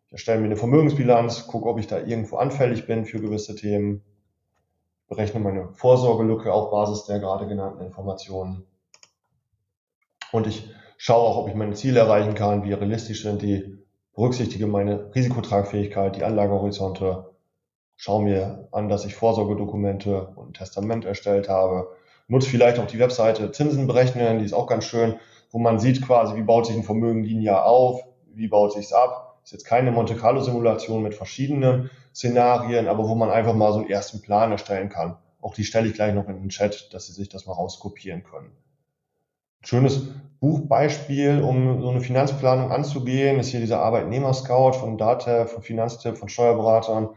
Ich 0.06 0.12
erstelle 0.12 0.38
mir 0.38 0.46
eine 0.46 0.56
Vermögensbilanz, 0.56 1.48
gucke, 1.48 1.68
ob 1.68 1.80
ich 1.80 1.88
da 1.88 1.98
irgendwo 1.98 2.36
anfällig 2.36 2.86
bin 2.86 3.04
für 3.04 3.20
gewisse 3.20 3.56
Themen, 3.56 4.02
berechne 5.08 5.40
meine 5.40 5.72
Vorsorgelücke 5.72 6.52
auf 6.52 6.70
Basis 6.70 7.04
der 7.04 7.18
gerade 7.18 7.46
genannten 7.46 7.82
Informationen. 7.82 8.66
Und 10.32 10.46
ich 10.46 10.70
schaue 10.98 11.26
auch, 11.26 11.38
ob 11.38 11.48
ich 11.48 11.54
meine 11.54 11.74
Ziele 11.74 12.00
erreichen 12.00 12.34
kann, 12.34 12.64
wie 12.64 12.72
realistisch 12.72 13.22
sind 13.22 13.42
die, 13.42 13.78
berücksichtige 14.14 14.66
meine 14.66 15.14
Risikotragfähigkeit, 15.14 16.16
die 16.16 16.24
Anlagehorizonte, 16.24 17.30
schaue 17.96 18.24
mir 18.24 18.68
an, 18.72 18.88
dass 18.88 19.04
ich 19.04 19.14
Vorsorgedokumente 19.14 20.32
und 20.34 20.50
ein 20.50 20.54
Testament 20.54 21.04
erstellt 21.04 21.48
habe, 21.48 21.88
nutze 22.26 22.50
vielleicht 22.50 22.80
auch 22.80 22.86
die 22.86 22.98
Webseite 22.98 23.52
Zinsen 23.52 23.86
berechnen, 23.86 24.40
die 24.40 24.44
ist 24.44 24.54
auch 24.54 24.66
ganz 24.66 24.84
schön, 24.84 25.14
wo 25.50 25.58
man 25.58 25.78
sieht 25.78 26.04
quasi, 26.04 26.34
wie 26.34 26.42
baut 26.42 26.66
sich 26.66 26.76
ein 26.76 26.82
Vermögen 26.82 27.22
linear 27.22 27.64
auf, 27.64 28.02
wie 28.34 28.48
baut 28.48 28.72
sich 28.72 28.86
es 28.86 28.92
ab, 28.92 29.38
ist 29.44 29.52
jetzt 29.52 29.64
keine 29.64 29.92
Monte 29.92 30.16
Carlo 30.16 30.40
Simulation 30.40 31.02
mit 31.02 31.14
verschiedenen 31.14 31.90
Szenarien, 32.18 32.88
aber 32.88 33.08
wo 33.08 33.14
man 33.14 33.30
einfach 33.30 33.54
mal 33.54 33.72
so 33.72 33.78
einen 33.78 33.88
ersten 33.88 34.20
Plan 34.20 34.50
erstellen 34.50 34.88
kann. 34.88 35.16
Auch 35.40 35.54
die 35.54 35.62
stelle 35.62 35.86
ich 35.86 35.94
gleich 35.94 36.12
noch 36.12 36.28
in 36.28 36.40
den 36.40 36.48
Chat, 36.48 36.92
dass 36.92 37.06
Sie 37.06 37.12
sich 37.12 37.28
das 37.28 37.46
mal 37.46 37.52
rauskopieren 37.52 38.24
können. 38.24 38.50
Ein 39.60 39.66
schönes 39.66 40.08
Buchbeispiel, 40.40 41.40
um 41.40 41.80
so 41.80 41.90
eine 41.90 42.00
Finanzplanung 42.00 42.72
anzugehen, 42.72 43.38
ist 43.38 43.50
hier 43.50 43.60
dieser 43.60 43.78
Arbeitnehmer-Scout 43.82 44.72
von 44.72 44.98
DATEV, 44.98 45.48
von 45.48 45.62
Finanztipp, 45.62 46.18
von 46.18 46.28
Steuerberatern 46.28 47.10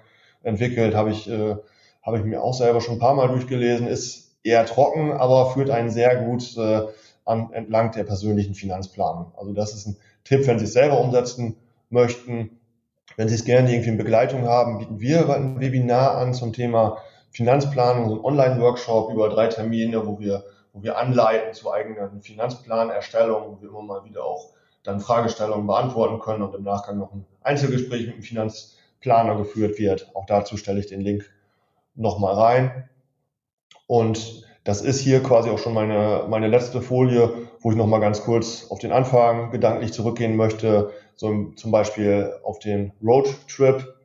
entwickelt. 0.44 0.94
Habe 0.94 1.10
ich, 1.10 1.28
äh, 1.28 1.56
habe 2.04 2.20
ich 2.20 2.24
mir 2.24 2.44
auch 2.44 2.54
selber 2.54 2.80
schon 2.80 2.96
ein 2.96 3.00
paar 3.00 3.16
Mal 3.16 3.30
durchgelesen. 3.30 3.88
Ist 3.88 4.36
eher 4.44 4.68
trocken, 4.68 5.14
aber 5.14 5.50
führt 5.50 5.72
einen 5.72 5.90
sehr 5.90 6.16
gut 6.16 6.56
äh, 6.58 6.82
an, 7.26 7.52
entlang 7.54 7.92
der 7.92 8.04
persönlichen 8.04 8.54
Finanzplanung. 8.54 9.32
Also 9.36 9.54
das 9.54 9.74
ist 9.74 9.88
ein 9.88 9.98
Tipp, 10.26 10.46
wenn 10.46 10.60
Sie 10.60 10.66
es 10.66 10.74
selber 10.74 11.02
umsetzen 11.02 11.56
möchten. 11.90 12.61
Wenn 13.18 13.28
Sie 13.28 13.36
es 13.36 13.46
gerne 13.46 13.72
irgendwie 13.72 13.90
in 13.90 13.98
Begleitung 13.98 14.46
haben, 14.46 14.78
bieten 14.78 15.00
wir 15.00 15.30
ein 15.30 15.60
Webinar 15.60 16.18
an 16.18 16.34
zum 16.34 16.54
Thema 16.54 16.98
Finanzplanung, 17.32 18.10
so 18.10 18.16
ein 18.16 18.26
Online-Workshop 18.26 19.12
über 19.12 19.30
drei 19.30 19.48
Termine, 19.48 20.06
wo 20.06 20.20
wir, 20.20 20.44
wo 20.74 20.84
wir 20.84 20.98
anleiten 20.98 21.54
zur 21.54 21.74
eigenen 21.74 22.22
Finanzplanerstellung, 22.22 23.44
wo 23.48 23.62
wir 23.62 23.70
immer 23.70 23.82
mal 23.82 24.06
wieder 24.06 24.24
auch 24.24 24.50
dann 24.84 25.00
Fragestellungen 25.00 25.68
beantworten 25.68 26.20
können 26.20 26.44
und 26.44 26.56
im 26.56 26.64
Nachgang 26.64 26.98
noch 26.98 27.14
ein 27.14 27.26
Einzelgespräch 27.42 28.08
mit 28.08 28.16
dem 28.16 28.24
Finanzplaner 28.24 29.36
geführt 29.38 29.78
wird. 29.78 30.10
Auch 30.16 30.26
dazu 30.26 30.58
stelle 30.58 30.80
ich 30.80 30.88
den 30.88 31.02
Link 31.02 31.30
nochmal 31.96 32.34
rein. 32.34 32.90
Und 33.88 34.46
das 34.64 34.82
ist 34.82 35.00
hier 35.00 35.22
quasi 35.22 35.50
auch 35.50 35.60
schon 35.60 35.74
meine, 35.74 36.26
meine 36.30 36.48
letzte 36.48 36.82
Folie, 36.82 37.41
wo 37.62 37.72
ich 37.72 37.78
nochmal 37.78 38.00
ganz 38.00 38.24
kurz 38.24 38.68
auf 38.70 38.80
den 38.80 38.92
Anfang 38.92 39.52
gedanklich 39.52 39.94
zurückgehen 39.94 40.36
möchte 40.36 40.92
so 41.22 41.52
zum 41.56 41.72
Beispiel 41.72 42.34
auf 42.44 42.58
den 42.58 42.94
Roadtrip, 43.04 43.96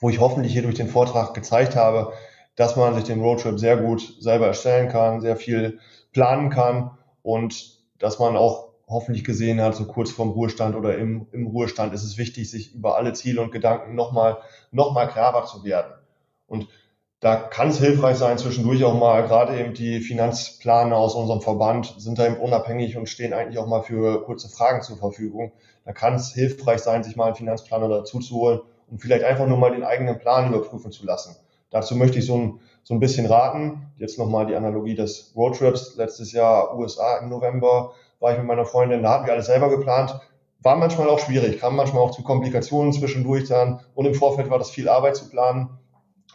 wo 0.00 0.10
ich 0.10 0.20
hoffentlich 0.20 0.52
hier 0.52 0.60
durch 0.60 0.74
den 0.74 0.88
Vortrag 0.88 1.32
gezeigt 1.32 1.76
habe, 1.76 2.12
dass 2.56 2.76
man 2.76 2.94
sich 2.94 3.04
den 3.04 3.22
Roadtrip 3.22 3.58
sehr 3.58 3.78
gut 3.78 4.16
selber 4.20 4.48
erstellen 4.48 4.90
kann, 4.90 5.22
sehr 5.22 5.36
viel 5.36 5.78
planen 6.12 6.50
kann 6.50 6.90
und 7.22 7.78
dass 7.98 8.18
man 8.18 8.36
auch 8.36 8.68
hoffentlich 8.86 9.24
gesehen 9.24 9.62
hat, 9.62 9.74
so 9.74 9.86
kurz 9.86 10.10
vorm 10.10 10.28
Ruhestand 10.28 10.76
oder 10.76 10.98
im, 10.98 11.26
im 11.32 11.46
Ruhestand 11.46 11.94
ist 11.94 12.02
es 12.02 12.18
wichtig, 12.18 12.50
sich 12.50 12.74
über 12.74 12.98
alle 12.98 13.14
Ziele 13.14 13.40
und 13.40 13.50
Gedanken 13.50 13.94
nochmal 13.94 14.36
noch 14.70 14.92
mal 14.92 15.06
klarer 15.06 15.46
zu 15.46 15.64
werden. 15.64 15.94
Und 16.46 16.68
da 17.22 17.36
kann 17.36 17.68
es 17.68 17.78
hilfreich 17.78 18.16
sein, 18.16 18.36
zwischendurch 18.36 18.82
auch 18.82 18.98
mal, 18.98 19.22
gerade 19.22 19.56
eben 19.56 19.74
die 19.74 20.00
Finanzplaner 20.00 20.96
aus 20.96 21.14
unserem 21.14 21.40
Verband 21.40 21.94
sind 21.96 22.18
da 22.18 22.26
eben 22.26 22.36
unabhängig 22.36 22.96
und 22.96 23.08
stehen 23.08 23.32
eigentlich 23.32 23.58
auch 23.58 23.68
mal 23.68 23.84
für 23.84 24.24
kurze 24.24 24.48
Fragen 24.48 24.82
zur 24.82 24.96
Verfügung. 24.96 25.52
Da 25.84 25.92
kann 25.92 26.16
es 26.16 26.32
hilfreich 26.32 26.80
sein, 26.80 27.04
sich 27.04 27.14
mal 27.14 27.26
einen 27.26 27.36
Finanzplaner 27.36 27.88
dazu 27.88 28.18
zu 28.18 28.34
holen 28.34 28.60
und 28.90 28.98
vielleicht 29.00 29.22
einfach 29.22 29.46
nur 29.46 29.56
mal 29.56 29.70
den 29.70 29.84
eigenen 29.84 30.18
Plan 30.18 30.52
überprüfen 30.52 30.90
zu 30.90 31.06
lassen. 31.06 31.36
Dazu 31.70 31.94
möchte 31.94 32.18
ich 32.18 32.26
so 32.26 32.36
ein, 32.36 32.60
so 32.82 32.92
ein 32.92 32.98
bisschen 32.98 33.26
raten. 33.26 33.92
Jetzt 33.98 34.18
nochmal 34.18 34.46
die 34.46 34.56
Analogie 34.56 34.96
des 34.96 35.32
Roadtrips. 35.36 35.94
Letztes 35.94 36.32
Jahr 36.32 36.76
USA 36.76 37.18
im 37.18 37.28
November 37.28 37.92
war 38.18 38.32
ich 38.32 38.38
mit 38.38 38.48
meiner 38.48 38.64
Freundin, 38.66 39.04
da 39.04 39.10
hatten 39.10 39.26
wir 39.26 39.32
alles 39.32 39.46
selber 39.46 39.70
geplant. 39.70 40.18
War 40.60 40.74
manchmal 40.74 41.08
auch 41.08 41.20
schwierig, 41.20 41.60
kam 41.60 41.76
manchmal 41.76 42.02
auch 42.02 42.10
zu 42.10 42.24
Komplikationen 42.24 42.92
zwischendurch 42.92 43.46
dann 43.48 43.78
und 43.94 44.06
im 44.06 44.14
Vorfeld 44.14 44.50
war 44.50 44.58
das 44.58 44.70
viel 44.70 44.88
Arbeit 44.88 45.14
zu 45.14 45.30
planen 45.30 45.78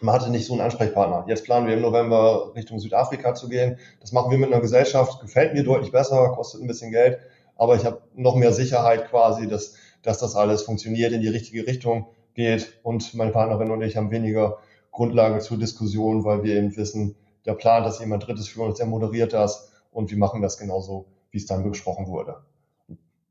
man 0.02 0.14
hatte 0.14 0.30
nicht 0.30 0.46
so 0.46 0.54
einen 0.54 0.62
Ansprechpartner. 0.62 1.26
Jetzt 1.28 1.46
planen 1.46 1.68
wir 1.68 1.74
im 1.74 1.82
November 1.82 2.54
Richtung 2.56 2.80
Südafrika 2.80 3.34
zu 3.34 3.50
gehen. 3.50 3.80
Das 4.00 4.12
machen 4.12 4.32
wir 4.32 4.38
mit 4.38 4.52
einer 4.52 4.62
Gesellschaft, 4.62 5.22
gefällt 5.22 5.54
mir 5.54 5.64
deutlich 5.64 5.92
besser, 5.92 6.30
kostet 6.30 6.62
ein 6.62 6.68
bisschen 6.68 6.92
Geld, 6.92 7.20
aber 7.56 7.76
ich 7.76 7.86
habe 7.86 8.02
noch 8.14 8.36
mehr 8.36 8.54
Sicherheit 8.54 9.10
quasi, 9.10 9.48
dass, 9.48 9.76
dass 10.04 10.20
das 10.20 10.36
alles 10.36 10.64
funktioniert, 10.64 11.12
in 11.12 11.22
die 11.22 11.28
richtige 11.28 11.66
Richtung 11.66 12.08
geht 12.34 12.80
und 12.84 13.14
meine 13.16 13.32
Partnerin 13.32 13.72
und 13.72 13.82
ich 13.82 13.98
haben 13.98 14.12
weniger 14.12 14.60
Grundlage 14.92 15.40
zur 15.40 15.58
Diskussion, 15.58 16.24
weil 16.24 16.44
wir 16.44 16.56
eben 16.56 16.76
wissen, 16.76 17.16
der 17.46 17.54
Plan, 17.54 17.84
dass 17.84 18.00
jemand 18.00 18.28
Drittes 18.28 18.48
für 18.48 18.62
uns, 18.62 18.78
der 18.78 18.86
moderiert 18.86 19.34
das 19.34 19.72
und 19.92 20.12
wir 20.12 20.18
machen 20.18 20.42
das 20.42 20.58
genauso, 20.58 21.08
wie 21.32 21.38
es 21.38 21.46
dann 21.46 21.68
besprochen 21.68 22.08
wurde. 22.08 22.38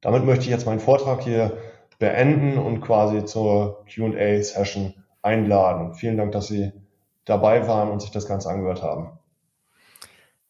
Damit 0.01 0.25
möchte 0.25 0.45
ich 0.45 0.51
jetzt 0.51 0.67
meinen 0.67 0.81
Vortrag 0.81 1.23
hier 1.23 1.57
beenden 1.99 2.59
und 2.59 2.81
quasi 2.81 3.25
zur 3.25 3.85
Q&A-Session 3.93 4.95
einladen. 5.27 5.95
Vielen 5.95 6.17
Dank, 6.17 6.33
dass 6.33 6.47
Sie 6.47 6.73
dabei 7.25 7.67
waren 7.67 7.91
und 7.91 8.01
sich 8.01 8.13
das 8.13 8.27
Ganze 8.27 8.49
angehört 8.49 8.83
haben. 8.83 9.19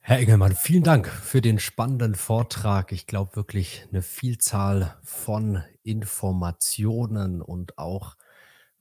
Herr 0.00 0.18
Engelmann, 0.18 0.54
vielen 0.54 0.84
Dank 0.84 1.08
für 1.08 1.40
den 1.40 1.58
spannenden 1.58 2.14
Vortrag. 2.14 2.92
Ich 2.92 3.08
glaube 3.08 3.34
wirklich 3.34 3.88
eine 3.90 4.02
Vielzahl 4.02 4.96
von 5.02 5.64
Informationen 5.82 7.42
und 7.42 7.76
auch 7.76 8.14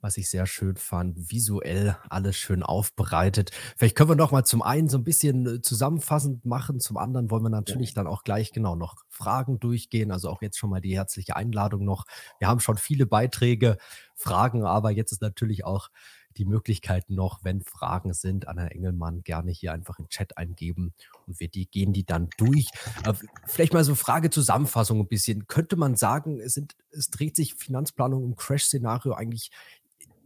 was 0.05 0.17
ich 0.17 0.29
sehr 0.29 0.45
schön 0.45 0.75
fand, 0.75 1.31
visuell 1.31 1.97
alles 2.09 2.37
schön 2.37 2.61
aufbereitet. 2.61 3.49
Vielleicht 3.75 3.95
können 3.95 4.11
wir 4.11 4.15
noch 4.15 4.31
mal 4.31 4.43
zum 4.43 4.61
einen 4.61 4.87
so 4.87 4.99
ein 4.99 5.03
bisschen 5.03 5.47
äh, 5.47 5.61
zusammenfassend 5.61 6.45
machen, 6.45 6.79
zum 6.79 6.97
anderen 6.97 7.31
wollen 7.31 7.41
wir 7.41 7.49
Ja, 7.49 7.55
natürlich 7.55 7.95
dann 7.95 8.05
auch 8.05 8.23
gleich 8.23 8.51
genau 8.51 8.75
noch 8.75 8.97
Fragen 9.09 9.59
durchgehen. 9.59 10.11
Also 10.11 10.29
auch 10.29 10.43
jetzt 10.43 10.59
schon 10.59 10.69
mal 10.69 10.79
die 10.79 10.95
herzliche 10.95 11.35
Einladung 11.35 11.85
noch. 11.85 12.05
Wir 12.37 12.47
haben 12.47 12.59
schon 12.59 12.77
viele 12.77 13.07
Beiträge, 13.07 13.77
Fragen, 14.13 14.63
aber 14.63 14.91
jetzt 14.91 15.11
ist 15.11 15.23
natürlich 15.23 15.65
auch 15.65 15.89
die 16.37 16.45
Möglichkeit 16.45 17.09
noch, 17.09 17.43
wenn 17.43 17.61
Fragen 17.61 18.13
sind, 18.13 18.47
an 18.47 18.57
Herrn 18.57 18.69
Engelmann 18.69 19.23
gerne 19.23 19.51
hier 19.51 19.73
einfach 19.73 19.99
im 19.99 20.09
Chat 20.09 20.37
eingeben 20.37 20.93
und 21.25 21.39
wir 21.39 21.47
die 21.47 21.65
gehen 21.65 21.93
die 21.93 22.05
dann 22.05 22.29
durch. 22.37 22.67
Äh, 23.05 23.13
vielleicht 23.47 23.73
mal 23.73 23.83
so 23.83 23.95
Frage 23.95 24.29
Zusammenfassung 24.29 24.99
ein 24.99 25.07
bisschen. 25.07 25.47
Könnte 25.47 25.77
man 25.77 25.95
sagen, 25.95 26.39
es 26.41 26.53
sind 26.53 26.75
es 26.91 27.09
dreht 27.09 27.35
sich 27.35 27.55
Finanzplanung 27.55 28.23
im 28.23 28.35
Crash-Szenario 28.35 29.13
eigentlich 29.13 29.51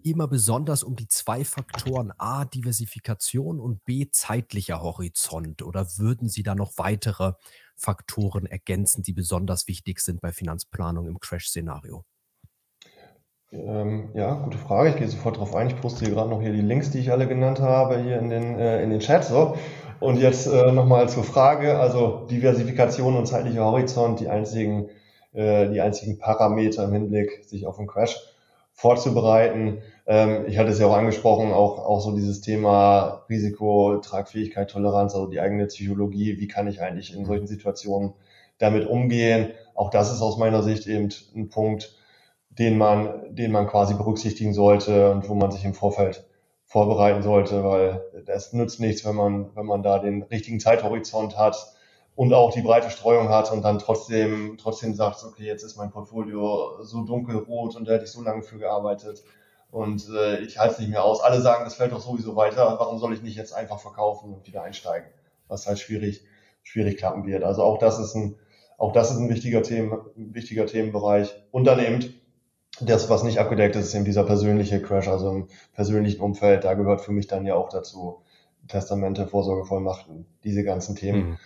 immer 0.03 0.27
besonders 0.27 0.83
um 0.83 0.95
die 0.95 1.07
2 1.07 1.45
Faktoren 1.45 2.11
A, 2.17 2.45
Diversifikation 2.45 3.59
und 3.59 3.83
B, 3.85 4.07
zeitlicher 4.11 4.81
Horizont? 4.81 5.61
Oder 5.61 5.85
würden 5.97 6.29
Sie 6.29 6.43
da 6.43 6.55
noch 6.55 6.73
weitere 6.77 7.33
Faktoren 7.75 8.45
ergänzen, 8.45 9.03
die 9.03 9.13
besonders 9.13 9.67
wichtig 9.67 9.99
sind 9.99 10.21
bei 10.21 10.31
Finanzplanung 10.31 11.07
im 11.07 11.19
Crash-Szenario? 11.19 12.05
ähm, 13.51 14.09
ja, 14.13 14.35
gute 14.35 14.57
Frage. 14.57 14.89
Ich 14.89 14.95
gehe 14.97 15.07
sofort 15.07 15.35
darauf 15.37 15.55
ein. 15.55 15.67
Ich 15.67 15.79
poste 15.79 16.05
hier 16.05 16.13
gerade 16.13 16.29
noch 16.29 16.41
hier 16.41 16.53
die 16.53 16.61
Links, 16.61 16.91
die 16.91 16.99
ich 16.99 17.11
alle 17.11 17.27
genannt 17.27 17.59
habe, 17.59 18.01
hier 18.01 18.19
in 18.19 18.29
den, 18.29 18.59
äh, 18.59 18.83
in 18.83 18.89
den 18.89 18.99
Chat. 18.99 19.23
So. 19.25 19.57
Und 19.99 20.17
jetzt 20.17 20.47
äh, 20.47 20.71
nochmal 20.71 21.09
zur 21.09 21.23
Frage. 21.23 21.79
Also 21.79 22.27
Diversifikation 22.29 23.15
und 23.15 23.25
zeitlicher 23.25 23.65
Horizont, 23.65 24.19
die 24.19 24.29
einzigen, 24.29 24.89
äh, 25.33 25.69
die 25.69 25.81
einzigen 25.81 26.19
Parameter 26.19 26.85
im 26.85 26.93
Hinblick 26.93 27.43
sich 27.45 27.65
auf 27.65 27.77
den 27.77 27.87
Crash 27.87 28.17
vorzubereiten. 28.80 29.82
Ähm, 30.07 30.45
ich 30.47 30.57
hatte 30.57 30.69
es 30.69 30.80
ja 30.80 30.88
auch 30.88 30.95
angesprochen, 30.95 31.51
auch, 31.51 31.80
auch 31.80 31.99
so 31.99 32.15
dieses 32.15 32.39
Thema 32.39 33.25
Risiko, 33.30 33.97
Tragfähigkeit, 33.97 34.69
Toleranz, 34.69 35.13
also 35.13 35.27
die 35.27 35.41
eigene 35.41 35.65
Psychologie. 35.65 36.39
Wie 36.39 36.47
kann 36.47 36.65
ich 36.67 36.82
eigentlich 36.82 37.13
in 37.13 37.25
solchen 37.25 37.45
Situationen 37.45 38.13
damit 38.57 38.88
umgehen? 38.88 39.51
Auch 39.75 39.89
das 39.89 40.13
ist 40.13 40.21
aus 40.21 40.38
meiner 40.38 40.63
Sicht 40.63 40.88
eben 40.88 41.09
ein 41.36 41.49
Punkt, 41.49 41.93
den 42.51 42.77
man, 42.77 43.36
den 43.36 43.51
man 43.51 43.67
quasi 43.67 43.95
berücksichtigen 43.95 44.53
sollte 44.53 45.11
und 45.11 45.27
wo 45.27 45.36
man 45.36 45.51
sich 45.51 45.65
im 45.65 45.73
Vorfeld 45.73 46.25
vorbereiten 46.63 47.21
sollte, 47.21 47.65
weil 47.65 48.01
es 48.27 48.53
nützt 48.53 48.80
nichts, 48.80 49.05
wenn 49.05 49.15
man, 49.15 49.53
wenn 49.57 49.65
man 49.65 49.84
da 49.84 49.99
den 49.99 50.23
richtigen 50.23 50.61
Zeithorizont 50.61 51.38
hat 51.38 51.73
und 52.20 52.34
auch 52.34 52.51
die 52.51 52.61
breite 52.61 52.89
Streuung 52.89 53.30
hat 53.30 53.49
und 53.49 53.61
dann 53.61 53.80
trotzdem, 53.80 54.57
trotzdem 54.57 54.93
sagt, 54.93 55.24
okay, 55.24 55.45
jetzt 55.45 55.63
ist 55.63 55.78
mein 55.78 55.89
Portfolio 55.89 56.84
so 56.84 57.05
dunkelrot 57.05 57.78
und 57.78 57.88
da 57.88 57.93
hätte 57.93 58.03
ich 58.03 58.11
so 58.11 58.22
lange 58.22 58.41
für 58.41 58.57
gearbeitet 58.57 59.24
und 59.72 60.05
äh, 60.09 60.41
ich 60.41 60.59
halte 60.59 60.74
es 60.74 60.80
nicht 60.80 60.89
mehr 60.89 61.05
aus. 61.05 61.22
Alle 61.22 61.39
sagen, 61.39 61.63
das 61.63 61.76
fällt 61.76 61.93
doch 61.93 62.01
sowieso 62.01 62.36
weiter, 62.36 62.76
warum 62.78 62.99
soll 62.99 63.13
ich 63.13 63.22
nicht 63.22 63.38
jetzt 63.38 63.53
einfach 63.53 63.80
verkaufen 63.80 64.34
und 64.34 64.45
wieder 64.45 64.63
einsteigen? 64.63 65.07
Was 65.47 65.65
halt 65.65 65.80
schwierig, 65.80 66.26
schwierig 66.61 66.97
klappen 66.97 67.26
wird. 67.26 67.45
Also 67.45 67.63
auch 67.63 67.78
das 67.78 67.99
ist 67.99 68.15
ein, 68.15 68.36
auch 68.78 68.91
das 68.91 69.11
ist 69.11 69.17
ein 69.20 69.30
wichtiger 69.30 69.63
Themen, 69.63 69.97
wichtiger 70.17 70.65
Themenbereich. 70.65 71.34
Und 71.51 71.63
dann 71.63 71.80
eben 71.80 72.13
das, 72.82 73.09
was 73.09 73.24
nicht 73.24 73.39
abgedeckt 73.39 73.78
ist, 73.78 73.86
ist 73.86 73.95
eben 73.95 74.03
dieser 74.03 74.26
persönliche 74.26 74.82
Crash, 74.82 75.07
also 75.07 75.30
im 75.32 75.47
persönlichen 75.72 76.20
Umfeld. 76.20 76.65
Da 76.65 76.74
gehört 76.74 76.99
für 76.99 77.13
mich 77.13 77.28
dann 77.28 77.45
ja 77.45 77.55
auch 77.55 77.70
dazu 77.70 78.24
Testamente, 78.67 79.26
Vorsorgevollmachten, 79.26 80.26
diese 80.43 80.65
ganzen 80.65 80.97
Themen 80.97 81.30
Mhm. 81.30 81.38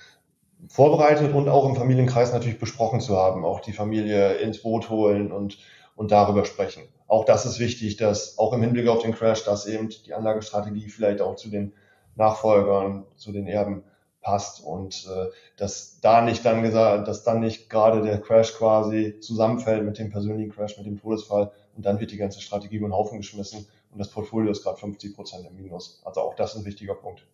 Vorbereitet 0.70 1.34
und 1.34 1.49
auch 1.49 1.68
im 1.68 1.76
Familienkreis 1.76 2.34
natürlich 2.34 2.59
besprochen 2.59 3.01
zu 3.01 3.18
haben, 3.18 3.45
auch 3.45 3.59
die 3.59 3.74
Familie 3.74 4.36
ins 4.36 4.61
Boot 4.61 4.89
holen 4.89 5.32
und, 5.32 5.57
und 5.95 6.11
darüber 6.11 6.45
sprechen. 6.45 6.84
Auch 7.07 7.26
das 7.26 7.45
ist 7.45 7.59
wichtig, 7.59 7.97
dass 7.97 8.38
auch 8.38 8.53
im 8.53 8.61
Hinblick 8.61 8.88
auf 8.88 9.01
den 9.01 9.14
Crash, 9.14 9.43
dass 9.43 9.66
eben 9.66 9.89
die 9.89 10.14
Anlagestrategie 10.14 10.89
vielleicht 10.89 11.22
auch 11.22 11.36
zu 11.36 11.49
den 11.49 11.74
Nachfolgern, 12.16 13.05
zu 13.16 13.32
den 13.32 13.47
Erben 13.47 13.84
passt 14.22 14.64
und 14.64 15.05
äh, 15.14 15.30
dass 15.57 15.99
da 15.99 16.22
nicht 16.22 16.45
dann 16.45 16.64
gesagt, 16.64 17.07
dass 17.07 17.24
dann 17.24 17.41
nicht 17.41 17.70
gerade 17.70 18.01
der 18.01 18.22
Crash 18.22 18.53
quasi 18.53 19.20
zusammenfällt 19.20 19.84
mit 19.84 19.99
dem 19.99 20.09
persönlichen 20.09 20.51
Crash, 20.51 20.78
mit 20.78 20.88
dem 20.88 20.99
Todesfall 20.99 21.51
und 21.76 21.86
dann 21.86 21.99
wird 21.99 22.11
die 22.11 22.18
ganze 22.18 22.41
Strategie 22.41 22.78
über 22.78 22.88
den 22.88 22.93
Haufen 22.93 23.18
geschmissen 23.18 23.68
und 23.91 23.99
das 23.99 24.09
Portfolio 24.09 24.51
ist 24.51 24.64
gerade 24.64 24.78
50 24.78 25.14
Prozent 25.14 25.45
im 25.45 25.55
Minus. 25.55 26.01
Also 26.05 26.22
auch 26.22 26.36
das 26.36 26.53
ist 26.53 26.61
ein 26.61 26.66
wichtiger 26.66 26.95
Punkt. 26.95 27.28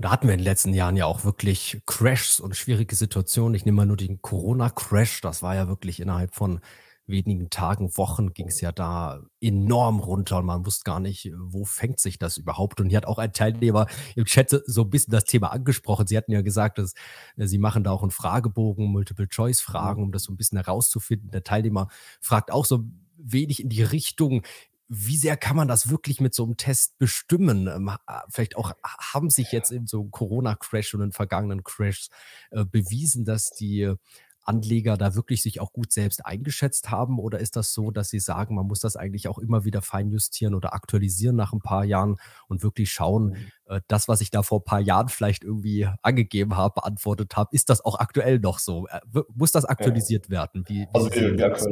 Und 0.00 0.04
da 0.04 0.12
hatten 0.12 0.28
wir 0.28 0.32
in 0.32 0.38
den 0.38 0.46
letzten 0.46 0.72
Jahren 0.72 0.96
ja 0.96 1.04
auch 1.04 1.24
wirklich 1.24 1.82
Crashs 1.84 2.40
und 2.40 2.56
schwierige 2.56 2.96
Situationen. 2.96 3.54
Ich 3.54 3.66
nehme 3.66 3.76
mal 3.76 3.84
nur 3.84 3.98
den 3.98 4.22
Corona-Crash. 4.22 5.20
Das 5.20 5.42
war 5.42 5.54
ja 5.54 5.68
wirklich 5.68 6.00
innerhalb 6.00 6.34
von 6.34 6.60
wenigen 7.06 7.50
Tagen, 7.50 7.94
Wochen 7.98 8.32
ging 8.32 8.48
es 8.48 8.62
ja 8.62 8.72
da 8.72 9.20
enorm 9.42 10.00
runter 10.00 10.38
und 10.38 10.46
man 10.46 10.64
wusste 10.64 10.84
gar 10.84 11.00
nicht, 11.00 11.30
wo 11.36 11.66
fängt 11.66 12.00
sich 12.00 12.18
das 12.18 12.38
überhaupt. 12.38 12.80
Und 12.80 12.88
hier 12.88 12.96
hat 12.96 13.04
auch 13.04 13.18
ein 13.18 13.34
Teilnehmer 13.34 13.88
im 14.16 14.24
Chat 14.24 14.62
so 14.64 14.84
ein 14.84 14.88
bisschen 14.88 15.12
das 15.12 15.24
Thema 15.24 15.52
angesprochen. 15.52 16.06
Sie 16.06 16.16
hatten 16.16 16.32
ja 16.32 16.40
gesagt, 16.40 16.78
dass 16.78 16.94
äh, 17.36 17.46
Sie 17.46 17.58
machen 17.58 17.84
da 17.84 17.90
auch 17.90 18.00
einen 18.00 18.10
Fragebogen, 18.10 18.86
Multiple-Choice-Fragen, 18.86 20.02
um 20.02 20.12
das 20.12 20.22
so 20.22 20.32
ein 20.32 20.38
bisschen 20.38 20.56
herauszufinden. 20.56 21.30
Der 21.30 21.44
Teilnehmer 21.44 21.88
fragt 22.22 22.50
auch 22.52 22.64
so 22.64 22.84
wenig 23.18 23.62
in 23.62 23.68
die 23.68 23.82
Richtung, 23.82 24.46
wie 24.92 25.16
sehr 25.16 25.36
kann 25.36 25.56
man 25.56 25.68
das 25.68 25.88
wirklich 25.88 26.20
mit 26.20 26.34
so 26.34 26.42
einem 26.44 26.56
Test 26.56 26.98
bestimmen? 26.98 27.68
Ähm, 27.68 27.92
vielleicht 28.28 28.56
auch 28.56 28.72
haben 28.84 29.30
sich 29.30 29.52
jetzt 29.52 29.70
in 29.70 29.86
so 29.86 30.04
Corona-Crash 30.04 30.94
und 30.94 31.02
in 31.02 31.12
vergangenen 31.12 31.62
Crashs, 31.62 32.10
äh, 32.50 32.64
bewiesen, 32.64 33.24
dass 33.24 33.52
die 33.52 33.94
Anleger 34.42 34.96
da 34.96 35.14
wirklich 35.14 35.42
sich 35.42 35.60
auch 35.60 35.72
gut 35.72 35.92
selbst 35.92 36.26
eingeschätzt 36.26 36.90
haben? 36.90 37.20
Oder 37.20 37.38
ist 37.38 37.54
das 37.54 37.72
so, 37.72 37.92
dass 37.92 38.08
Sie 38.08 38.18
sagen, 38.18 38.56
man 38.56 38.66
muss 38.66 38.80
das 38.80 38.96
eigentlich 38.96 39.28
auch 39.28 39.38
immer 39.38 39.64
wieder 39.64 39.80
feinjustieren 39.80 40.54
oder 40.54 40.74
aktualisieren 40.74 41.36
nach 41.36 41.52
ein 41.52 41.60
paar 41.60 41.84
Jahren 41.84 42.16
und 42.48 42.62
wirklich 42.64 42.90
schauen, 42.90 43.26
Mhm. 43.28 43.36
äh, 43.66 43.80
das, 43.86 44.08
was 44.08 44.20
ich 44.22 44.30
da 44.30 44.42
vor 44.42 44.60
ein 44.60 44.64
paar 44.64 44.80
Jahren 44.80 45.08
vielleicht 45.08 45.44
irgendwie 45.44 45.88
angegeben 46.02 46.56
habe, 46.56 46.74
beantwortet 46.80 47.36
habe, 47.36 47.50
ist 47.54 47.68
das 47.70 47.84
auch 47.84 48.00
aktuell 48.00 48.40
noch 48.40 48.58
so? 48.58 48.88
Äh, 48.88 49.00
muss 49.34 49.52
das 49.52 49.64
aktualisiert 49.66 50.30
werden? 50.30 50.64
Wie 50.66 50.80
wie 50.80 50.86
Also 50.94 51.12
wir, 51.14 51.38
wir, 51.38 51.48
das? 51.50 51.64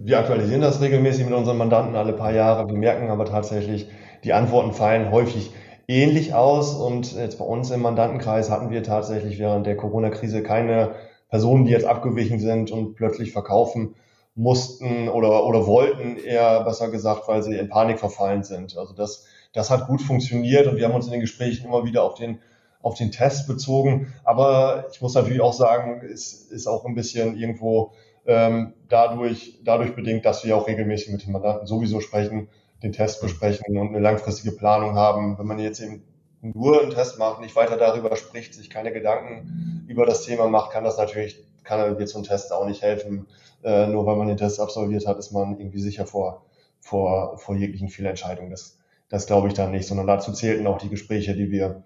Wir 0.00 0.18
aktualisieren 0.18 0.60
das 0.60 0.80
regelmäßig 0.80 1.24
mit 1.24 1.34
unseren 1.34 1.58
Mandanten 1.58 1.96
alle 1.96 2.12
paar 2.12 2.32
Jahre. 2.32 2.68
Wir 2.68 2.78
merken 2.78 3.10
aber 3.10 3.24
tatsächlich, 3.24 3.88
die 4.22 4.32
Antworten 4.32 4.72
fallen 4.72 5.10
häufig 5.10 5.52
ähnlich 5.88 6.34
aus. 6.34 6.74
Und 6.74 7.16
jetzt 7.16 7.38
bei 7.38 7.44
uns 7.44 7.70
im 7.70 7.82
Mandantenkreis 7.82 8.50
hatten 8.50 8.70
wir 8.70 8.82
tatsächlich 8.84 9.38
während 9.38 9.66
der 9.66 9.76
Corona-Krise 9.76 10.42
keine 10.42 10.92
Personen, 11.28 11.64
die 11.64 11.72
jetzt 11.72 11.84
abgewichen 11.84 12.38
sind 12.38 12.70
und 12.70 12.94
plötzlich 12.94 13.32
verkaufen 13.32 13.96
mussten 14.36 15.08
oder, 15.08 15.44
oder 15.44 15.66
wollten, 15.66 16.16
eher 16.16 16.62
besser 16.62 16.90
gesagt, 16.90 17.26
weil 17.26 17.42
sie 17.42 17.56
in 17.56 17.68
Panik 17.68 17.98
verfallen 17.98 18.44
sind. 18.44 18.76
Also 18.78 18.94
das, 18.94 19.26
das 19.52 19.68
hat 19.68 19.88
gut 19.88 20.00
funktioniert 20.00 20.68
und 20.68 20.76
wir 20.76 20.84
haben 20.84 20.94
uns 20.94 21.06
in 21.06 21.12
den 21.12 21.20
Gesprächen 21.20 21.66
immer 21.66 21.84
wieder 21.84 22.04
auf 22.04 22.14
den, 22.14 22.38
auf 22.80 22.94
den 22.94 23.10
Test 23.10 23.48
bezogen. 23.48 24.14
Aber 24.22 24.84
ich 24.92 25.02
muss 25.02 25.14
natürlich 25.14 25.40
auch 25.40 25.52
sagen, 25.52 26.02
es 26.04 26.32
ist 26.32 26.68
auch 26.68 26.84
ein 26.84 26.94
bisschen 26.94 27.36
irgendwo 27.36 27.92
ähm, 28.28 28.74
dadurch, 28.88 29.58
dadurch 29.64 29.96
bedingt, 29.96 30.24
dass 30.24 30.44
wir 30.44 30.56
auch 30.56 30.68
regelmäßig 30.68 31.10
mit 31.12 31.24
den 31.26 31.32
Mandanten 31.32 31.66
sowieso 31.66 32.00
sprechen, 32.00 32.48
den 32.82 32.92
Test 32.92 33.22
Mhm. 33.22 33.26
besprechen 33.26 33.76
und 33.78 33.88
eine 33.88 34.00
langfristige 34.00 34.54
Planung 34.54 34.94
haben. 34.94 35.38
Wenn 35.38 35.46
man 35.46 35.58
jetzt 35.58 35.80
eben 35.80 36.04
nur 36.42 36.80
einen 36.80 36.90
Test 36.90 37.18
macht, 37.18 37.40
nicht 37.40 37.56
weiter 37.56 37.76
darüber 37.76 38.14
spricht, 38.16 38.54
sich 38.54 38.70
keine 38.70 38.92
Gedanken 38.92 39.84
über 39.88 40.06
das 40.06 40.24
Thema 40.24 40.46
macht, 40.48 40.70
kann 40.72 40.84
das 40.84 40.98
natürlich, 40.98 41.44
kann 41.64 41.98
jetzt 41.98 42.12
so 42.12 42.18
ein 42.18 42.24
Test 42.24 42.52
auch 42.52 42.66
nicht 42.66 42.82
helfen. 42.82 43.26
Äh, 43.64 43.88
nur 43.88 44.06
weil 44.06 44.16
man 44.16 44.28
den 44.28 44.36
Test 44.36 44.60
absolviert 44.60 45.06
hat, 45.06 45.18
ist 45.18 45.32
man 45.32 45.58
irgendwie 45.58 45.80
sicher 45.80 46.06
vor, 46.06 46.46
vor, 46.80 47.38
vor 47.38 47.56
jeglichen 47.56 47.88
Fehlentscheidungen. 47.88 48.50
Das, 48.50 48.78
das 49.08 49.26
glaube 49.26 49.48
ich 49.48 49.54
dann 49.54 49.72
nicht, 49.72 49.88
sondern 49.88 50.06
dazu 50.06 50.32
zählten 50.32 50.66
auch 50.66 50.78
die 50.78 50.90
Gespräche, 50.90 51.34
die 51.34 51.50
wir 51.50 51.82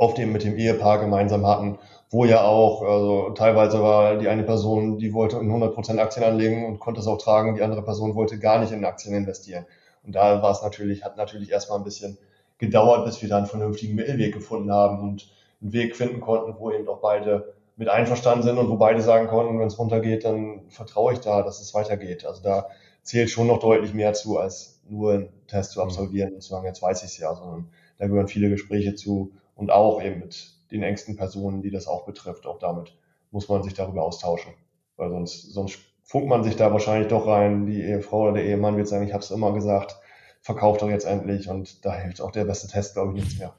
oft 0.00 0.18
eben 0.18 0.32
mit 0.32 0.44
dem 0.44 0.56
Ehepaar 0.56 0.98
gemeinsam 0.98 1.46
hatten, 1.46 1.78
wo 2.08 2.24
ja 2.24 2.42
auch, 2.42 2.82
also 2.82 3.30
teilweise 3.30 3.82
war 3.82 4.16
die 4.16 4.28
eine 4.28 4.42
Person, 4.44 4.98
die 4.98 5.12
wollte 5.12 5.36
in 5.36 5.50
100% 5.52 5.98
Aktien 5.98 6.24
anlegen 6.24 6.64
und 6.64 6.78
konnte 6.78 7.00
es 7.00 7.06
auch 7.06 7.18
tragen, 7.18 7.54
die 7.54 7.62
andere 7.62 7.82
Person 7.82 8.14
wollte 8.14 8.38
gar 8.38 8.58
nicht 8.60 8.72
in 8.72 8.84
Aktien 8.86 9.14
investieren. 9.14 9.66
Und 10.02 10.14
da 10.14 10.42
war 10.42 10.52
es 10.52 10.62
natürlich, 10.62 11.04
hat 11.04 11.18
natürlich 11.18 11.50
erstmal 11.50 11.78
ein 11.78 11.84
bisschen 11.84 12.16
gedauert, 12.56 13.04
bis 13.04 13.20
wir 13.20 13.28
da 13.28 13.36
einen 13.36 13.46
vernünftigen 13.46 13.94
Mittelweg 13.94 14.32
gefunden 14.32 14.72
haben 14.72 15.00
und 15.00 15.30
einen 15.60 15.72
Weg 15.74 15.94
finden 15.94 16.20
konnten, 16.20 16.54
wo 16.58 16.70
eben 16.72 16.88
auch 16.88 17.00
beide 17.00 17.52
mit 17.76 17.88
einverstanden 17.90 18.42
sind 18.42 18.56
und 18.56 18.70
wo 18.70 18.76
beide 18.76 19.02
sagen 19.02 19.28
konnten, 19.28 19.58
wenn 19.58 19.66
es 19.66 19.78
runtergeht, 19.78 20.24
dann 20.24 20.62
vertraue 20.70 21.12
ich 21.12 21.20
da, 21.20 21.42
dass 21.42 21.60
es 21.60 21.74
weitergeht. 21.74 22.24
Also 22.24 22.42
da 22.42 22.68
zählt 23.02 23.28
schon 23.28 23.46
noch 23.48 23.58
deutlich 23.60 23.92
mehr 23.92 24.14
zu, 24.14 24.38
als 24.38 24.80
nur 24.88 25.12
einen 25.12 25.28
Test 25.46 25.72
zu 25.72 25.82
Mhm. 25.82 25.82
absolvieren 25.82 26.32
und 26.34 26.42
zu 26.42 26.50
sagen, 26.50 26.64
jetzt 26.66 26.80
weiß 26.82 27.02
ich 27.02 27.10
es 27.10 27.18
ja, 27.18 27.34
sondern 27.34 27.68
da 27.98 28.06
gehören 28.06 28.28
viele 28.28 28.48
Gespräche 28.48 28.94
zu 28.94 29.32
und 29.60 29.70
auch 29.70 30.02
eben 30.02 30.20
mit 30.20 30.54
den 30.70 30.82
engsten 30.82 31.16
Personen, 31.16 31.62
die 31.62 31.70
das 31.70 31.86
auch 31.86 32.06
betrifft. 32.06 32.46
Auch 32.46 32.58
damit 32.58 32.96
muss 33.30 33.48
man 33.48 33.62
sich 33.62 33.74
darüber 33.74 34.02
austauschen, 34.02 34.54
weil 34.96 35.10
sonst, 35.10 35.52
sonst 35.52 35.78
funkt 36.02 36.28
man 36.28 36.42
sich 36.42 36.56
da 36.56 36.72
wahrscheinlich 36.72 37.08
doch 37.08 37.26
rein. 37.26 37.66
Die 37.66 37.82
Ehefrau 37.82 38.22
oder 38.22 38.32
der 38.32 38.44
Ehemann 38.44 38.76
wird 38.76 38.88
sagen, 38.88 39.06
ich 39.06 39.12
habe 39.12 39.22
es 39.22 39.30
immer 39.30 39.52
gesagt, 39.52 39.96
verkauft 40.40 40.80
doch 40.80 40.88
jetzt 40.88 41.04
endlich 41.04 41.48
und 41.48 41.84
da 41.84 41.94
hilft 41.94 42.22
auch 42.22 42.30
der 42.30 42.44
beste 42.44 42.68
Test, 42.68 42.94
glaube 42.94 43.12
ich, 43.12 43.22
nichts 43.22 43.38
mehr. 43.38 43.54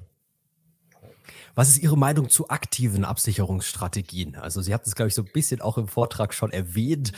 Was 1.55 1.69
ist 1.69 1.79
Ihre 1.79 1.97
Meinung 1.97 2.29
zu 2.29 2.49
aktiven 2.49 3.03
Absicherungsstrategien? 3.05 4.35
Also 4.35 4.61
Sie 4.61 4.73
hatten 4.73 4.87
es, 4.87 4.95
glaube 4.95 5.09
ich, 5.09 5.15
so 5.15 5.21
ein 5.23 5.29
bisschen 5.31 5.61
auch 5.61 5.77
im 5.77 5.87
Vortrag 5.87 6.33
schon 6.33 6.51
erwähnt. 6.51 7.11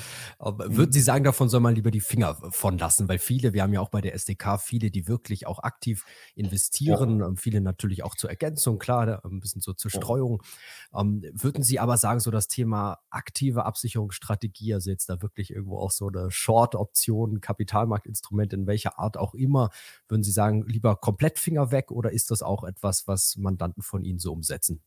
Ähm, 0.44 0.58
würden 0.58 0.92
Mhm. 0.92 0.92
Sie 0.92 1.02
sagen, 1.02 1.24
davon 1.24 1.50
soll 1.50 1.60
man 1.62 1.76
lieber 1.76 1.92
die 1.92 2.02
Finger 2.02 2.38
von 2.52 2.78
lassen? 2.78 3.08
Weil 3.08 3.20
viele, 3.20 3.54
wir 3.54 3.64
haben 3.64 3.74
ja 3.74 3.82
auch 3.82 3.90
bei 3.90 4.02
der 4.02 4.14
SDK 4.14 4.58
viele, 4.58 4.92
die 4.92 5.08
wirklich 5.08 5.48
auch 5.48 5.60
aktiv 5.60 6.06
Ja, 6.86 6.96
investieren, 6.96 7.22
ähm, 7.22 7.38
viele 7.38 7.62
natürlich 7.62 8.04
auch 8.04 8.16
zur 8.16 8.30
Ergänzung, 8.30 8.80
klar, 8.80 9.06
da 9.06 9.22
ein 9.24 9.40
bisschen 9.40 9.62
so 9.62 9.74
zur 9.74 9.92
ja. 9.94 10.02
Streuung. 10.02 10.42
Ähm, 10.94 11.24
würden 11.34 11.64
Sie 11.64 11.80
aber 11.80 11.98
sagen, 11.98 12.20
so 12.20 12.32
das 12.32 12.48
Thema 12.48 13.00
aktive 13.10 13.66
Absicherungsstrategie, 13.66 14.74
also 14.74 14.90
jetzt 14.90 15.10
da 15.10 15.22
wirklich 15.22 15.52
irgendwo 15.52 15.80
auch 15.80 15.92
so 15.92 16.08
eine 16.08 16.32
Short-Option, 16.32 17.42
Kapitalmarktinstrument 17.42 18.54
in 18.54 18.68
welcher 18.68 19.00
Art 19.00 19.18
auch 19.18 19.34
immer, 19.34 19.70
würden 20.08 20.24
Sie 20.24 20.32
sagen, 20.32 20.64
lieber 20.68 20.96
komplett 20.96 21.40
Finger 21.40 21.72
weg 21.72 21.92
oder 21.92 22.12
ist 22.12 22.32
das 22.32 22.42
auch 22.42 22.64
etwas, 22.64 23.08
was 23.08 23.36
Mandanten 23.38 23.84
von 23.84 24.04
Ihnen 24.04 24.20
so 24.24 24.34
umsetzen? 24.34 24.82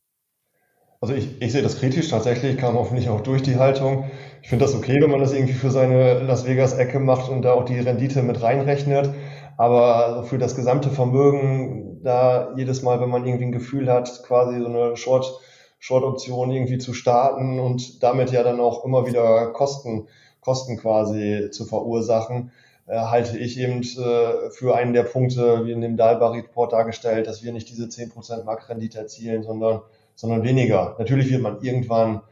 Also 1.01 1.15
ich, 1.15 1.41
ich 1.41 1.53
sehe 1.53 1.63
das 1.63 1.79
kritisch, 1.79 2.09
tatsächlich 2.09 2.57
kam 2.57 2.75
hoffentlich 2.75 3.09
auch 3.11 3.21
durch 3.21 3.43
die 3.43 3.57
Haltung. 3.57 4.11
Ich 4.43 4.49
finde 4.49 4.65
das 4.65 4.75
okay, 4.75 4.97
wenn 5.01 5.11
man 5.11 5.21
das 5.21 5.33
irgendwie 5.33 5.53
für 5.53 5.71
seine 5.71 6.21
Las 6.21 6.47
Vegas-Ecke 6.47 6.99
macht 6.99 7.31
und 7.31 7.43
da 7.43 7.53
auch 7.53 7.65
die 7.65 7.79
Rendite 7.79 8.23
mit 8.23 8.43
reinrechnet. 8.43 9.11
Aber 9.59 10.25
für 10.25 10.39
das 10.39 10.57
gesamte 10.57 10.91
Vermögen, 10.91 12.03
da 12.03 12.55
jedes 12.57 12.83
Mal, 12.83 13.01
wenn 13.01 13.11
man 13.11 13.27
irgendwie 13.27 13.47
ein 13.47 13.53
Gefühl 13.53 13.93
hat, 13.93 14.23
quasi 14.27 14.59
so 14.59 14.67
eine 14.67 14.97
Short, 14.97 15.41
Short-Option 15.79 16.51
irgendwie 16.51 16.79
zu 16.79 16.95
starten 16.95 17.61
und 17.61 18.03
damit 18.03 18.33
ja 18.33 18.43
dann 18.43 18.61
auch 18.61 18.85
immer 18.85 19.07
wieder 19.07 19.53
Kosten, 19.53 20.09
Kosten 20.41 20.79
quasi 20.79 21.51
zu 21.51 21.67
verursachen, 21.67 22.53
halte 22.89 23.39
ich 23.39 23.59
eben 23.59 23.83
äh, 23.83 24.51
für 24.51 24.77
einen 24.77 24.93
der 24.93 25.03
Punkte, 25.03 25.67
wie 25.67 25.73
in 25.73 25.81
dem 25.81 25.97
Dalbar-Report 25.97 26.73
dargestellt, 26.73 27.27
dass 27.27 27.43
wir 27.43 27.53
nicht 27.53 27.69
diese 27.69 27.87
10% 27.87 28.45
Marktrendite 28.45 28.99
erzielen, 28.99 29.43
sondern 29.43 29.83
sondern 30.17 30.43
weniger. 30.43 30.97
Natürlich 30.99 31.31
wird 31.31 31.43
man 31.43 31.63
irgendwann, 31.63 32.23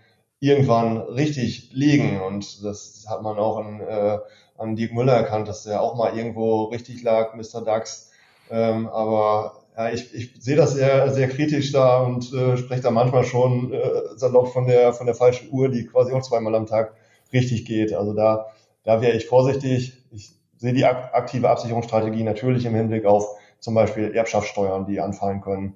irgendwann 0.41 0.97
richtig 0.99 1.71
liegen 1.73 2.21
und 2.21 2.65
das 2.65 3.05
hat 3.09 3.23
man 3.23 3.39
auch 3.39 3.59
an, 3.59 3.81
äh, 3.81 4.19
an 4.59 4.75
Dirk 4.75 4.93
Müller 4.93 5.13
erkannt, 5.13 5.47
dass 5.47 5.63
der 5.63 5.81
auch 5.81 5.95
mal 5.95 6.17
irgendwo 6.17 6.65
richtig 6.65 7.03
lag, 7.03 7.35
Mr. 7.35 7.63
DAX. 7.63 8.11
Ähm, 8.51 8.89
aber 8.89 9.65
ja, 9.77 9.91
ich, 9.91 10.15
ich 10.15 10.33
sehe 10.41 10.57
das 10.57 10.73
sehr, 10.73 11.13
sehr 11.13 11.29
kritisch 11.29 11.73
da 11.73 11.99
und 11.99 12.33
äh, 12.33 12.57
spreche 12.57 12.83
da 12.83 12.91
manchmal 12.91 13.25
schon 13.25 13.73
äh, 13.73 14.17
salopp 14.17 14.53
von 14.53 14.67
der, 14.67 14.93
von 14.93 15.07
der 15.07 15.15
falschen 15.15 15.51
Uhr, 15.53 15.69
die 15.69 15.87
quasi 15.87 16.13
auch 16.13 16.23
zweimal 16.23 16.55
am 16.55 16.67
Tag 16.67 16.95
richtig 17.33 17.65
geht. 17.65 17.93
Also 17.93 18.15
da, 18.15 18.47
da 18.83 19.01
wäre 19.01 19.17
ich 19.17 19.27
vorsichtig. 19.27 20.05
Ich 20.11 20.33
sehe 20.57 20.73
die 20.73 20.85
aktive 20.85 21.51
Absicherungsstrategie 21.51 22.23
natürlich 22.23 22.65
im 22.67 22.75
Hinblick 22.75 23.05
auf 23.05 23.27
zum 23.61 23.75
Beispiel 23.75 24.15
Erbschaftssteuern, 24.15 24.87
die 24.87 25.01
anfallen 25.01 25.41
können 25.41 25.75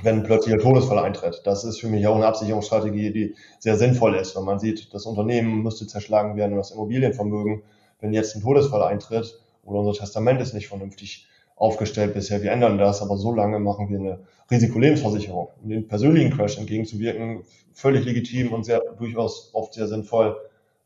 wenn 0.00 0.22
plötzlich 0.22 0.54
ein 0.54 0.60
Todesfall 0.60 0.98
eintritt. 0.98 1.42
Das 1.44 1.64
ist 1.64 1.80
für 1.80 1.88
mich 1.88 2.06
auch 2.06 2.16
eine 2.16 2.26
Absicherungsstrategie, 2.26 3.12
die 3.12 3.34
sehr 3.58 3.76
sinnvoll 3.76 4.14
ist, 4.14 4.34
wenn 4.36 4.44
man 4.44 4.58
sieht, 4.58 4.94
das 4.94 5.04
Unternehmen 5.04 5.62
müsste 5.62 5.86
zerschlagen 5.86 6.36
werden 6.36 6.52
und 6.52 6.58
das 6.58 6.70
Immobilienvermögen, 6.70 7.62
wenn 8.00 8.12
jetzt 8.12 8.34
ein 8.34 8.42
Todesfall 8.42 8.82
eintritt 8.82 9.38
oder 9.62 9.80
unser 9.80 10.00
Testament 10.00 10.40
ist 10.40 10.54
nicht 10.54 10.68
vernünftig 10.68 11.26
aufgestellt 11.56 12.14
bisher, 12.14 12.42
wir 12.42 12.50
ändern 12.50 12.78
das, 12.78 13.02
aber 13.02 13.16
so 13.18 13.32
lange 13.32 13.58
machen 13.60 13.90
wir 13.90 13.98
eine 13.98 14.20
Risikolebensversicherung. 14.50 15.48
Um 15.62 15.68
den 15.68 15.86
persönlichen 15.86 16.34
Crash 16.34 16.58
entgegenzuwirken, 16.58 17.42
völlig 17.72 18.04
legitim 18.04 18.52
und 18.52 18.64
sehr 18.64 18.80
durchaus 18.98 19.50
oft 19.52 19.74
sehr 19.74 19.86
sinnvoll 19.86 20.36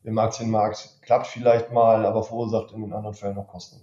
im 0.07 0.19
Aktienmarkt. 0.19 0.99
Klappt 1.03 1.27
vielleicht 1.27 1.73
mal, 1.73 2.07
aber 2.07 2.23
verursacht 2.23 2.73
in 2.73 2.81
den 2.81 2.93
anderen 2.93 3.15
Fällen 3.15 3.35
noch 3.35 3.49
Kosten. 3.49 3.81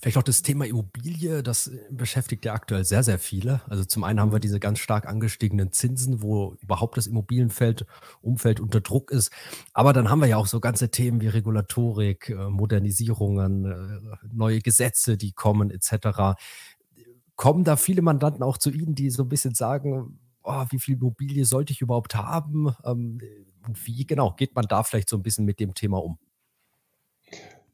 Vielleicht 0.00 0.16
auch 0.16 0.22
das 0.22 0.42
Thema 0.42 0.66
Immobilie, 0.66 1.42
das 1.42 1.68
äh, 1.68 1.78
beschäftigt 1.90 2.44
ja 2.44 2.54
aktuell 2.54 2.84
sehr, 2.84 3.02
sehr 3.02 3.18
viele. 3.18 3.60
Also 3.68 3.84
zum 3.84 4.02
einen 4.02 4.18
haben 4.18 4.32
wir 4.32 4.40
diese 4.40 4.58
ganz 4.58 4.78
stark 4.78 5.06
angestiegenen 5.06 5.72
Zinsen, 5.72 6.22
wo 6.22 6.56
überhaupt 6.62 6.96
das 6.96 7.06
Immobilienfeld 7.06 7.86
Umfeld 8.22 8.60
unter 8.60 8.80
Druck 8.80 9.10
ist. 9.10 9.30
Aber 9.72 9.92
dann 9.92 10.10
haben 10.10 10.20
wir 10.20 10.26
ja 10.26 10.36
auch 10.38 10.46
so 10.46 10.58
ganze 10.58 10.90
Themen 10.90 11.20
wie 11.20 11.28
Regulatorik, 11.28 12.30
äh, 12.30 12.48
Modernisierungen, 12.48 13.66
äh, 13.66 14.16
neue 14.32 14.60
Gesetze, 14.60 15.16
die 15.16 15.32
kommen, 15.32 15.70
etc. 15.70 16.40
Kommen 17.36 17.64
da 17.64 17.76
viele 17.76 18.02
Mandanten 18.02 18.42
auch 18.42 18.58
zu 18.58 18.70
Ihnen, 18.70 18.94
die 18.94 19.10
so 19.10 19.22
ein 19.24 19.28
bisschen 19.28 19.54
sagen, 19.54 20.18
oh, 20.42 20.64
wie 20.70 20.78
viel 20.78 20.94
Immobilie 20.94 21.44
sollte 21.44 21.72
ich 21.72 21.82
überhaupt 21.82 22.14
haben? 22.14 22.74
Und 23.66 23.86
wie 23.86 24.06
genau 24.06 24.32
geht 24.36 24.54
man 24.54 24.66
da 24.68 24.82
vielleicht 24.82 25.08
so 25.08 25.16
ein 25.16 25.22
bisschen 25.22 25.44
mit 25.44 25.60
dem 25.60 25.74
Thema 25.74 26.02
um? 26.02 26.18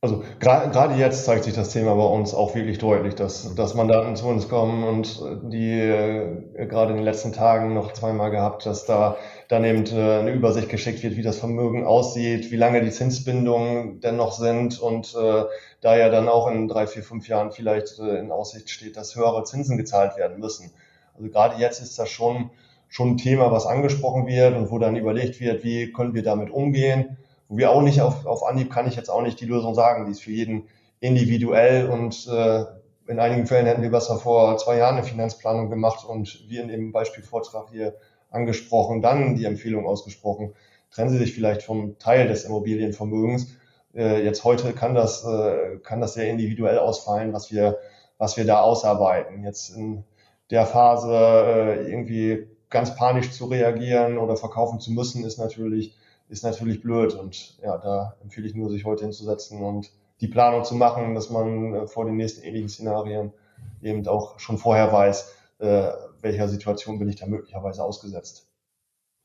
Also 0.03 0.23
gerade 0.39 0.95
jetzt 0.95 1.25
zeigt 1.25 1.45
sich 1.45 1.55
das 1.55 1.71
Thema 1.71 1.95
bei 1.95 2.05
uns 2.05 2.35
auch 2.35 2.55
wirklich 2.55 2.79
deutlich, 2.79 3.15
dass, 3.15 3.55
dass 3.55 3.75
Mandanten 3.75 4.15
zu 4.15 4.27
uns 4.27 4.49
kommen 4.49 4.85
und 4.85 5.21
die 5.51 5.73
äh, 5.73 6.67
gerade 6.67 6.91
in 6.91 6.99
den 6.99 7.05
letzten 7.05 7.33
Tagen 7.33 7.75
noch 7.75 7.93
zweimal 7.93 8.31
gehabt, 8.31 8.67
dass 8.67 8.85
da 8.85 9.17
dann 9.49 9.65
eben 9.65 9.85
äh, 9.87 10.19
eine 10.21 10.33
Übersicht 10.33 10.69
geschickt 10.69 11.03
wird, 11.03 11.17
wie 11.17 11.23
das 11.23 11.39
Vermögen 11.39 11.85
aussieht, 11.85 12.53
wie 12.53 12.57
lange 12.57 12.83
die 12.83 12.91
Zinsbindungen 12.91 14.01
denn 14.01 14.17
noch 14.17 14.33
sind 14.33 14.79
und 14.79 15.15
äh, 15.15 15.45
da 15.81 15.97
ja 15.97 16.09
dann 16.11 16.29
auch 16.29 16.49
in 16.49 16.69
drei, 16.69 16.87
vier, 16.87 17.03
fünf 17.03 17.27
Jahren 17.27 17.51
vielleicht 17.51 17.99
äh, 17.99 18.19
in 18.19 18.31
Aussicht 18.31 18.71
steht, 18.71 18.97
dass 18.97 19.17
höhere 19.17 19.45
Zinsen 19.45 19.79
gezahlt 19.79 20.17
werden 20.17 20.39
müssen. 20.39 20.73
Also 21.17 21.31
gerade 21.31 21.57
jetzt 21.57 21.81
ist 21.81 21.99
das 21.99 22.11
schon, 22.11 22.51
schon 22.89 23.11
ein 23.11 23.17
Thema, 23.19 23.51
was 23.51 23.67
angesprochen 23.67 24.27
wird 24.27 24.57
und 24.57 24.71
wo 24.71 24.79
dann 24.79 24.97
überlegt 24.97 25.41
wird, 25.41 25.65
wie 25.65 25.93
können 25.93 26.15
wir 26.15 26.23
damit 26.23 26.51
umgehen 26.51 27.17
wo 27.49 27.59
wir 27.59 27.71
auch 27.71 27.83
nicht 27.83 28.01
auf, 28.01 28.27
auf 28.27 28.45
Anhieb 28.45 28.71
kann 28.71 28.89
ich 28.89 28.97
jetzt 28.97 29.11
auch 29.11 29.23
nicht 29.23 29.41
die 29.41 29.47
Lösung 29.47 29.75
sagen. 29.75 30.07
Die 30.07 30.13
ist 30.13 30.23
für 30.23 30.33
jeden 30.33 30.69
individuell 31.01 31.89
und 31.89 32.27
äh, 32.27 32.65
in 33.07 33.21
einigen 33.21 33.47
Fällen 33.47 33.67
hätten 33.67 33.83
wir 33.83 33.91
besser 33.91 34.17
vor 34.17 34.57
zwei 34.59 34.79
Jahren 34.79 34.97
eine 34.97 35.07
Finanzplanung 35.07 35.71
gemacht 35.71 36.05
und 36.05 36.45
wie 36.49 36.59
in 36.59 36.69
dem 36.69 36.91
Beispielvortrag 36.91 37.69
hier 37.71 37.95
angesprochen, 38.31 39.03
dann 39.03 39.37
die 39.37 39.45
Empfehlung 39.45 39.87
ausgesprochen, 39.87 40.55
trennen 40.91 41.11
Sie 41.11 41.19
sich 41.19 41.33
vielleicht 41.33 41.63
vom 41.63 41.99
Teil 41.99 42.27
des 42.27 42.45
Immobilienvermögens. 42.45 43.57
Äh, 43.95 44.25
jetzt 44.25 44.43
heute 44.43 44.73
kann 44.73 44.95
das, 44.95 45.25
äh, 45.25 45.79
kann 45.85 46.01
das 46.01 46.15
sehr 46.15 46.29
individuell 46.29 46.79
ausfallen, 46.79 47.33
was 47.33 47.53
wir, 47.53 47.79
was 48.19 48.37
wir 48.37 48.45
da 48.45 48.63
ausarbeiten. 48.63 49.45
Jetzt 49.45 49.69
in 49.77 50.03
der 50.51 50.67
Phase 50.67 51.13
äh, 51.13 51.91
irgendwie 51.91 52.49
ganz 52.77 52.95
panisch 52.95 53.33
zu 53.33 53.47
reagieren 53.47 54.19
oder 54.19 54.37
verkaufen 54.37 54.79
zu 54.81 54.93
müssen, 54.93 55.25
ist 55.25 55.39
natürlich 55.39 55.97
ist 56.29 56.45
natürlich 56.45 56.83
blöd. 56.83 57.15
Und 57.15 57.57
ja, 57.63 57.79
da 57.79 58.17
empfehle 58.23 58.47
ich 58.47 58.55
nur, 58.55 58.71
sich 58.71 58.85
heute 58.85 59.05
hinzusetzen 59.05 59.63
und 59.63 59.91
die 60.21 60.29
Planung 60.29 60.65
zu 60.65 60.75
machen, 60.75 61.15
dass 61.15 61.31
man 61.31 61.75
äh, 61.75 61.87
vor 61.87 62.05
den 62.05 62.17
nächsten 62.17 62.43
ähnlichen 62.43 62.69
Szenarien 62.69 63.33
eben 63.81 64.07
auch 64.07 64.39
schon 64.39 64.59
vorher 64.59 64.93
weiß, 64.93 65.33
äh, 65.59 65.93
welcher 66.21 66.49
Situation 66.49 66.99
bin 66.99 67.09
ich 67.09 67.17
da 67.17 67.27
möglicherweise 67.27 67.83
ausgesetzt. 67.83 68.47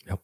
Ja. 0.06 0.18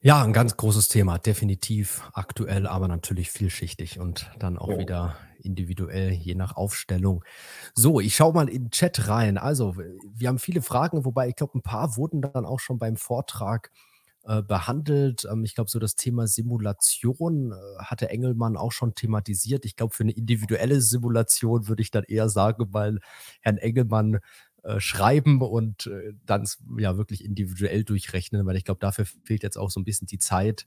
Ja, 0.00 0.22
ein 0.22 0.32
ganz 0.32 0.56
großes 0.56 0.88
Thema, 0.88 1.18
definitiv 1.18 2.02
aktuell, 2.12 2.66
aber 2.66 2.88
natürlich 2.88 3.30
vielschichtig 3.30 3.98
und 3.98 4.30
dann 4.38 4.58
auch 4.58 4.68
Ja. 4.70 4.78
wieder 4.78 5.16
individuell, 5.46 6.10
je 6.12 6.34
nach 6.34 6.56
Aufstellung. 6.56 7.24
So, 7.74 8.00
ich 8.00 8.16
schaue 8.16 8.34
mal 8.34 8.48
in 8.48 8.64
den 8.64 8.70
Chat 8.70 9.08
rein. 9.08 9.38
Also, 9.38 9.76
wir 9.76 10.28
haben 10.28 10.38
viele 10.38 10.62
Fragen, 10.62 11.04
wobei 11.04 11.28
ich 11.28 11.36
glaube, 11.36 11.58
ein 11.58 11.62
paar 11.62 11.96
wurden 11.96 12.20
dann 12.22 12.44
auch 12.44 12.60
schon 12.60 12.78
beim 12.78 12.96
Vortrag 12.96 13.70
äh, 14.24 14.42
behandelt. 14.42 15.26
Ähm, 15.30 15.44
ich 15.44 15.54
glaube, 15.54 15.70
so 15.70 15.78
das 15.78 15.96
Thema 15.96 16.26
Simulation 16.26 17.52
äh, 17.52 17.54
hatte 17.78 18.10
Engelmann 18.10 18.56
auch 18.56 18.72
schon 18.72 18.94
thematisiert. 18.94 19.64
Ich 19.64 19.76
glaube, 19.76 19.94
für 19.94 20.02
eine 20.02 20.12
individuelle 20.12 20.80
Simulation 20.80 21.68
würde 21.68 21.82
ich 21.82 21.90
dann 21.90 22.04
eher 22.04 22.28
sagen, 22.28 22.66
weil 22.72 22.98
Herrn 23.40 23.58
Engelmann 23.58 24.18
äh, 24.64 24.80
schreiben 24.80 25.40
und 25.42 25.86
äh, 25.86 26.12
dann 26.26 26.48
ja 26.78 26.96
wirklich 26.96 27.24
individuell 27.24 27.84
durchrechnen, 27.84 28.44
weil 28.46 28.56
ich 28.56 28.64
glaube, 28.64 28.80
dafür 28.80 29.06
fehlt 29.24 29.44
jetzt 29.44 29.56
auch 29.58 29.70
so 29.70 29.78
ein 29.80 29.84
bisschen 29.84 30.08
die 30.08 30.18
Zeit, 30.18 30.66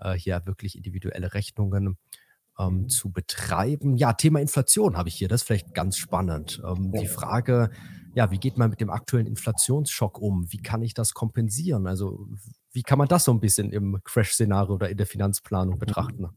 äh, 0.00 0.12
hier 0.14 0.42
wirklich 0.44 0.76
individuelle 0.76 1.32
Rechnungen 1.32 1.96
ähm, 2.58 2.82
Mhm. 2.82 2.88
zu 2.88 3.10
betreiben. 3.10 3.96
Ja, 3.96 4.12
Thema 4.14 4.40
Inflation 4.40 4.96
habe 4.96 5.08
ich 5.08 5.14
hier, 5.16 5.28
das 5.28 5.42
ist 5.42 5.46
vielleicht 5.46 5.74
ganz 5.74 5.96
spannend. 5.96 6.60
Ähm, 6.64 6.90
Ja. 6.94 7.00
die 7.00 7.06
Frage, 7.08 7.70
ja, 8.14 8.30
wie 8.30 8.38
geht 8.38 8.58
man 8.58 8.70
mit 8.70 8.80
dem 8.80 8.90
aktuellen 8.90 9.26
Inflationsschock 9.26 10.18
um? 10.20 10.50
Wie 10.52 10.58
kann 10.58 10.82
ich 10.82 10.94
das 10.94 11.12
kompensieren? 11.14 11.86
Also, 11.86 12.26
wie 12.72 12.82
kann 12.82 12.98
man 12.98 13.06
das 13.08 13.24
so 13.24 13.32
ein 13.32 13.40
bisschen 13.40 13.70
im 13.70 14.00
Crash-Szenario 14.04 14.74
oder 14.74 14.88
in 14.88 14.96
der 14.96 15.06
Finanzplanung 15.06 15.78
betrachten? 15.78 16.28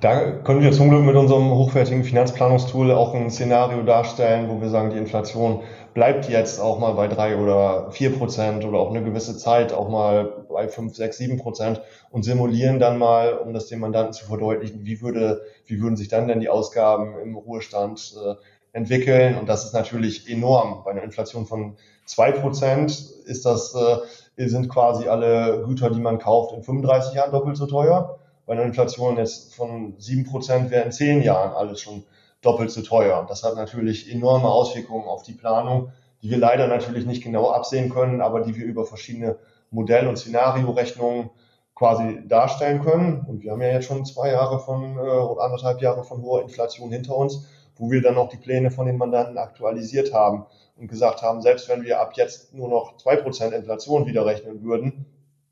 Da 0.00 0.30
können 0.30 0.62
wir 0.62 0.72
zum 0.72 0.88
Glück 0.88 1.04
mit 1.04 1.14
unserem 1.14 1.50
hochwertigen 1.50 2.04
Finanzplanungstool 2.04 2.90
auch 2.90 3.12
ein 3.12 3.30
Szenario 3.30 3.82
darstellen, 3.82 4.48
wo 4.48 4.58
wir 4.58 4.70
sagen, 4.70 4.88
die 4.88 4.96
Inflation 4.96 5.60
bleibt 5.92 6.26
jetzt 6.26 6.58
auch 6.58 6.78
mal 6.78 6.92
bei 6.92 7.06
drei 7.06 7.36
oder 7.36 7.90
vier 7.90 8.16
Prozent 8.16 8.64
oder 8.64 8.78
auch 8.78 8.88
eine 8.88 9.04
gewisse 9.04 9.36
Zeit 9.36 9.74
auch 9.74 9.90
mal 9.90 10.46
bei 10.48 10.68
fünf, 10.68 10.96
sechs, 10.96 11.18
sieben 11.18 11.36
Prozent 11.36 11.82
und 12.10 12.22
simulieren 12.22 12.78
dann 12.78 12.96
mal, 12.96 13.34
um 13.34 13.52
das 13.52 13.66
dem 13.66 13.80
Mandanten 13.80 14.14
zu 14.14 14.24
verdeutlichen, 14.24 14.86
wie 14.86 15.02
würde, 15.02 15.42
wie 15.66 15.82
würden 15.82 15.98
sich 15.98 16.08
dann 16.08 16.28
denn 16.28 16.40
die 16.40 16.48
Ausgaben 16.48 17.18
im 17.22 17.36
Ruhestand 17.36 18.14
äh, 18.24 18.36
entwickeln. 18.72 19.36
Und 19.36 19.50
das 19.50 19.66
ist 19.66 19.74
natürlich 19.74 20.30
enorm. 20.30 20.82
Bei 20.82 20.92
einer 20.92 21.02
Inflation 21.02 21.44
von 21.44 21.76
zwei 22.06 22.32
Prozent 22.32 22.92
ist 23.26 23.44
das, 23.44 23.74
äh, 23.74 24.46
sind 24.48 24.70
quasi 24.70 25.08
alle 25.08 25.62
Güter, 25.66 25.90
die 25.90 26.00
man 26.00 26.18
kauft, 26.18 26.54
in 26.54 26.62
35 26.62 27.12
Jahren 27.12 27.32
doppelt 27.32 27.58
so 27.58 27.66
teuer 27.66 28.19
bei 28.50 28.56
einer 28.56 28.64
Inflation 28.64 29.16
jetzt 29.16 29.54
von 29.54 29.96
7% 29.98 30.70
wäre 30.70 30.82
in 30.82 30.90
zehn 30.90 31.22
Jahren 31.22 31.52
alles 31.52 31.82
schon 31.82 32.02
doppelt 32.42 32.72
so 32.72 32.82
teuer. 32.82 33.24
Das 33.28 33.44
hat 33.44 33.54
natürlich 33.54 34.12
enorme 34.12 34.48
Auswirkungen 34.48 35.06
auf 35.06 35.22
die 35.22 35.34
Planung. 35.34 35.92
die 36.20 36.30
wir 36.30 36.36
leider 36.36 36.66
natürlich 36.66 37.06
nicht 37.06 37.22
genau 37.22 37.52
absehen 37.52 37.90
können, 37.90 38.20
aber 38.20 38.40
die 38.40 38.56
wir 38.56 38.64
über 38.64 38.84
verschiedene 38.84 39.38
Modell- 39.70 40.08
und 40.08 40.16
Szenariorechnungen 40.16 41.30
quasi 41.76 42.26
darstellen 42.26 42.82
können. 42.82 43.24
Und 43.28 43.44
wir 43.44 43.52
haben 43.52 43.62
ja 43.62 43.68
jetzt 43.68 43.86
schon 43.86 44.04
zwei 44.04 44.32
Jahre 44.32 44.58
von 44.58 44.96
äh, 44.96 45.00
oder 45.00 45.42
anderthalb 45.42 45.80
Jahre 45.80 46.02
von 46.02 46.20
hoher 46.20 46.42
Inflation 46.42 46.90
hinter 46.90 47.16
uns, 47.16 47.46
wo 47.76 47.88
wir 47.88 48.02
dann 48.02 48.18
auch 48.18 48.30
die 48.30 48.36
Pläne 48.36 48.72
von 48.72 48.84
den 48.84 48.98
Mandanten 48.98 49.38
aktualisiert 49.38 50.12
haben 50.12 50.44
und 50.76 50.88
gesagt 50.88 51.22
haben, 51.22 51.40
selbst 51.40 51.68
wenn 51.68 51.84
wir 51.84 52.00
ab 52.00 52.14
jetzt 52.16 52.52
nur 52.52 52.68
noch 52.68 52.96
zwei 52.96 53.14
Prozent 53.14 53.54
Inflation 53.54 54.06
wieder 54.06 54.26
rechnen 54.26 54.64
würden, 54.64 55.06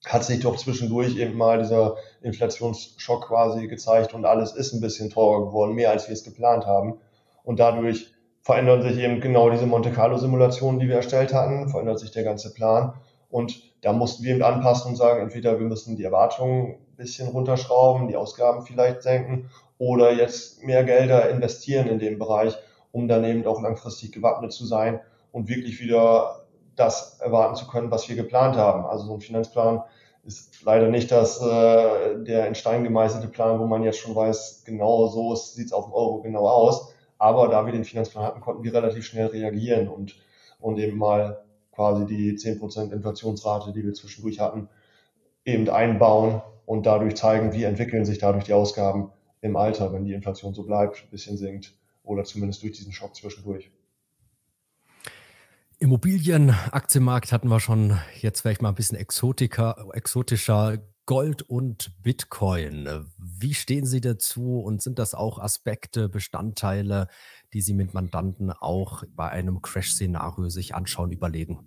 hat 0.09 0.25
sich 0.25 0.41
doch 0.41 0.57
zwischendurch 0.57 1.17
eben 1.17 1.37
mal 1.37 1.59
dieser 1.59 1.97
Inflationsschock 2.23 3.29
quasi 3.29 3.67
gezeigt 3.69 4.15
und 4.15 4.25
alles 4.25 4.53
ist 4.53 4.73
ein 4.73 4.81
bisschen 4.81 5.11
teurer 5.11 5.47
geworden, 5.47 5.75
mehr 5.75 5.91
als 5.91 6.09
wir 6.09 6.15
es 6.15 6.25
geplant 6.25 6.67
haben. 6.67 6.95
Und 7.45 7.61
dadurch 7.61 8.11
verändern 8.41 8.83
sich 8.83 8.99
eben 8.99 9.21
genau 9.21 9.51
diese 9.51 9.67
Monte 9.67 9.93
Carlo 9.93 10.17
Simulationen, 10.17 10.81
die 10.81 10.89
wir 10.89 10.97
erstellt 10.97 11.35
hatten, 11.35 11.69
verändert 11.69 11.99
sich 11.99 12.11
der 12.11 12.25
ganze 12.25 12.55
Plan. 12.55 12.95
Und 13.29 13.63
da 13.83 13.93
mussten 13.93 14.25
wir 14.25 14.35
eben 14.35 14.43
anpassen 14.43 14.93
und 14.93 14.97
sagen, 14.97 15.21
entweder 15.21 15.59
wir 15.61 15.67
müssen 15.67 15.97
die 15.97 16.05
Erwartungen 16.05 16.77
ein 16.77 16.97
bisschen 16.97 17.29
runterschrauben, 17.29 18.09
die 18.09 18.17
Ausgaben 18.17 18.63
vielleicht 18.63 19.03
senken 19.03 19.51
oder 19.77 20.13
jetzt 20.13 20.65
mehr 20.65 20.85
Gelder 20.85 21.29
investieren 21.29 21.87
in 21.87 21.99
dem 21.99 22.19
Bereich, 22.19 22.57
um 22.91 23.09
dann 23.09 23.25
eben 23.25 23.47
auch 23.47 23.61
langfristig 23.61 24.13
gewappnet 24.13 24.53
zu 24.53 24.65
sein 24.65 25.01
und 25.31 25.49
wirklich 25.49 25.81
wieder 25.81 26.47
das 26.75 27.19
erwarten 27.21 27.57
zu 27.57 27.67
können, 27.67 27.91
was 27.91 28.09
wir 28.09 28.17
geplant 28.17 28.57
haben. 28.57 28.87
Also 28.87 29.05
so 29.07 29.15
ein 29.15 29.21
Finanzplan 29.21 29.83
ist 30.29 30.63
leider 30.63 30.89
nicht 30.89 31.11
das, 31.11 31.41
äh, 31.41 32.23
der 32.23 32.47
in 32.47 32.55
Stein 32.55 32.85
gemeißelte 32.85 33.29
Plan, 33.29 33.59
wo 33.59 33.67
man 33.67 33.83
jetzt 33.83 33.99
schon 33.99 34.15
weiß, 34.15 34.63
genau 34.65 35.07
so 35.09 35.35
sieht 35.35 35.67
es 35.67 35.73
auf 35.73 35.87
dem 35.87 35.95
Euro 35.95 36.21
genau 36.21 36.47
aus. 36.47 36.93
Aber 37.17 37.49
da 37.49 37.65
wir 37.65 37.73
den 37.73 37.85
Finanzplan 37.85 38.25
hatten, 38.25 38.41
konnten 38.41 38.63
wir 38.63 38.73
relativ 38.75 39.07
schnell 39.07 39.27
reagieren 39.27 39.89
und, 39.89 40.17
und 40.61 40.79
eben 40.79 40.99
mal 40.99 41.43
quasi 41.73 42.07
die 42.07 42.37
10% 42.37 42.93
Inflationsrate, 42.93 43.73
die 43.73 43.85
wir 43.85 43.95
zwischendurch 43.95 44.39
hatten, 44.39 44.69
eben 45.45 45.69
einbauen 45.71 46.43
und 46.67 46.85
dadurch 46.85 47.17
zeigen, 47.17 47.55
wie 47.55 47.65
entwickeln 47.65 48.05
sich 48.05 48.19
dadurch 48.19 48.45
die 48.45 48.53
Ausgaben 48.53 49.11
im 49.41 49.57
Alter, 49.57 49.93
wenn 49.93 50.05
die 50.05 50.13
Inflation 50.13 50.53
so 50.53 50.65
bleibt, 50.65 51.05
ein 51.05 51.11
bisschen 51.11 51.39
sinkt 51.39 51.75
oder 52.05 52.25
zumindest 52.25 52.63
durch 52.63 52.73
diesen 52.73 52.93
Schock 52.93 53.17
zwischendurch. 53.17 53.71
Immobilienaktienmarkt 55.81 57.31
hatten 57.31 57.47
wir 57.47 57.61
schon, 57.61 57.97
jetzt 58.21 58.41
vielleicht 58.41 58.63
mal 58.63 58.71
ein 58.71 58.75
bisschen 58.75 58.99
exotischer 58.99 60.79
Gold 61.07 61.43
und 61.43 61.93
Bitcoin. 62.03 63.07
Wie 63.17 63.55
stehen 63.55 63.87
Sie 63.87 64.01
dazu 64.01 64.59
und 64.59 64.83
sind 64.83 64.99
das 64.99 65.15
auch 65.15 65.39
Aspekte, 65.39 66.09
Bestandteile, 66.09 67.07
die 67.53 67.61
Sie 67.61 67.75
mit 67.75 67.95
Mandanten 67.95 68.51
auch 68.51 69.05
bei 69.15 69.29
einem 69.29 69.63
Crash-Szenario 69.63 70.49
sich 70.49 70.75
anschauen, 70.75 71.13
überlegen? 71.13 71.61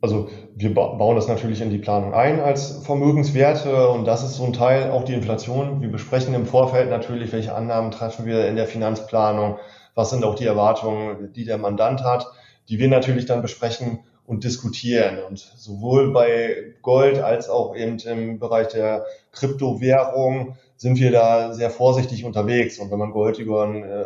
Also 0.00 0.28
wir 0.54 0.72
bauen 0.72 1.16
das 1.16 1.26
natürlich 1.26 1.62
in 1.62 1.70
die 1.70 1.78
Planung 1.78 2.14
ein 2.14 2.38
als 2.38 2.84
Vermögenswerte 2.84 3.88
und 3.88 4.04
das 4.04 4.22
ist 4.22 4.36
so 4.36 4.44
ein 4.44 4.52
Teil, 4.52 4.92
auch 4.92 5.02
die 5.04 5.14
Inflation. 5.14 5.80
Wir 5.80 5.90
besprechen 5.90 6.32
im 6.34 6.46
Vorfeld 6.46 6.90
natürlich, 6.90 7.32
welche 7.32 7.56
Annahmen 7.56 7.90
treffen 7.90 8.24
wir 8.24 8.46
in 8.46 8.54
der 8.54 8.68
Finanzplanung, 8.68 9.58
was 9.96 10.10
sind 10.10 10.22
auch 10.22 10.36
die 10.36 10.46
Erwartungen, 10.46 11.32
die 11.32 11.44
der 11.44 11.58
Mandant 11.58 12.04
hat 12.04 12.28
die 12.72 12.78
wir 12.78 12.88
natürlich 12.88 13.26
dann 13.26 13.42
besprechen 13.42 13.98
und 14.24 14.44
diskutieren. 14.44 15.22
Und 15.28 15.38
sowohl 15.38 16.10
bei 16.10 16.74
Gold 16.80 17.18
als 17.18 17.50
auch 17.50 17.76
eben 17.76 17.98
im 17.98 18.38
Bereich 18.38 18.68
der 18.68 19.04
Kryptowährung 19.30 20.56
sind 20.78 20.98
wir 20.98 21.12
da 21.12 21.52
sehr 21.52 21.68
vorsichtig 21.68 22.24
unterwegs. 22.24 22.78
Und 22.78 22.90
wenn 22.90 22.98
man 22.98 23.10
Gold 23.10 23.38
über 23.38 23.64
ein 23.64 23.84
äh, 23.84 24.04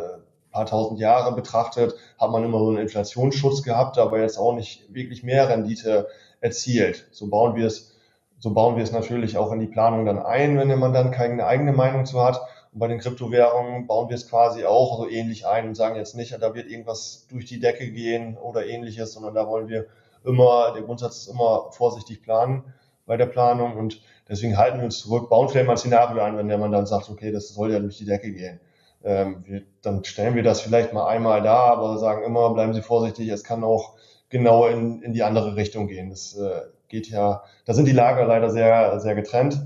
paar 0.51 0.65
tausend 0.65 0.99
Jahre 0.99 1.33
betrachtet, 1.33 1.93
hat 2.19 2.29
man 2.29 2.43
immer 2.43 2.59
so 2.59 2.67
einen 2.67 2.79
Inflationsschutz 2.79 3.63
gehabt, 3.63 3.97
aber 3.97 4.19
jetzt 4.19 4.37
auch 4.37 4.53
nicht 4.53 4.93
wirklich 4.93 5.23
mehr 5.23 5.47
Rendite 5.47 6.07
erzielt. 6.41 7.07
So 7.11 7.29
bauen 7.29 7.55
wir 7.55 7.67
es, 7.67 7.95
so 8.37 8.53
bauen 8.53 8.75
wir 8.75 8.83
es 8.83 8.91
natürlich 8.91 9.37
auch 9.37 9.53
in 9.53 9.61
die 9.61 9.67
Planung 9.67 10.05
dann 10.05 10.19
ein, 10.19 10.57
wenn 10.57 10.77
man 10.77 10.91
dann 10.91 11.11
keine 11.11 11.47
eigene 11.47 11.71
Meinung 11.71 12.05
zu 12.05 12.21
hat. 12.21 12.41
Und 12.71 12.79
bei 12.79 12.87
den 12.87 12.99
Kryptowährungen 12.99 13.87
bauen 13.87 14.09
wir 14.09 14.15
es 14.15 14.29
quasi 14.29 14.65
auch 14.65 14.97
so 14.97 15.09
ähnlich 15.09 15.45
ein 15.47 15.67
und 15.67 15.75
sagen 15.75 15.95
jetzt 15.95 16.15
nicht, 16.15 16.35
da 16.39 16.53
wird 16.53 16.67
irgendwas 16.67 17.27
durch 17.29 17.45
die 17.45 17.59
Decke 17.59 17.91
gehen 17.91 18.37
oder 18.37 18.65
ähnliches, 18.65 19.13
sondern 19.13 19.33
da 19.33 19.47
wollen 19.47 19.67
wir 19.67 19.85
immer, 20.25 20.73
der 20.73 20.83
Grundsatz 20.83 21.17
ist 21.17 21.27
immer 21.27 21.71
vorsichtig 21.71 22.21
planen 22.21 22.63
bei 23.05 23.17
der 23.17 23.25
Planung 23.25 23.77
und 23.77 24.01
deswegen 24.27 24.57
halten 24.57 24.79
wir 24.79 24.85
uns 24.85 24.99
zurück, 24.99 25.29
bauen 25.29 25.49
vielleicht 25.49 25.67
mal 25.67 25.73
ein 25.73 25.77
Szenario 25.77 26.21
ein, 26.21 26.37
wenn 26.37 26.49
der 26.49 26.57
man 26.57 26.71
dann 26.71 26.85
sagt, 26.85 27.09
okay, 27.09 27.31
das 27.31 27.49
soll 27.49 27.71
ja 27.71 27.79
durch 27.79 27.97
die 27.97 28.05
Decke 28.05 28.31
gehen. 28.31 28.59
Ähm, 29.03 29.43
wir, 29.45 29.63
dann 29.81 30.03
stellen 30.03 30.35
wir 30.35 30.43
das 30.43 30.61
vielleicht 30.61 30.91
mal 30.91 31.07
einmal 31.07 31.41
da, 31.41 31.71
aber 31.71 31.97
sagen 31.97 32.23
immer, 32.23 32.53
bleiben 32.53 32.73
Sie 32.73 32.81
vorsichtig, 32.81 33.29
es 33.29 33.43
kann 33.43 33.63
auch 33.63 33.93
genau 34.29 34.67
in, 34.67 35.01
in 35.01 35.13
die 35.13 35.23
andere 35.23 35.55
Richtung 35.55 35.87
gehen. 35.87 36.09
Das 36.09 36.35
äh, 36.35 36.61
geht 36.89 37.07
ja, 37.09 37.43
da 37.65 37.73
sind 37.73 37.85
die 37.85 37.93
Lager 37.93 38.25
leider 38.25 38.49
sehr, 38.49 38.99
sehr 38.99 39.15
getrennt. 39.15 39.61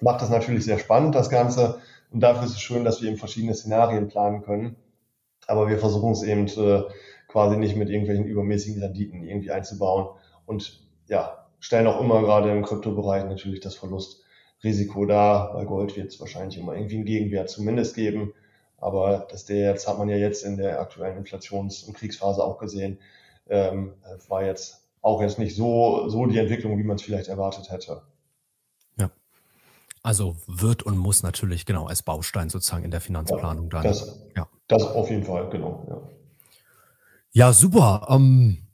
Macht 0.00 0.22
das 0.22 0.30
natürlich 0.30 0.64
sehr 0.64 0.78
spannend, 0.78 1.14
das 1.14 1.30
Ganze. 1.30 1.80
Und 2.10 2.20
dafür 2.20 2.44
ist 2.44 2.52
es 2.52 2.60
schön, 2.60 2.84
dass 2.84 3.00
wir 3.00 3.08
eben 3.08 3.18
verschiedene 3.18 3.54
Szenarien 3.54 4.08
planen 4.08 4.42
können. 4.42 4.76
Aber 5.46 5.68
wir 5.68 5.78
versuchen 5.78 6.12
es 6.12 6.22
eben 6.22 6.46
äh, 6.48 6.82
quasi 7.28 7.56
nicht 7.56 7.76
mit 7.76 7.88
irgendwelchen 7.88 8.26
übermäßigen 8.26 8.82
Renditen 8.82 9.22
irgendwie 9.22 9.50
einzubauen. 9.50 10.08
Und 10.46 10.80
ja, 11.06 11.46
stellen 11.60 11.86
auch 11.86 12.00
immer 12.00 12.20
gerade 12.22 12.50
im 12.50 12.64
Kryptobereich 12.64 13.24
natürlich 13.24 13.60
das 13.60 13.76
Verlustrisiko 13.76 15.06
da. 15.06 15.52
Bei 15.54 15.64
Gold 15.64 15.96
wird 15.96 16.08
es 16.08 16.20
wahrscheinlich 16.20 16.58
immer 16.58 16.74
irgendwie 16.74 16.96
einen 16.96 17.04
Gegenwert 17.04 17.50
zumindest 17.50 17.94
geben. 17.94 18.32
Aber 18.78 19.26
das 19.30 19.44
der 19.44 19.70
jetzt 19.70 19.86
hat 19.86 19.98
man 19.98 20.08
ja 20.08 20.16
jetzt 20.16 20.44
in 20.44 20.56
der 20.56 20.80
aktuellen 20.80 21.18
Inflations- 21.18 21.84
und 21.84 21.94
Kriegsphase 21.94 22.42
auch 22.42 22.58
gesehen, 22.58 22.98
ähm, 23.48 23.94
war 24.28 24.44
jetzt 24.44 24.88
auch 25.02 25.20
jetzt 25.20 25.38
nicht 25.38 25.54
so, 25.54 26.08
so 26.08 26.26
die 26.26 26.38
Entwicklung, 26.38 26.78
wie 26.78 26.84
man 26.84 26.96
es 26.96 27.02
vielleicht 27.02 27.28
erwartet 27.28 27.70
hätte. 27.70 28.02
Also 30.02 30.36
wird 30.46 30.82
und 30.82 30.96
muss 30.96 31.22
natürlich 31.22 31.66
genau 31.66 31.86
als 31.86 32.02
Baustein 32.02 32.48
sozusagen 32.48 32.84
in 32.84 32.90
der 32.90 33.02
Finanzplanung 33.02 33.68
dann. 33.68 33.82
Das, 33.82 34.22
ja. 34.34 34.48
das 34.66 34.82
auf 34.82 35.10
jeden 35.10 35.24
Fall, 35.24 35.50
genau. 35.50 35.86
Ja, 35.88 37.48
ja 37.48 37.52
super. 37.52 38.06
Ähm, 38.08 38.70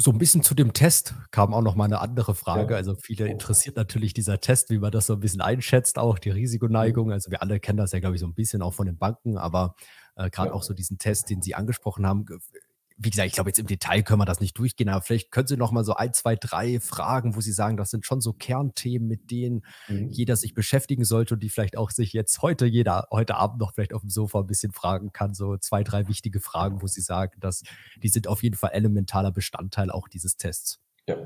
so 0.00 0.12
ein 0.12 0.18
bisschen 0.18 0.44
zu 0.44 0.54
dem 0.54 0.72
Test 0.72 1.14
kam 1.32 1.52
auch 1.52 1.60
noch 1.60 1.74
mal 1.74 1.86
eine 1.86 2.00
andere 2.00 2.36
Frage. 2.36 2.74
Ja. 2.74 2.76
Also 2.76 2.94
viele 2.94 3.26
interessiert 3.26 3.74
natürlich 3.74 4.14
dieser 4.14 4.38
Test, 4.38 4.70
wie 4.70 4.78
man 4.78 4.92
das 4.92 5.06
so 5.06 5.14
ein 5.14 5.20
bisschen 5.20 5.40
einschätzt, 5.40 5.98
auch 5.98 6.20
die 6.20 6.30
Risikoneigung. 6.30 7.10
Also 7.10 7.32
wir 7.32 7.42
alle 7.42 7.58
kennen 7.58 7.78
das 7.78 7.90
ja, 7.90 7.98
glaube 7.98 8.14
ich, 8.14 8.20
so 8.20 8.26
ein 8.28 8.34
bisschen 8.34 8.62
auch 8.62 8.74
von 8.74 8.86
den 8.86 8.96
Banken, 8.96 9.36
aber 9.36 9.74
äh, 10.14 10.30
gerade 10.30 10.50
ja. 10.50 10.54
auch 10.54 10.62
so 10.62 10.72
diesen 10.72 10.98
Test, 10.98 11.30
den 11.30 11.42
Sie 11.42 11.56
angesprochen 11.56 12.06
haben, 12.06 12.26
wie 13.00 13.10
gesagt, 13.10 13.28
ich 13.28 13.34
glaube, 13.34 13.50
jetzt 13.50 13.60
im 13.60 13.66
Detail 13.66 14.02
können 14.02 14.20
wir 14.20 14.24
das 14.24 14.40
nicht 14.40 14.58
durchgehen, 14.58 14.88
aber 14.88 15.02
vielleicht 15.02 15.30
können 15.30 15.46
Sie 15.46 15.56
noch 15.56 15.70
mal 15.70 15.84
so 15.84 15.94
ein, 15.94 16.12
zwei, 16.12 16.34
drei 16.34 16.80
Fragen, 16.80 17.36
wo 17.36 17.40
Sie 17.40 17.52
sagen, 17.52 17.76
das 17.76 17.90
sind 17.90 18.04
schon 18.04 18.20
so 18.20 18.32
Kernthemen, 18.32 19.06
mit 19.06 19.30
denen 19.30 19.64
mhm. 19.86 20.08
jeder 20.08 20.34
sich 20.34 20.52
beschäftigen 20.52 21.04
sollte 21.04 21.34
und 21.34 21.42
die 21.42 21.48
vielleicht 21.48 21.78
auch 21.78 21.90
sich 21.90 22.12
jetzt 22.12 22.42
heute, 22.42 22.66
jeder 22.66 23.06
heute 23.12 23.36
Abend 23.36 23.60
noch 23.60 23.72
vielleicht 23.72 23.94
auf 23.94 24.00
dem 24.00 24.10
Sofa 24.10 24.40
ein 24.40 24.46
bisschen 24.46 24.72
fragen 24.72 25.12
kann. 25.12 25.32
So 25.32 25.56
zwei, 25.56 25.84
drei 25.84 26.08
wichtige 26.08 26.40
Fragen, 26.40 26.82
wo 26.82 26.88
Sie 26.88 27.00
sagen, 27.00 27.38
dass 27.40 27.62
die 28.02 28.08
sind 28.08 28.26
auf 28.26 28.42
jeden 28.42 28.56
Fall 28.56 28.70
elementarer 28.72 29.30
Bestandteil 29.30 29.90
auch 29.90 30.08
dieses 30.08 30.36
Tests. 30.36 30.80
Ja. 31.06 31.16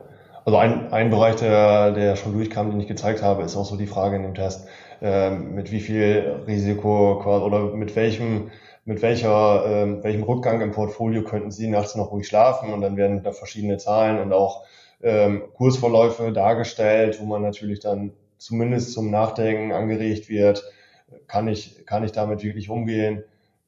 Also 0.45 0.59
ein, 0.59 0.93
ein 0.93 1.11
Bereich, 1.11 1.37
der, 1.37 1.93
der 1.93 2.17
schon 2.17 2.33
durchkam, 2.33 2.71
den 2.71 2.81
ich 2.81 2.89
gezeigt 2.89 3.23
habe, 3.23 3.45
ist 3.45 3.57
auch 3.57 3.65
so 3.65 3.77
die 3.77 3.87
Frage 3.87 4.17
in 4.17 4.25
dem 4.25 4.35
Test, 4.35 4.67
äh, 5.01 5.31
mit 5.31 5.71
wie 5.71 5.81
viel 5.81 6.43
Risiko 6.47 7.23
oder 7.23 7.75
mit 7.77 7.95
welchem 7.95 8.51
mit 8.85 9.03
welcher, 9.03 9.65
äh, 9.65 10.03
welchem 10.03 10.23
Rückgang 10.25 10.61
im 10.61 10.73
Portfolio 10.73 11.23
könnten 11.23 11.51
Sie 11.51 11.69
nachts 11.69 11.95
noch 11.95 12.11
ruhig 12.11 12.27
schlafen 12.27 12.73
und 12.73 12.81
dann 12.81 12.97
werden 12.97 13.23
da 13.23 13.33
verschiedene 13.33 13.77
Zahlen 13.79 14.19
und 14.21 14.33
auch 14.33 14.65
ähm, 15.03 15.43
Kursverläufe 15.55 16.33
dargestellt, 16.33 17.21
wo 17.21 17.27
man 17.27 17.43
natürlich 17.43 17.81
dann 17.81 18.13
zumindest 18.39 18.93
zum 18.93 19.11
Nachdenken 19.11 19.73
angeregt 19.73 20.29
wird, 20.29 20.65
kann 21.29 21.47
ich, 21.49 21.87
kann 21.87 22.05
ich 22.05 22.13
damit 22.13 22.43
wirklich 22.43 22.71
umgehen, 22.71 23.25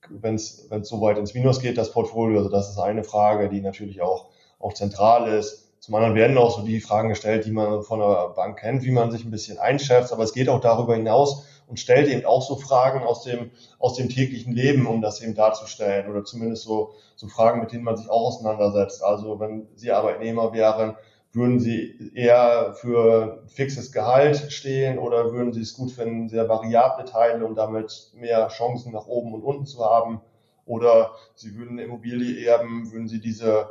wenn 0.08 0.34
es 0.34 0.68
so 0.82 1.00
weit 1.00 1.18
ins 1.18 1.34
Minus 1.34 1.60
geht, 1.60 1.78
das 1.78 1.92
Portfolio. 1.92 2.38
Also 2.38 2.50
das 2.50 2.70
ist 2.70 2.78
eine 2.78 3.04
Frage, 3.04 3.48
die 3.48 3.60
natürlich 3.60 4.02
auch, 4.02 4.26
auch 4.58 4.74
zentral 4.74 5.28
ist. 5.28 5.72
Zum 5.80 5.94
anderen 5.94 6.14
werden 6.14 6.38
auch 6.38 6.56
so 6.56 6.64
die 6.64 6.80
Fragen 6.80 7.10
gestellt, 7.10 7.44
die 7.44 7.52
man 7.52 7.82
von 7.82 8.00
der 8.00 8.30
Bank 8.34 8.58
kennt, 8.58 8.84
wie 8.84 8.90
man 8.90 9.10
sich 9.10 9.24
ein 9.24 9.30
bisschen 9.30 9.58
einschätzt. 9.58 10.12
Aber 10.12 10.24
es 10.24 10.32
geht 10.32 10.48
auch 10.48 10.60
darüber 10.60 10.94
hinaus, 10.96 11.46
und 11.66 11.80
stellt 11.80 12.08
eben 12.08 12.26
auch 12.26 12.42
so 12.42 12.56
Fragen 12.56 13.00
aus 13.04 13.22
dem, 13.22 13.50
aus 13.78 13.94
dem 13.94 14.08
täglichen 14.08 14.52
Leben, 14.52 14.86
um 14.86 15.00
das 15.00 15.20
eben 15.20 15.34
darzustellen 15.34 16.10
oder 16.10 16.24
zumindest 16.24 16.64
so, 16.64 16.92
so 17.16 17.28
Fragen, 17.28 17.60
mit 17.60 17.72
denen 17.72 17.84
man 17.84 17.96
sich 17.96 18.10
auch 18.10 18.28
auseinandersetzt. 18.28 19.02
Also 19.02 19.40
wenn 19.40 19.66
Sie 19.74 19.90
Arbeitnehmer 19.90 20.52
wären, 20.52 20.96
würden 21.32 21.58
Sie 21.58 22.12
eher 22.14 22.74
für 22.74 23.42
fixes 23.46 23.92
Gehalt 23.92 24.52
stehen 24.52 24.98
oder 24.98 25.32
würden 25.32 25.52
Sie 25.52 25.62
es 25.62 25.74
gut 25.74 25.90
finden, 25.90 26.28
sehr 26.28 26.48
variable 26.48 27.04
Teile 27.06 27.44
und 27.44 27.56
damit 27.56 28.12
mehr 28.14 28.48
Chancen 28.48 28.92
nach 28.92 29.06
oben 29.06 29.34
und 29.34 29.42
unten 29.42 29.66
zu 29.66 29.84
haben? 29.84 30.20
Oder 30.66 31.12
Sie 31.34 31.56
würden 31.56 31.72
eine 31.72 31.82
Immobilie 31.82 32.46
erben, 32.46 32.90
würden 32.92 33.08
Sie 33.08 33.20
diese 33.20 33.68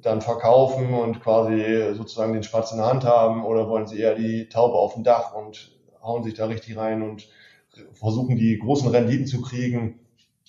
dann 0.00 0.20
verkaufen 0.20 0.94
und 0.94 1.20
quasi 1.20 1.94
sozusagen 1.94 2.32
den 2.32 2.42
Spatz 2.42 2.72
in 2.72 2.78
der 2.78 2.86
Hand 2.86 3.04
haben 3.04 3.44
oder 3.44 3.68
wollen 3.68 3.86
Sie 3.86 3.98
eher 3.98 4.14
die 4.14 4.48
Taube 4.48 4.74
auf 4.74 4.94
dem 4.94 5.04
Dach 5.04 5.34
und 5.34 5.72
hauen 6.02 6.24
sich 6.24 6.34
da 6.34 6.46
richtig 6.46 6.76
rein 6.76 7.02
und 7.02 7.28
versuchen 7.94 8.36
die 8.36 8.58
großen 8.58 8.88
Renditen 8.88 9.26
zu 9.26 9.40
kriegen. 9.40 10.00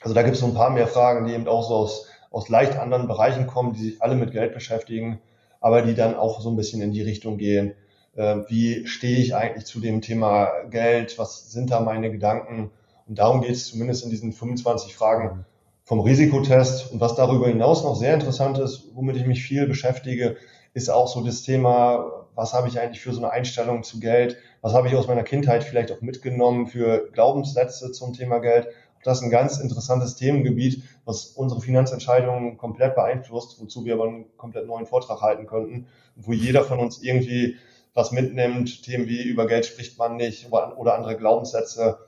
Also 0.02 0.14
da 0.14 0.24
gibt 0.24 0.36
es 0.36 0.42
so 0.42 0.48
ein 0.48 0.54
paar 0.54 0.72
mehr 0.72 0.88
Fragen, 0.88 1.26
die 1.26 1.34
eben 1.34 1.48
auch 1.48 1.68
so 1.68 1.76
aus, 1.76 2.08
aus 2.32 2.50
leicht 2.50 2.78
anderen 2.78 3.08
Bereichen 3.08 3.48
kommen, 3.48 3.74
die 3.74 3.84
sich 3.84 4.02
alle 4.02 4.16
mit 4.16 4.32
Geld 4.32 4.54
beschäftigen, 4.54 5.20
aber 5.62 5.82
die 5.82 5.94
dann 5.94 6.16
auch 6.16 6.42
so 6.42 6.50
ein 6.50 6.58
bisschen 6.58 6.82
in 6.82 6.92
die 6.92 7.02
Richtung 7.02 7.38
gehen. 7.38 7.74
Äh, 8.16 8.38
wie 8.48 8.86
stehe 8.88 9.18
ich 9.18 9.36
eigentlich 9.36 9.66
zu 9.66 9.80
dem 9.80 10.02
Thema 10.02 10.50
Geld? 10.70 11.18
Was 11.18 11.52
sind 11.52 11.72
da 11.72 11.80
meine 11.80 12.12
Gedanken? 12.12 12.72
Und 13.08 13.20
darum 13.20 13.42
geht 13.42 13.52
es 13.52 13.68
zumindest 13.68 14.04
in 14.04 14.10
diesen 14.10 14.34
25 14.34 14.96
Fragen 14.96 15.46
vom 15.84 16.00
Risikotest. 16.00 16.92
Und 16.92 17.00
was 17.00 17.16
darüber 17.16 17.48
hinaus 17.48 17.84
noch 17.84 17.96
sehr 17.96 18.14
interessant 18.14 18.58
ist, 18.58 18.90
womit 18.94 19.16
ich 19.18 19.26
mich 19.26 19.44
viel 19.44 19.68
beschäftige, 19.68 20.38
ist 20.74 20.90
auch 20.90 21.08
so 21.08 21.24
das 21.24 21.44
Thema, 21.44 22.26
was 22.36 22.54
habe 22.54 22.68
ich 22.68 22.80
eigentlich 22.80 23.02
für 23.02 23.14
so 23.14 23.20
eine 23.22 23.32
Einstellung 23.32 23.84
zu 23.84 24.00
Geld? 24.00 24.38
Was 24.64 24.74
habe 24.74 24.88
ich 24.88 24.96
aus 24.96 25.08
meiner 25.08 25.24
Kindheit 25.24 25.66
vielleicht 25.66 25.92
auch 25.92 26.00
mitgenommen 26.00 26.68
für 26.68 27.10
Glaubenssätze 27.12 27.92
zum 27.92 28.14
Thema 28.14 28.40
Geld? 28.40 28.70
Das 29.04 29.18
ist 29.18 29.26
ein 29.26 29.30
ganz 29.30 29.58
interessantes 29.58 30.16
Themengebiet, 30.16 30.84
was 31.04 31.26
unsere 31.26 31.60
Finanzentscheidungen 31.60 32.58
komplett 32.58 32.96
beeinflusst, 32.96 33.60
wozu 33.60 33.84
wir 33.84 33.96
aber 33.96 34.06
einen 34.06 34.38
komplett 34.38 34.66
neuen 34.66 34.86
Vortrag 34.86 35.20
halten 35.20 35.48
könnten, 35.48 35.88
wo 36.16 36.32
jeder 36.32 36.64
von 36.64 36.80
uns 36.80 37.04
irgendwie 37.04 37.58
was 37.94 38.14
mitnimmt, 38.14 38.84
Themen 38.84 39.06
wie 39.08 39.24
über 39.24 39.48
Geld 39.48 39.66
spricht 39.66 40.00
man 40.00 40.16
nicht 40.16 40.50
oder 40.50 40.96
andere 40.96 41.18
Glaubenssätze, 41.18 42.00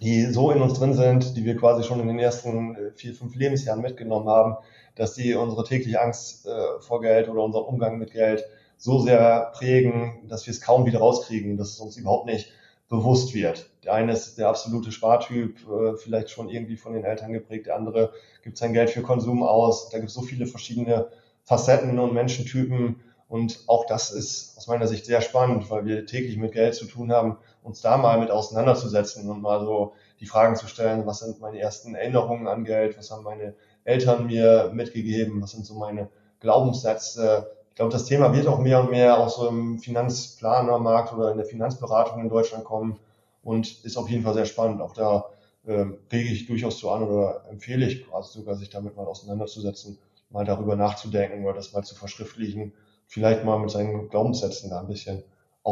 die 0.00 0.26
so 0.26 0.52
in 0.52 0.62
uns 0.62 0.78
drin 0.78 0.94
sind, 0.94 1.36
die 1.36 1.44
wir 1.44 1.56
quasi 1.56 1.82
schon 1.82 1.98
in 1.98 2.06
den 2.06 2.20
ersten 2.20 2.76
äh, 2.76 2.90
vier, 2.92 3.12
fünf 3.12 3.34
Lebensjahren 3.34 3.82
mitgenommen 3.82 4.28
haben, 4.28 4.56
dass 4.94 5.14
die 5.14 5.34
unsere 5.34 5.64
tägliche 5.64 6.00
Angst 6.00 6.46
äh, 6.46 6.80
vor 6.80 7.00
Geld 7.00 7.28
oder 7.28 7.42
unseren 7.42 7.64
Umgang 7.64 7.98
mit 7.98 8.12
Geld 8.12 8.44
so 8.78 9.00
sehr 9.00 9.52
prägen, 9.54 10.26
dass 10.28 10.46
wir 10.46 10.52
es 10.52 10.60
kaum 10.60 10.86
wieder 10.86 11.00
rauskriegen, 11.00 11.56
dass 11.56 11.70
es 11.70 11.80
uns 11.80 11.96
überhaupt 11.96 12.26
nicht 12.26 12.50
bewusst 12.88 13.34
wird. 13.34 13.68
Der 13.84 13.92
eine 13.92 14.12
ist 14.12 14.38
der 14.38 14.48
absolute 14.48 14.92
Spartyp, 14.92 15.58
äh, 15.68 15.96
vielleicht 15.96 16.30
schon 16.30 16.48
irgendwie 16.48 16.76
von 16.76 16.94
den 16.94 17.04
Eltern 17.04 17.32
geprägt, 17.32 17.66
der 17.66 17.76
andere 17.76 18.12
gibt 18.42 18.56
sein 18.56 18.72
Geld 18.72 18.90
für 18.90 19.02
Konsum 19.02 19.42
aus. 19.42 19.90
Da 19.90 19.98
gibt 19.98 20.08
es 20.08 20.14
so 20.14 20.22
viele 20.22 20.46
verschiedene 20.46 21.08
Facetten 21.44 21.98
und 21.98 22.14
Menschentypen. 22.14 23.00
Und 23.28 23.64
auch 23.66 23.84
das 23.84 24.10
ist 24.10 24.56
aus 24.56 24.68
meiner 24.68 24.86
Sicht 24.86 25.04
sehr 25.04 25.20
spannend, 25.20 25.68
weil 25.70 25.84
wir 25.84 26.06
täglich 26.06 26.38
mit 26.38 26.52
Geld 26.52 26.74
zu 26.74 26.86
tun 26.86 27.12
haben, 27.12 27.36
uns 27.62 27.82
da 27.82 27.98
mal 27.98 28.18
mit 28.18 28.30
auseinanderzusetzen 28.30 29.28
und 29.28 29.42
mal 29.42 29.60
so 29.60 29.92
die 30.20 30.26
Fragen 30.26 30.56
zu 30.56 30.66
stellen, 30.66 31.04
was 31.04 31.18
sind 31.18 31.40
meine 31.40 31.58
ersten 31.58 31.94
Erinnerungen 31.94 32.48
an 32.48 32.64
Geld, 32.64 32.96
was 32.96 33.10
haben 33.10 33.24
meine 33.24 33.54
Eltern 33.84 34.26
mir 34.26 34.70
mitgegeben, 34.72 35.42
was 35.42 35.50
sind 35.50 35.66
so 35.66 35.74
meine 35.74 36.08
Glaubenssätze. 36.40 37.57
Ich 37.78 37.80
glaube, 37.80 37.92
das 37.92 38.06
Thema 38.06 38.34
wird 38.34 38.48
auch 38.48 38.58
mehr 38.58 38.80
und 38.80 38.90
mehr 38.90 39.18
auch 39.20 39.28
so 39.28 39.46
im 39.46 39.78
Finanzplanermarkt 39.78 41.12
oder 41.12 41.30
in 41.30 41.36
der 41.36 41.46
Finanzberatung 41.46 42.20
in 42.20 42.28
Deutschland 42.28 42.64
kommen 42.64 42.98
und 43.44 43.84
ist 43.84 43.96
auf 43.96 44.10
jeden 44.10 44.24
Fall 44.24 44.34
sehr 44.34 44.46
spannend. 44.46 44.80
Auch 44.80 44.94
da 44.94 45.26
äh, 45.64 45.84
rege 46.10 46.28
ich 46.32 46.46
durchaus 46.46 46.78
zu 46.78 46.90
an 46.90 47.04
oder 47.04 47.44
empfehle 47.48 47.86
ich 47.86 48.04
quasi 48.04 48.36
sogar, 48.36 48.56
sich 48.56 48.68
damit 48.68 48.96
mal 48.96 49.06
auseinanderzusetzen, 49.06 49.96
mal 50.28 50.44
darüber 50.44 50.74
nachzudenken 50.74 51.44
oder 51.44 51.54
das 51.54 51.72
mal 51.72 51.84
zu 51.84 51.94
verschriftlichen 51.94 52.74
vielleicht 53.06 53.44
mal 53.44 53.60
mit 53.60 53.70
seinen 53.70 54.08
Glaubenssätzen 54.08 54.70
da 54.70 54.80
ein 54.80 54.88
bisschen 54.88 55.22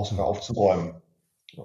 sogar 0.05 0.27
aufzuräumen. 0.27 1.03
Ja. 1.55 1.65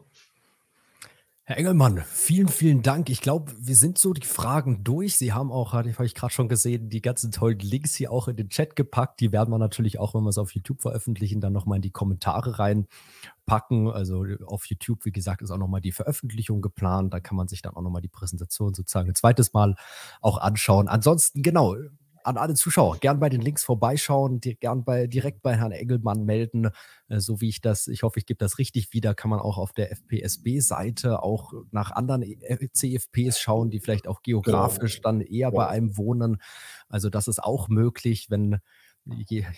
Herr 1.51 1.57
Engelmann, 1.57 2.01
vielen, 2.09 2.47
vielen 2.47 2.81
Dank. 2.81 3.09
Ich 3.09 3.19
glaube, 3.19 3.51
wir 3.59 3.75
sind 3.75 3.97
so 3.97 4.13
die 4.13 4.25
Fragen 4.25 4.85
durch. 4.85 5.17
Sie 5.17 5.33
haben 5.33 5.51
auch, 5.51 5.73
hatte 5.73 5.89
ich 5.89 6.15
gerade 6.15 6.31
schon 6.31 6.47
gesehen, 6.47 6.87
die 6.87 7.01
ganzen 7.01 7.33
tollen 7.33 7.59
Links 7.59 7.93
hier 7.93 8.09
auch 8.13 8.29
in 8.29 8.37
den 8.37 8.47
Chat 8.47 8.77
gepackt. 8.77 9.19
Die 9.19 9.33
werden 9.33 9.49
wir 9.49 9.57
natürlich 9.57 9.99
auch, 9.99 10.15
wenn 10.15 10.23
wir 10.23 10.29
es 10.29 10.37
auf 10.37 10.55
YouTube 10.55 10.81
veröffentlichen, 10.81 11.41
dann 11.41 11.51
nochmal 11.51 11.75
in 11.75 11.81
die 11.81 11.91
Kommentare 11.91 12.57
reinpacken. 12.57 13.89
Also 13.91 14.25
auf 14.45 14.65
YouTube, 14.67 15.03
wie 15.03 15.11
gesagt, 15.11 15.41
ist 15.41 15.51
auch 15.51 15.57
nochmal 15.57 15.81
die 15.81 15.91
Veröffentlichung 15.91 16.61
geplant. 16.61 17.13
Da 17.13 17.19
kann 17.19 17.35
man 17.35 17.49
sich 17.49 17.61
dann 17.61 17.75
auch 17.75 17.81
nochmal 17.81 18.01
die 18.01 18.07
Präsentation 18.07 18.73
sozusagen 18.73 19.09
ein 19.09 19.15
zweites 19.15 19.51
Mal 19.51 19.75
auch 20.21 20.37
anschauen. 20.37 20.87
Ansonsten, 20.87 21.41
genau, 21.41 21.75
an 22.23 22.37
alle 22.37 22.53
Zuschauer, 22.53 22.97
gern 22.97 23.19
bei 23.19 23.29
den 23.29 23.41
Links 23.41 23.63
vorbeischauen, 23.63 24.39
gern 24.39 24.83
bei, 24.83 25.07
direkt 25.07 25.41
bei 25.41 25.55
Herrn 25.55 25.71
Engelmann 25.71 26.23
melden, 26.23 26.69
äh, 27.07 27.19
so 27.19 27.41
wie 27.41 27.49
ich 27.49 27.61
das, 27.61 27.87
ich 27.87 28.03
hoffe, 28.03 28.19
ich 28.19 28.25
gebe 28.25 28.37
das 28.37 28.57
richtig 28.57 28.93
wieder, 28.93 29.13
kann 29.13 29.29
man 29.29 29.39
auch 29.39 29.57
auf 29.57 29.73
der 29.73 29.91
FPSB-Seite 29.91 31.23
auch 31.23 31.53
nach 31.71 31.91
anderen 31.91 32.23
äh, 32.23 32.69
CFPs 32.71 33.39
schauen, 33.39 33.69
die 33.69 33.79
vielleicht 33.79 34.07
auch 34.07 34.21
geografisch 34.21 34.97
genau. 34.97 35.09
dann 35.09 35.21
eher 35.21 35.51
bei 35.51 35.67
einem 35.67 35.97
wohnen. 35.97 36.41
Also 36.89 37.09
das 37.09 37.27
ist 37.27 37.43
auch 37.43 37.67
möglich, 37.67 38.29
wenn 38.29 38.59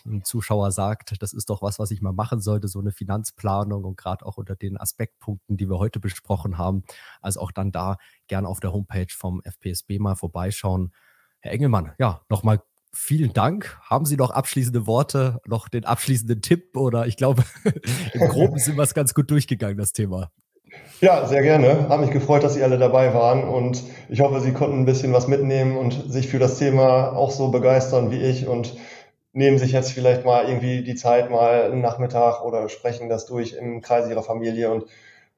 ein 0.05 0.23
Zuschauer 0.23 0.71
sagt, 0.71 1.21
das 1.21 1.33
ist 1.33 1.49
doch 1.49 1.61
was, 1.61 1.79
was 1.79 1.91
ich 1.91 2.01
mal 2.01 2.13
machen 2.13 2.39
sollte, 2.39 2.67
so 2.67 2.79
eine 2.79 2.91
Finanzplanung 2.91 3.83
und 3.83 3.97
gerade 3.97 4.25
auch 4.25 4.37
unter 4.37 4.55
den 4.55 4.77
Aspektpunkten, 4.77 5.57
die 5.57 5.69
wir 5.69 5.79
heute 5.79 5.99
besprochen 5.99 6.57
haben. 6.57 6.83
Also 7.21 7.41
auch 7.41 7.51
dann 7.51 7.71
da 7.71 7.97
gern 8.27 8.45
auf 8.45 8.59
der 8.59 8.71
Homepage 8.71 9.11
vom 9.11 9.41
FPSB 9.43 9.99
mal 9.99 10.15
vorbeischauen. 10.15 10.93
Herr 11.43 11.51
Engelmann, 11.51 11.91
ja, 11.99 12.21
nochmal 12.29 12.61
vielen 12.93 13.33
Dank. 13.33 13.77
Haben 13.81 14.05
Sie 14.05 14.15
noch 14.15 14.31
abschließende 14.31 14.87
Worte, 14.87 15.41
noch 15.45 15.67
den 15.67 15.83
abschließenden 15.83 16.41
Tipp 16.41 16.77
oder 16.77 17.05
ich 17.05 17.17
glaube, 17.17 17.43
im 18.13 18.29
Groben 18.29 18.59
sind 18.59 18.77
wir 18.77 18.83
es 18.83 18.93
ganz 18.93 19.13
gut 19.13 19.29
durchgegangen, 19.29 19.77
das 19.77 19.91
Thema. 19.91 20.31
Ja, 21.01 21.27
sehr 21.27 21.41
gerne. 21.41 21.89
Hat 21.89 21.99
mich 21.99 22.11
gefreut, 22.11 22.43
dass 22.43 22.53
Sie 22.53 22.63
alle 22.63 22.77
dabei 22.77 23.13
waren 23.13 23.43
und 23.43 23.83
ich 24.07 24.21
hoffe, 24.21 24.39
Sie 24.39 24.53
konnten 24.53 24.79
ein 24.79 24.85
bisschen 24.85 25.11
was 25.11 25.27
mitnehmen 25.27 25.75
und 25.75 26.09
sich 26.09 26.29
für 26.29 26.39
das 26.39 26.59
Thema 26.59 27.11
auch 27.11 27.31
so 27.31 27.51
begeistern 27.51 28.09
wie 28.09 28.21
ich 28.21 28.47
und 28.47 28.77
nehmen 29.33 29.57
sich 29.57 29.73
jetzt 29.73 29.91
vielleicht 29.91 30.23
mal 30.23 30.47
irgendwie 30.47 30.81
die 30.81 30.95
Zeit 30.95 31.29
mal 31.29 31.63
einen 31.63 31.81
Nachmittag 31.81 32.41
oder 32.45 32.69
sprechen 32.69 33.09
das 33.09 33.25
durch 33.25 33.51
im 33.51 33.81
Kreis 33.81 34.09
Ihrer 34.09 34.23
Familie 34.23 34.71
und 34.71 34.85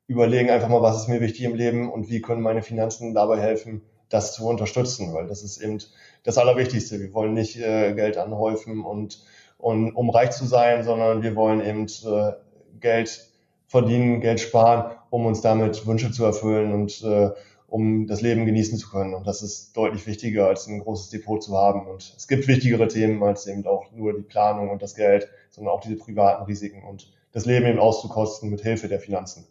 überlegen 0.06 0.52
einfach 0.52 0.70
mal, 0.70 0.84
was 0.84 0.98
ist 0.98 1.08
mir 1.08 1.20
wichtig 1.20 1.46
im 1.46 1.56
Leben 1.56 1.92
und 1.92 2.10
wie 2.12 2.22
können 2.22 2.44
meine 2.44 2.62
Finanzen 2.62 3.16
dabei 3.16 3.40
helfen, 3.42 3.82
das 4.16 4.34
zu 4.34 4.48
unterstützen, 4.48 5.14
weil 5.14 5.28
das 5.28 5.44
ist 5.44 5.62
eben 5.62 5.80
das 6.24 6.38
Allerwichtigste. 6.38 7.00
Wir 7.00 7.14
wollen 7.14 7.34
nicht 7.34 7.58
äh, 7.58 7.94
Geld 7.94 8.18
anhäufen 8.18 8.84
und, 8.84 9.24
und 9.58 9.92
um 9.92 10.10
reich 10.10 10.32
zu 10.32 10.46
sein, 10.46 10.84
sondern 10.84 11.22
wir 11.22 11.36
wollen 11.36 11.62
eben 11.62 11.86
äh, 11.86 12.34
Geld 12.80 13.30
verdienen, 13.68 14.22
Geld 14.22 14.40
sparen, 14.40 14.96
um 15.10 15.26
uns 15.26 15.42
damit 15.42 15.86
Wünsche 15.86 16.12
zu 16.12 16.24
erfüllen 16.24 16.74
und 16.74 17.04
äh, 17.04 17.32
um 17.68 18.08
das 18.08 18.22
Leben 18.22 18.46
genießen 18.46 18.78
zu 18.78 18.90
können. 18.90 19.14
Und 19.14 19.28
das 19.28 19.42
ist 19.42 19.76
deutlich 19.76 20.08
wichtiger, 20.08 20.48
als 20.48 20.68
ein 20.68 20.80
großes 20.80 21.10
Depot 21.10 21.44
zu 21.44 21.58
haben. 21.58 21.88
Und 21.88 22.14
es 22.16 22.28
gibt 22.28 22.48
wichtigere 22.48 22.88
Themen 22.88 23.22
als 23.22 23.48
eben 23.48 23.66
auch 23.68 23.92
nur 23.92 24.14
die 24.14 24.22
Planung 24.22 24.70
und 24.70 24.82
das 24.82 24.96
Geld, 24.96 25.28
sondern 25.50 25.74
auch 25.74 25.82
diese 25.82 25.98
privaten 25.98 26.46
Risiken 26.46 26.84
und 26.84 27.12
das 27.34 27.46
Leben 27.46 27.66
eben 27.66 27.80
auszukosten 27.80 28.50
mit 28.50 28.62
Hilfe 28.62 28.88
der 28.88 29.02
Finanzen. 29.02 29.46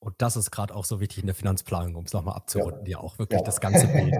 Und 0.00 0.14
das 0.18 0.36
ist 0.36 0.52
gerade 0.52 0.74
auch 0.74 0.84
so 0.84 1.00
wichtig 1.00 1.18
in 1.18 1.26
der 1.26 1.34
Finanzplanung, 1.34 1.96
um 1.96 2.04
es 2.04 2.12
nochmal 2.12 2.36
abzurunden, 2.36 2.86
ja, 2.86 2.92
ja 2.92 3.00
auch 3.00 3.18
wirklich 3.18 3.40
ja. 3.40 3.44
das 3.44 3.60
ganze 3.60 3.88
Bild 3.88 4.14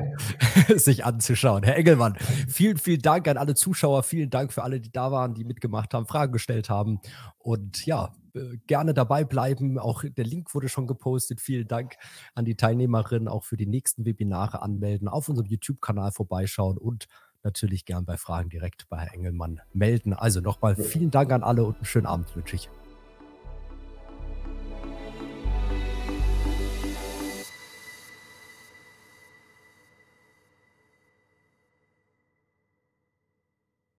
sich 0.80 1.04
anzuschauen. 1.04 1.62
Herr 1.62 1.76
Engelmann, 1.76 2.16
vielen, 2.48 2.78
vielen 2.78 3.00
Dank 3.00 3.28
an 3.28 3.36
alle 3.36 3.54
Zuschauer, 3.54 4.02
vielen 4.02 4.28
Dank 4.28 4.52
für 4.52 4.64
alle, 4.64 4.80
die 4.80 4.90
da 4.90 5.12
waren, 5.12 5.34
die 5.34 5.44
mitgemacht 5.44 5.94
haben, 5.94 6.06
Fragen 6.06 6.32
gestellt 6.32 6.68
haben. 6.68 7.00
Und 7.38 7.86
ja, 7.86 8.12
äh, 8.34 8.58
gerne 8.66 8.92
dabei 8.92 9.24
bleiben. 9.24 9.78
Auch 9.78 10.02
der 10.04 10.24
Link 10.24 10.52
wurde 10.54 10.68
schon 10.68 10.86
gepostet. 10.86 11.40
Vielen 11.40 11.68
Dank 11.68 11.94
an 12.34 12.44
die 12.44 12.56
Teilnehmerinnen, 12.56 13.28
auch 13.28 13.44
für 13.44 13.56
die 13.56 13.66
nächsten 13.66 14.04
Webinare 14.04 14.62
anmelden, 14.62 15.06
auf 15.06 15.28
unserem 15.28 15.46
YouTube-Kanal 15.46 16.12
vorbeischauen 16.12 16.76
und 16.76 17.06
natürlich 17.42 17.84
gern 17.84 18.04
bei 18.04 18.16
Fragen 18.16 18.50
direkt 18.50 18.88
bei 18.88 18.98
Herr 18.98 19.14
Engelmann 19.14 19.60
melden. 19.72 20.12
Also 20.12 20.40
nochmal 20.40 20.74
vielen 20.74 21.10
Dank 21.10 21.32
an 21.32 21.44
alle 21.44 21.64
und 21.64 21.76
einen 21.76 21.84
schönen 21.84 22.06
Abend 22.06 22.34
wünsche 22.34 22.56
ich. 22.56 22.68